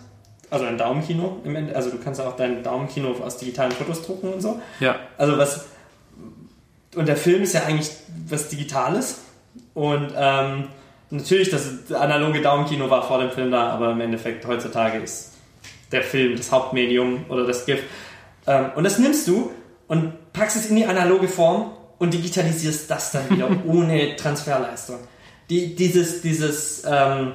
[0.51, 1.75] Also ein Daumenkino im Ende.
[1.75, 4.61] Also du kannst auch dein Daumenkino aus digitalen Fotos drucken und so.
[4.81, 4.97] Ja.
[5.17, 5.67] Also was.
[6.95, 7.91] Und der Film ist ja eigentlich
[8.29, 9.21] was Digitales.
[9.73, 10.69] Und ähm,
[11.11, 15.33] natürlich, das analoge Daumenkino war vor dem Film da, aber im Endeffekt heutzutage ist
[15.93, 17.81] der Film das Hauptmedium oder das GIF.
[18.47, 19.51] Ähm, und das nimmst du
[19.89, 24.99] und packst es in die analoge Form und digitalisierst das dann wieder ohne Transferleistung.
[25.49, 27.35] Die, dieses, dieses, ähm,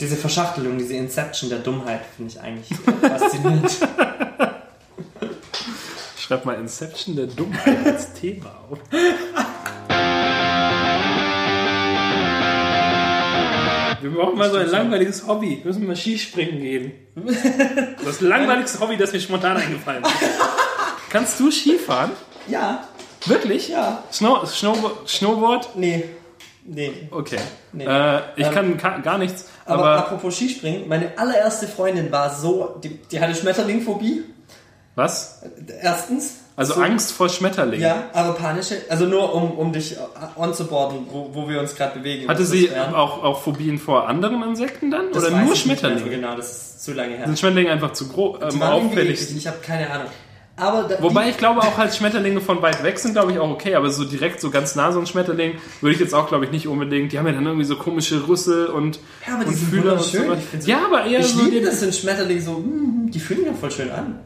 [0.00, 3.70] diese Verschachtelung, diese Inception der Dummheit finde ich eigentlich faszinierend.
[6.18, 8.78] Schreib mal Inception der Dummheit als Thema auf.
[14.04, 15.60] Wir brauchen mal so ein langweiliges Hobby.
[15.62, 16.92] Wir müssen mal Skispringen gehen.
[18.04, 20.12] Das langweiligste Hobby, das mir spontan eingefallen ist.
[21.08, 22.10] Kannst du Skifahren?
[22.46, 22.86] ja,
[23.24, 23.68] Wirklich?
[23.68, 24.02] ja.
[24.12, 25.08] Snow, Snowboard?
[25.08, 25.76] Snowboard?
[25.76, 26.04] Nee.
[26.66, 27.08] Nee.
[27.10, 27.38] Okay.
[27.72, 27.86] Nee.
[27.86, 29.46] Äh, ich Ähm, kann ka- gar nichts.
[29.64, 34.24] Aber, Aber, apropos Skispringen, meine allererste Freundin war so, die, die hatte Schmetterlingphobie.
[34.96, 35.40] was?
[35.80, 36.40] Erstens.
[36.56, 37.84] Also so, Angst vor Schmetterlingen.
[37.84, 38.76] Ja, aber panische.
[38.88, 39.96] Also nur um, um dich
[40.36, 42.28] onzuboarden, wo, wo wir uns gerade bewegen.
[42.28, 45.06] Hatte sie auch, auch Phobien vor anderen Insekten dann?
[45.12, 46.08] Das Oder nur Schmetterlinge?
[46.08, 47.26] Genau, das ist zu lange her.
[47.26, 49.36] Sind Schmetterlinge einfach zu groß, ähm, auffällig?
[49.36, 50.06] Ich habe keine Ahnung.
[50.56, 53.50] Aber da, Wobei ich glaube auch als Schmetterlinge von weit weg sind, glaube ich auch
[53.50, 56.44] okay, aber so direkt so ganz nah so ein Schmetterling würde ich jetzt auch glaube
[56.44, 57.10] ich nicht unbedingt.
[57.10, 59.92] Die haben ja dann irgendwie so komische Rüssel und, Ja, aber die und sind Fühler
[59.94, 60.60] und wunderschön.
[60.60, 60.70] so.
[60.70, 63.72] Ja, aber eher ich so liebe das, wenn Schmetterlinge so, mm, die fühlen ja voll
[63.72, 64.20] schön an.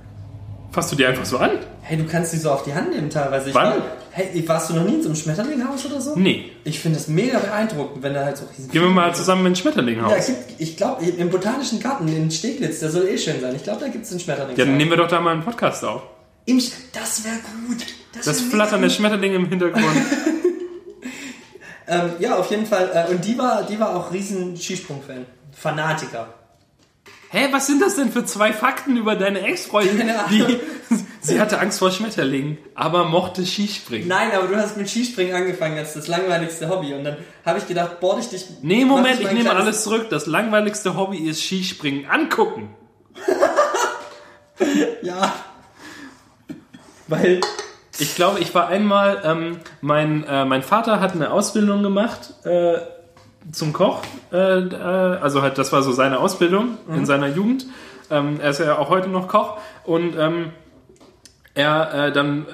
[0.70, 1.50] Fasst du die einfach so an?
[1.82, 3.48] Hey, du kannst die so auf die Hand nehmen teilweise.
[3.48, 3.70] Ich Wann?
[3.78, 6.14] War, hey, warst du noch nie in so einem Schmetterlinghaus oder so?
[6.16, 6.50] Nee.
[6.64, 9.52] Ich finde das mega beeindruckend, wenn da halt so riesen Gehen wir mal zusammen in
[9.52, 10.10] ein Schmetterlinghaus.
[10.10, 13.40] Ja, Ja, es gibt, ich glaube, im Botanischen Garten in Steglitz, der soll eh schön
[13.40, 13.54] sein.
[13.56, 14.56] Ich glaube, da gibt es einen Schmetterling.
[14.56, 16.02] dann nehmen wir doch da mal einen Podcast auf.
[16.44, 17.36] Im Sch- das wäre
[17.66, 17.84] gut.
[18.14, 18.90] Das wär Flattern der.
[18.90, 19.84] Schmetterlinge im Hintergrund.
[21.90, 22.90] Ähm, ja, auf jeden Fall.
[22.92, 25.24] Äh, und die war, die war auch riesen Skisprung-Fan.
[25.52, 26.28] Fanatiker.
[27.30, 30.10] Hä, was sind das denn für zwei Fakten über deine Ex-Freundin?
[30.30, 30.58] Die,
[31.20, 34.08] sie hatte Angst vor Schmetterlingen, aber mochte Skispringen.
[34.08, 36.94] Nein, aber du hast mit Skispringen angefangen als das langweiligste Hobby.
[36.94, 38.46] Und dann habe ich gedacht, boah, dich dich.
[38.62, 40.08] Nee, Moment, ich ein nehme alles zurück.
[40.08, 42.06] Das langweiligste Hobby ist Skispringen.
[42.06, 42.74] Angucken.
[45.02, 45.32] Ja.
[47.06, 47.40] Weil.
[48.00, 52.78] Ich glaube, ich war einmal, ähm, mein, äh, mein Vater hat eine Ausbildung gemacht äh,
[53.52, 54.02] zum Koch.
[54.32, 57.66] Äh, äh, also halt, das war so seine Ausbildung in seiner Jugend.
[58.10, 59.58] Ähm, er ist ja auch heute noch Koch.
[59.84, 60.52] Und ähm,
[61.58, 62.46] er, äh, dann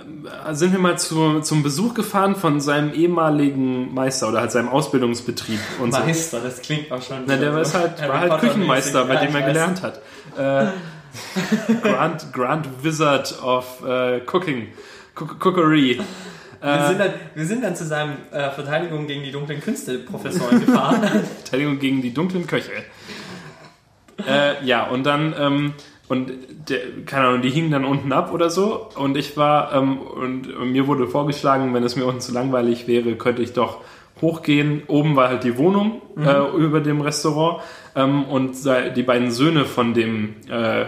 [0.49, 4.69] äh, sind wir mal zu, zum Besuch gefahren von seinem ehemaligen Meister oder halt seinem
[4.69, 5.61] Ausbildungsbetrieb.
[5.81, 6.01] Und so.
[6.01, 7.19] Meister, das klingt auch schon.
[7.27, 8.41] Na, der so ist halt, war halt.
[8.41, 10.01] Küchenmeister, bei dem er gelernt hat.
[10.39, 10.69] Äh,
[11.83, 14.69] Grand, Grand Wizard of äh, Cooking,
[15.15, 16.01] Cook Cookery.
[16.65, 20.65] Wir sind, dann, wir sind dann zu seinem äh, Verteidigung gegen die dunklen Künste Professoren
[20.65, 21.03] gefahren.
[21.43, 22.73] Verteidigung gegen die dunklen Köche.
[24.27, 25.75] Äh, ja, und dann, ähm,
[26.09, 26.33] und
[26.69, 28.89] der, keine Ahnung, die hingen dann unten ab oder so.
[28.97, 32.87] Und ich war, ähm, und, und mir wurde vorgeschlagen, wenn es mir unten zu langweilig
[32.87, 33.81] wäre, könnte ich doch
[34.23, 34.85] hochgehen.
[34.87, 37.63] Oben war halt die Wohnung äh, über dem Restaurant.
[37.95, 38.57] Ähm, und
[38.97, 40.87] die beiden Söhne von dem, äh,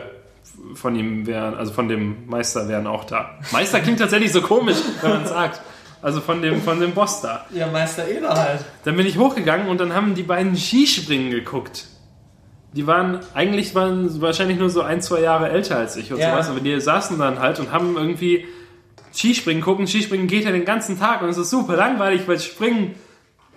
[0.77, 3.31] von ihm wären, also von dem Meister wären auch da.
[3.53, 5.61] Meister klingt tatsächlich so komisch, wenn man sagt.
[6.03, 7.47] Also von dem, von dem Boss da.
[7.53, 8.61] ja, Meister Eder halt.
[8.85, 11.87] Dann bin ich hochgegangen und dann haben die beiden Skispringen geguckt.
[12.75, 16.31] Die waren, eigentlich waren wahrscheinlich nur so ein, zwei Jahre älter als ich und Ja.
[16.33, 18.45] sowas, aber die saßen dann halt und haben irgendwie
[19.15, 19.87] Skispringen gucken.
[19.87, 22.95] Skispringen geht ja den ganzen Tag und es ist super langweilig, weil es springen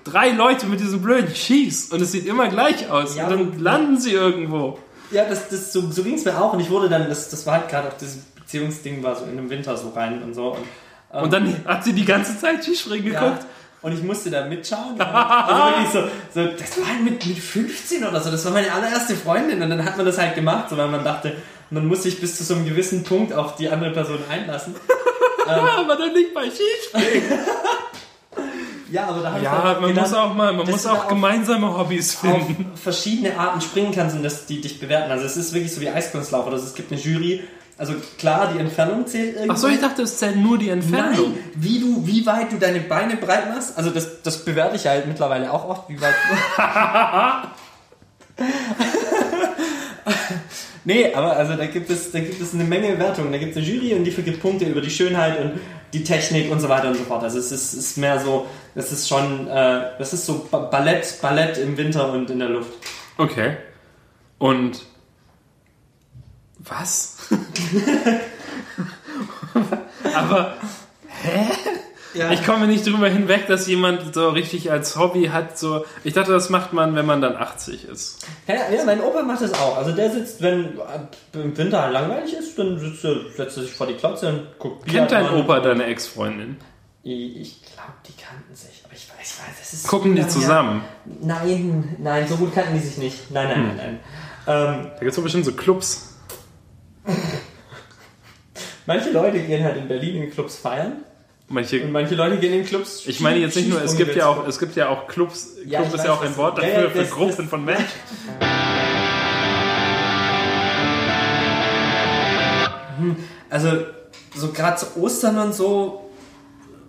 [0.06, 3.16] drei Leute mit diesen blöden Skis und es sieht immer gleich aus.
[3.18, 4.80] Ja, und dann landen sie irgendwo.
[5.12, 7.46] Ja, das, das, so, so ging es mir auch und ich wurde dann, das, das
[7.46, 10.52] war halt gerade auch diese Beziehungsding war so in dem Winter so rein und so.
[10.52, 10.66] Und,
[11.14, 13.46] ähm, Und dann hat sie die ganze Zeit Skispringen ja, geguckt.
[13.82, 15.00] und ich musste da mitschauen.
[15.00, 19.16] Also so, so, das war halt mit, mit 15 oder so, das war meine allererste
[19.16, 21.36] Freundin und dann hat man das halt gemacht, so, weil man dachte,
[21.70, 24.76] man muss sich bis zu so einem gewissen Punkt auf die andere Person einlassen.
[25.48, 27.40] aber dann nicht bei Skispringen.
[28.92, 31.08] Ja, aber da habe ich Ja, dann man gelernt, muss auch mal, man muss auch
[31.08, 32.72] gemeinsame Hobbys auf finden.
[32.76, 35.12] verschiedene Arten springen kannst und dass die dich bewerten.
[35.12, 37.44] Also es ist wirklich so wie Eiskunstlauf oder es gibt eine Jury.
[37.78, 39.52] Also klar, die Entfernung zählt irgendwie.
[39.52, 41.32] Ach so, ich dachte, es zählt nur die Entfernung.
[41.32, 43.78] Nein, wie du, wie weit du deine Beine breit machst.
[43.78, 46.16] Also das, das bewerte ich halt mittlerweile auch oft, wie weit.
[50.86, 53.32] nee, aber also da gibt es, da gibt es eine Menge Wertungen.
[53.32, 55.60] Da gibt es eine Jury und die vergibt Punkte über die Schönheit und
[55.94, 57.24] die Technik und so weiter und so fort.
[57.24, 61.20] Also es ist, ist mehr so, das ist schon, äh, das ist so Ba- Ballett,
[61.22, 62.72] Ballett im Winter und in der Luft.
[63.18, 63.58] Okay.
[64.38, 64.86] Und
[66.60, 67.18] was?
[70.14, 70.56] Aber
[72.14, 72.32] Ja.
[72.32, 75.58] ich komme nicht drüber hinweg, dass jemand so richtig als Hobby hat.
[75.60, 78.26] So, ich dachte, das macht man, wenn man dann 80 ist.
[78.48, 79.78] Ja, ja, mein Opa macht das auch.
[79.78, 80.80] Also der sitzt, wenn
[81.34, 84.88] im Winter langweilig ist, dann sitzt er, setzt er sich vor die Klotze und guckt
[84.88, 85.30] Kennt dein.
[85.30, 86.58] Opa deine Ex-Freundin?
[87.04, 88.84] Ich, glaube, die kannten sich.
[88.86, 89.88] Aber ich weiß, ich weiß, das ist.
[89.88, 90.82] Gucken die Ja, zusammen?
[91.06, 93.32] Nein, nein, so gut kannten die sich nicht.
[93.32, 94.00] Nein, nein, nein, nein.
[94.48, 96.18] Ähm, Da gibt es doch bestimmt so Clubs.
[98.86, 101.04] manche Leute gehen halt in Berlin in Clubs feiern
[101.50, 103.08] und Manche, manche Leute gehen in Clubs.
[103.08, 105.56] ich meine jetzt nicht nur, es gibt ja auch, es gibt ja auch Clubs.
[105.66, 107.48] Ja, Club ist weiß, ja auch ein Wort ja, dafür ja, für das- Gruppen das-
[107.50, 107.86] von Menschen.
[113.50, 113.70] Also,
[114.36, 116.10] so gerade zu Ostern und so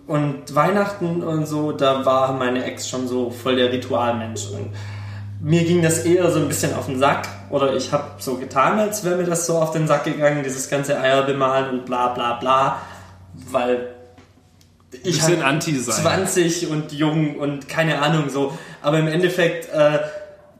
[0.07, 4.47] und Weihnachten und so, da war meine Ex schon so voll der Ritualmensch.
[4.51, 4.69] Und
[5.41, 7.27] mir ging das eher so ein bisschen auf den Sack.
[7.49, 10.69] Oder ich habe so getan, als wäre mir das so auf den Sack gegangen, dieses
[10.69, 12.81] ganze Eier bemalen und bla bla bla.
[13.51, 13.87] Weil
[14.91, 16.01] ich Bisschen halt anti sein.
[16.03, 18.57] 20 und jung und keine Ahnung so.
[18.81, 19.99] Aber im Endeffekt äh,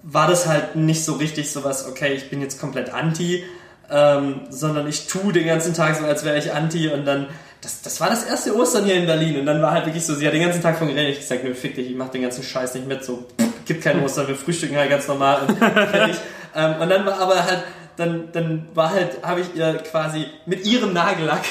[0.03, 3.43] war das halt nicht so richtig sowas, okay, ich bin jetzt komplett anti,
[3.89, 7.27] ähm, sondern ich tue den ganzen Tag so, als wäre ich anti und dann,
[7.61, 10.15] das, das war das erste Ostern hier in Berlin und dann war halt wirklich so,
[10.15, 12.23] sie hat den ganzen Tag von geredet, ich gesagt, nö, fick dich, ich mach den
[12.23, 13.27] ganzen Scheiß nicht mit, so,
[13.65, 16.15] gibt kein Ostern, wir frühstücken halt ganz normal und fertig.
[16.55, 17.63] ähm, und dann war aber halt,
[17.97, 21.43] dann, dann war halt, habe ich ihr quasi mit ihrem Nagellack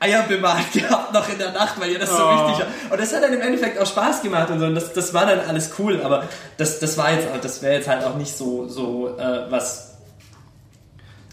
[0.00, 2.48] Eier bemalt gehabt noch in der Nacht, weil ihr das so Oh.
[2.48, 2.92] wichtig war.
[2.92, 4.66] Und das hat dann im Endeffekt auch Spaß gemacht und so.
[4.66, 7.88] Und das, das war dann alles cool, aber das, das war jetzt, das wäre jetzt
[7.88, 9.96] halt auch nicht so, so äh, was.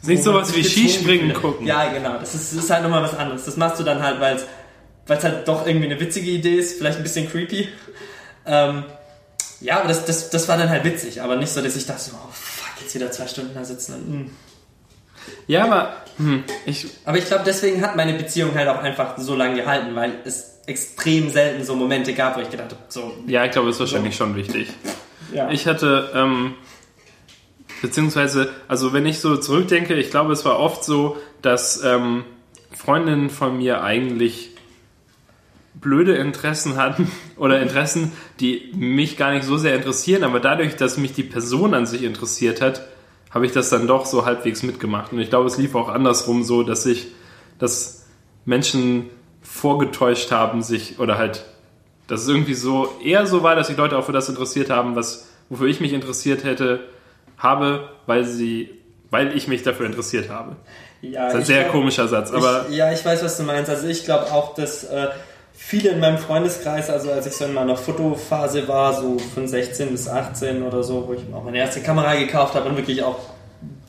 [0.03, 1.65] Nicht wo man sowas wie Skispringen gucken.
[1.65, 2.17] Ja, genau.
[2.19, 3.45] Das ist, das ist halt nochmal was anderes.
[3.45, 4.37] Das machst du dann halt, weil
[5.07, 7.69] es halt doch irgendwie eine witzige Idee ist, vielleicht ein bisschen creepy.
[8.45, 8.83] Ähm,
[9.61, 12.01] ja, aber das, das, das war dann halt witzig, aber nicht so, dass ich dachte,
[12.01, 14.29] so, oh fuck, jetzt wieder zwei Stunden da sitzen und mm.
[15.47, 19.35] Ja, aber hm, ich, Aber ich glaube, deswegen hat meine Beziehung halt auch einfach so
[19.35, 23.45] lange gehalten, weil es extrem selten so Momente gab, wo ich gedacht habe, so, ja,
[23.45, 24.69] ich glaube, ist wahrscheinlich schon wichtig.
[25.33, 25.49] ja.
[25.51, 26.53] Ich hatte, ähm,
[27.81, 32.23] beziehungsweise, also wenn ich so zurückdenke, ich glaube, es war oft so, dass ähm,
[32.71, 34.51] Freundinnen von mir eigentlich
[35.73, 40.97] blöde Interessen hatten oder Interessen, die mich gar nicht so sehr interessieren, aber dadurch, dass
[40.97, 42.87] mich die Person an sich interessiert hat,
[43.35, 45.11] habe ich das dann doch so halbwegs mitgemacht.
[45.11, 47.07] Und ich glaube, es lief auch andersrum so, dass ich,
[47.59, 48.05] dass
[48.45, 49.09] Menschen
[49.43, 51.45] vorgetäuscht haben, sich oder halt,
[52.07, 54.95] dass es irgendwie so eher so war, dass sich Leute auch für das interessiert haben,
[54.95, 56.79] was wofür ich mich interessiert hätte,
[57.37, 58.69] habe, weil sie,
[59.11, 60.55] weil ich mich dafür interessiert habe.
[61.01, 63.43] ja, Das ist ein sehr glaub- komischer Satz, aber ich, ja, ich weiß, was du
[63.43, 63.69] meinst.
[63.69, 65.07] Also ich glaube auch, dass äh,
[65.55, 69.89] viele in meinem Freundeskreis, also als ich so in meiner Fotophase war, so von 16
[69.89, 73.19] bis 18 oder so, wo ich auch meine erste Kamera gekauft habe und wirklich auch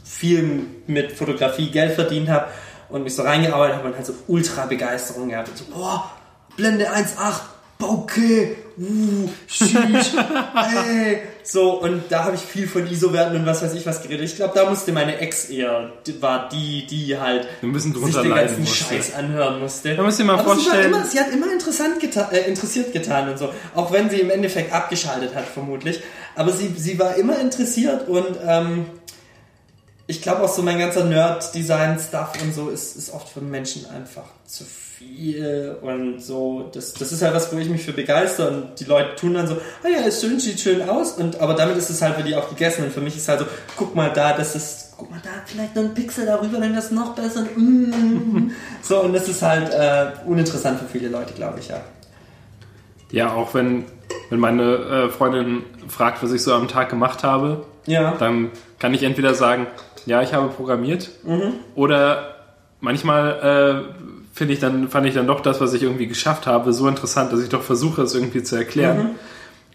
[0.04, 2.46] viel mit Fotografie Geld verdient habe
[2.88, 5.48] und mich so reingearbeitet habe und halt so ultra Begeisterung gehabt.
[5.48, 6.10] Und so, boah,
[6.56, 7.40] Blende 1.8,
[7.78, 10.12] Bokeh, uh, sheesh,
[10.88, 11.18] ey.
[11.42, 14.24] So, und da habe ich viel von ISO-Werten und was weiß ich was geredet.
[14.24, 18.14] Ich glaube, da musste meine Ex eher, die war die, die halt Wir müssen sich
[18.16, 18.84] den ganzen musste.
[18.84, 19.94] Scheiß anhören musste.
[19.94, 22.92] Man muss sich mal Aber sie, vorstellen- immer, sie hat immer interessant geta äh, interessiert
[22.92, 23.50] getan und so.
[23.74, 26.00] Auch wenn sie im Endeffekt abgeschaltet hat, vermutlich.
[26.34, 28.86] Aber sie, sie war immer interessiert und ähm,
[30.08, 34.24] ich glaube auch so mein ganzer Nerd-Design-Stuff und so ist, ist oft für Menschen einfach
[34.46, 36.70] zu viel und so.
[36.72, 39.46] Das, das ist halt was, wo ich mich für begeister und die Leute tun dann
[39.48, 42.22] so, ah ja, ist schön, sieht schön aus und aber damit ist es halt für
[42.22, 43.46] die auch gegessen und für mich ist halt so,
[43.76, 46.78] guck mal da, das ist, guck mal da, vielleicht noch ein Pixel darüber, dann wäre
[46.82, 47.42] es noch besser.
[47.56, 48.52] Mm.
[48.82, 51.80] So und das ist halt äh, uninteressant für viele Leute, glaube ich, ja.
[53.10, 53.84] ja, auch wenn,
[54.30, 58.14] wenn meine äh, Freundin fragt, was ich so am Tag gemacht habe, Ja.
[58.18, 59.66] dann kann ich entweder sagen,
[60.06, 61.10] ja, ich habe programmiert,
[61.74, 62.36] oder
[62.80, 66.72] manchmal äh, finde ich dann, fand ich dann doch das, was ich irgendwie geschafft habe,
[66.72, 68.98] so interessant, dass ich doch versuche, es irgendwie zu erklären.
[68.98, 69.10] Mhm.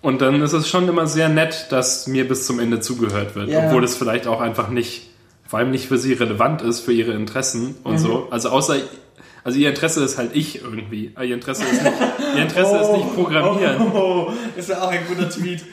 [0.01, 3.49] Und dann ist es schon immer sehr nett, dass mir bis zum Ende zugehört wird,
[3.49, 3.65] Ja.
[3.67, 5.11] obwohl es vielleicht auch einfach nicht,
[5.47, 8.27] vor allem nicht für sie relevant ist, für ihre Interessen und so.
[8.31, 8.77] Also außer,
[9.43, 11.13] also ihr Interesse ist halt ich irgendwie.
[11.17, 11.93] Ihr Interesse ist nicht,
[12.35, 13.91] ihr Interesse ist nicht Programmieren.
[13.93, 15.63] Oh, ist ja auch ein guter Tweet.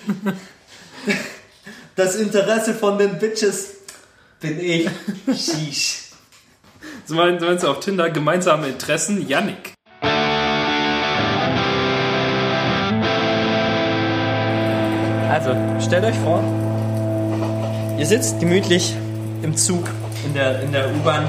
[1.96, 3.77] Das Interesse von den Bitches
[4.40, 4.88] bin ich.
[5.26, 6.10] Sheesh.
[7.04, 9.26] So meinst meinst du auf Tinder gemeinsame Interessen?
[9.28, 9.74] Yannick.
[15.30, 16.42] Also, stellt euch vor,
[17.98, 18.94] ihr sitzt gemütlich
[19.42, 19.88] im Zug,
[20.24, 21.28] in der, in der U-Bahn,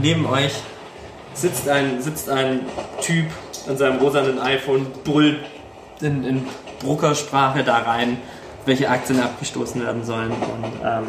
[0.00, 0.52] neben euch
[1.34, 2.60] sitzt ein, sitzt ein
[3.00, 3.26] Typ
[3.68, 5.40] an seinem rosanen iPhone, brüllt
[6.00, 6.46] in, in
[6.80, 8.18] Druckersprache da rein,
[8.64, 11.06] welche Aktien abgestoßen werden sollen und ähm,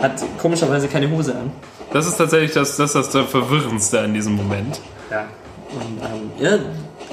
[0.00, 1.50] hat komischerweise keine Hose an.
[1.92, 4.80] Das ist tatsächlich das, das, das Verwirrendste in diesem Moment.
[5.10, 5.26] Ja.
[5.70, 6.60] Und ähm, ihr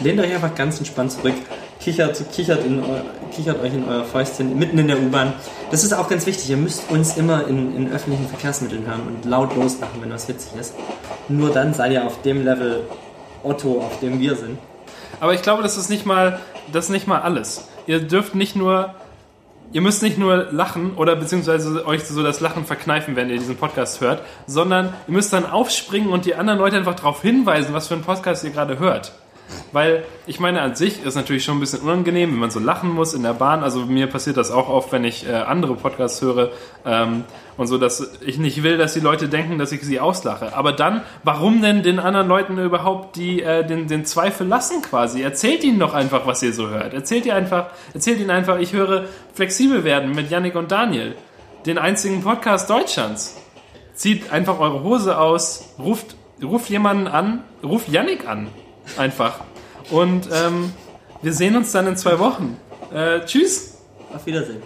[0.02, 1.36] lehnt euch einfach ganz entspannt zurück,
[1.80, 3.02] kichert, kichert, in eu,
[3.36, 5.34] kichert euch in euer Fäustchen mitten in der U-Bahn.
[5.72, 6.50] Das ist auch ganz wichtig.
[6.50, 10.52] Ihr müsst uns immer in, in öffentlichen Verkehrsmitteln hören und laut loslachen, wenn was witzig
[10.60, 10.76] ist.
[11.30, 12.82] Nur dann seid ihr auf dem Level
[13.44, 14.58] Otto, auf dem wir sind.
[15.20, 16.40] Aber ich glaube, das ist nicht mal,
[16.72, 17.68] das ist nicht mal alles.
[17.86, 18.96] Ihr dürft nicht nur,
[19.74, 23.58] ihr müsst nicht nur lachen oder beziehungsweise euch so das Lachen verkneifen, wenn ihr diesen
[23.58, 27.88] Podcast hört, sondern ihr müsst dann aufspringen und die anderen Leute einfach darauf hinweisen, was
[27.88, 29.12] für einen Podcast ihr gerade hört.
[29.72, 32.92] Weil ich meine, an sich ist natürlich schon ein bisschen unangenehm, wenn man so lachen
[32.92, 33.64] muss in der Bahn.
[33.64, 36.52] Also mir passiert das auch oft, wenn ich äh, andere Podcasts höre
[36.86, 37.24] ähm,
[37.58, 40.56] und so, dass ich nicht will, dass die Leute denken, dass ich sie auslache.
[40.56, 45.22] Aber dann, warum denn den anderen Leuten überhaupt die, äh, den, den Zweifel lassen quasi?
[45.22, 46.94] Erzählt ihnen doch einfach, was ihr so hört.
[46.94, 51.16] Erzählt ihr einfach, erzählt ihnen einfach, ich höre flexibel werden mit Yannick und Daniel,
[51.66, 53.38] den einzigen Podcast Deutschlands.
[53.96, 58.48] Zieht einfach eure Hose aus, ruft, ruft jemanden an, ruft Yannick an.
[58.98, 59.42] Einfach.
[59.90, 60.74] Und ähm,
[61.22, 62.58] wir sehen uns dann in zwei Wochen.
[62.94, 63.78] Äh, tschüss.
[64.14, 64.62] Auf Wiedersehen.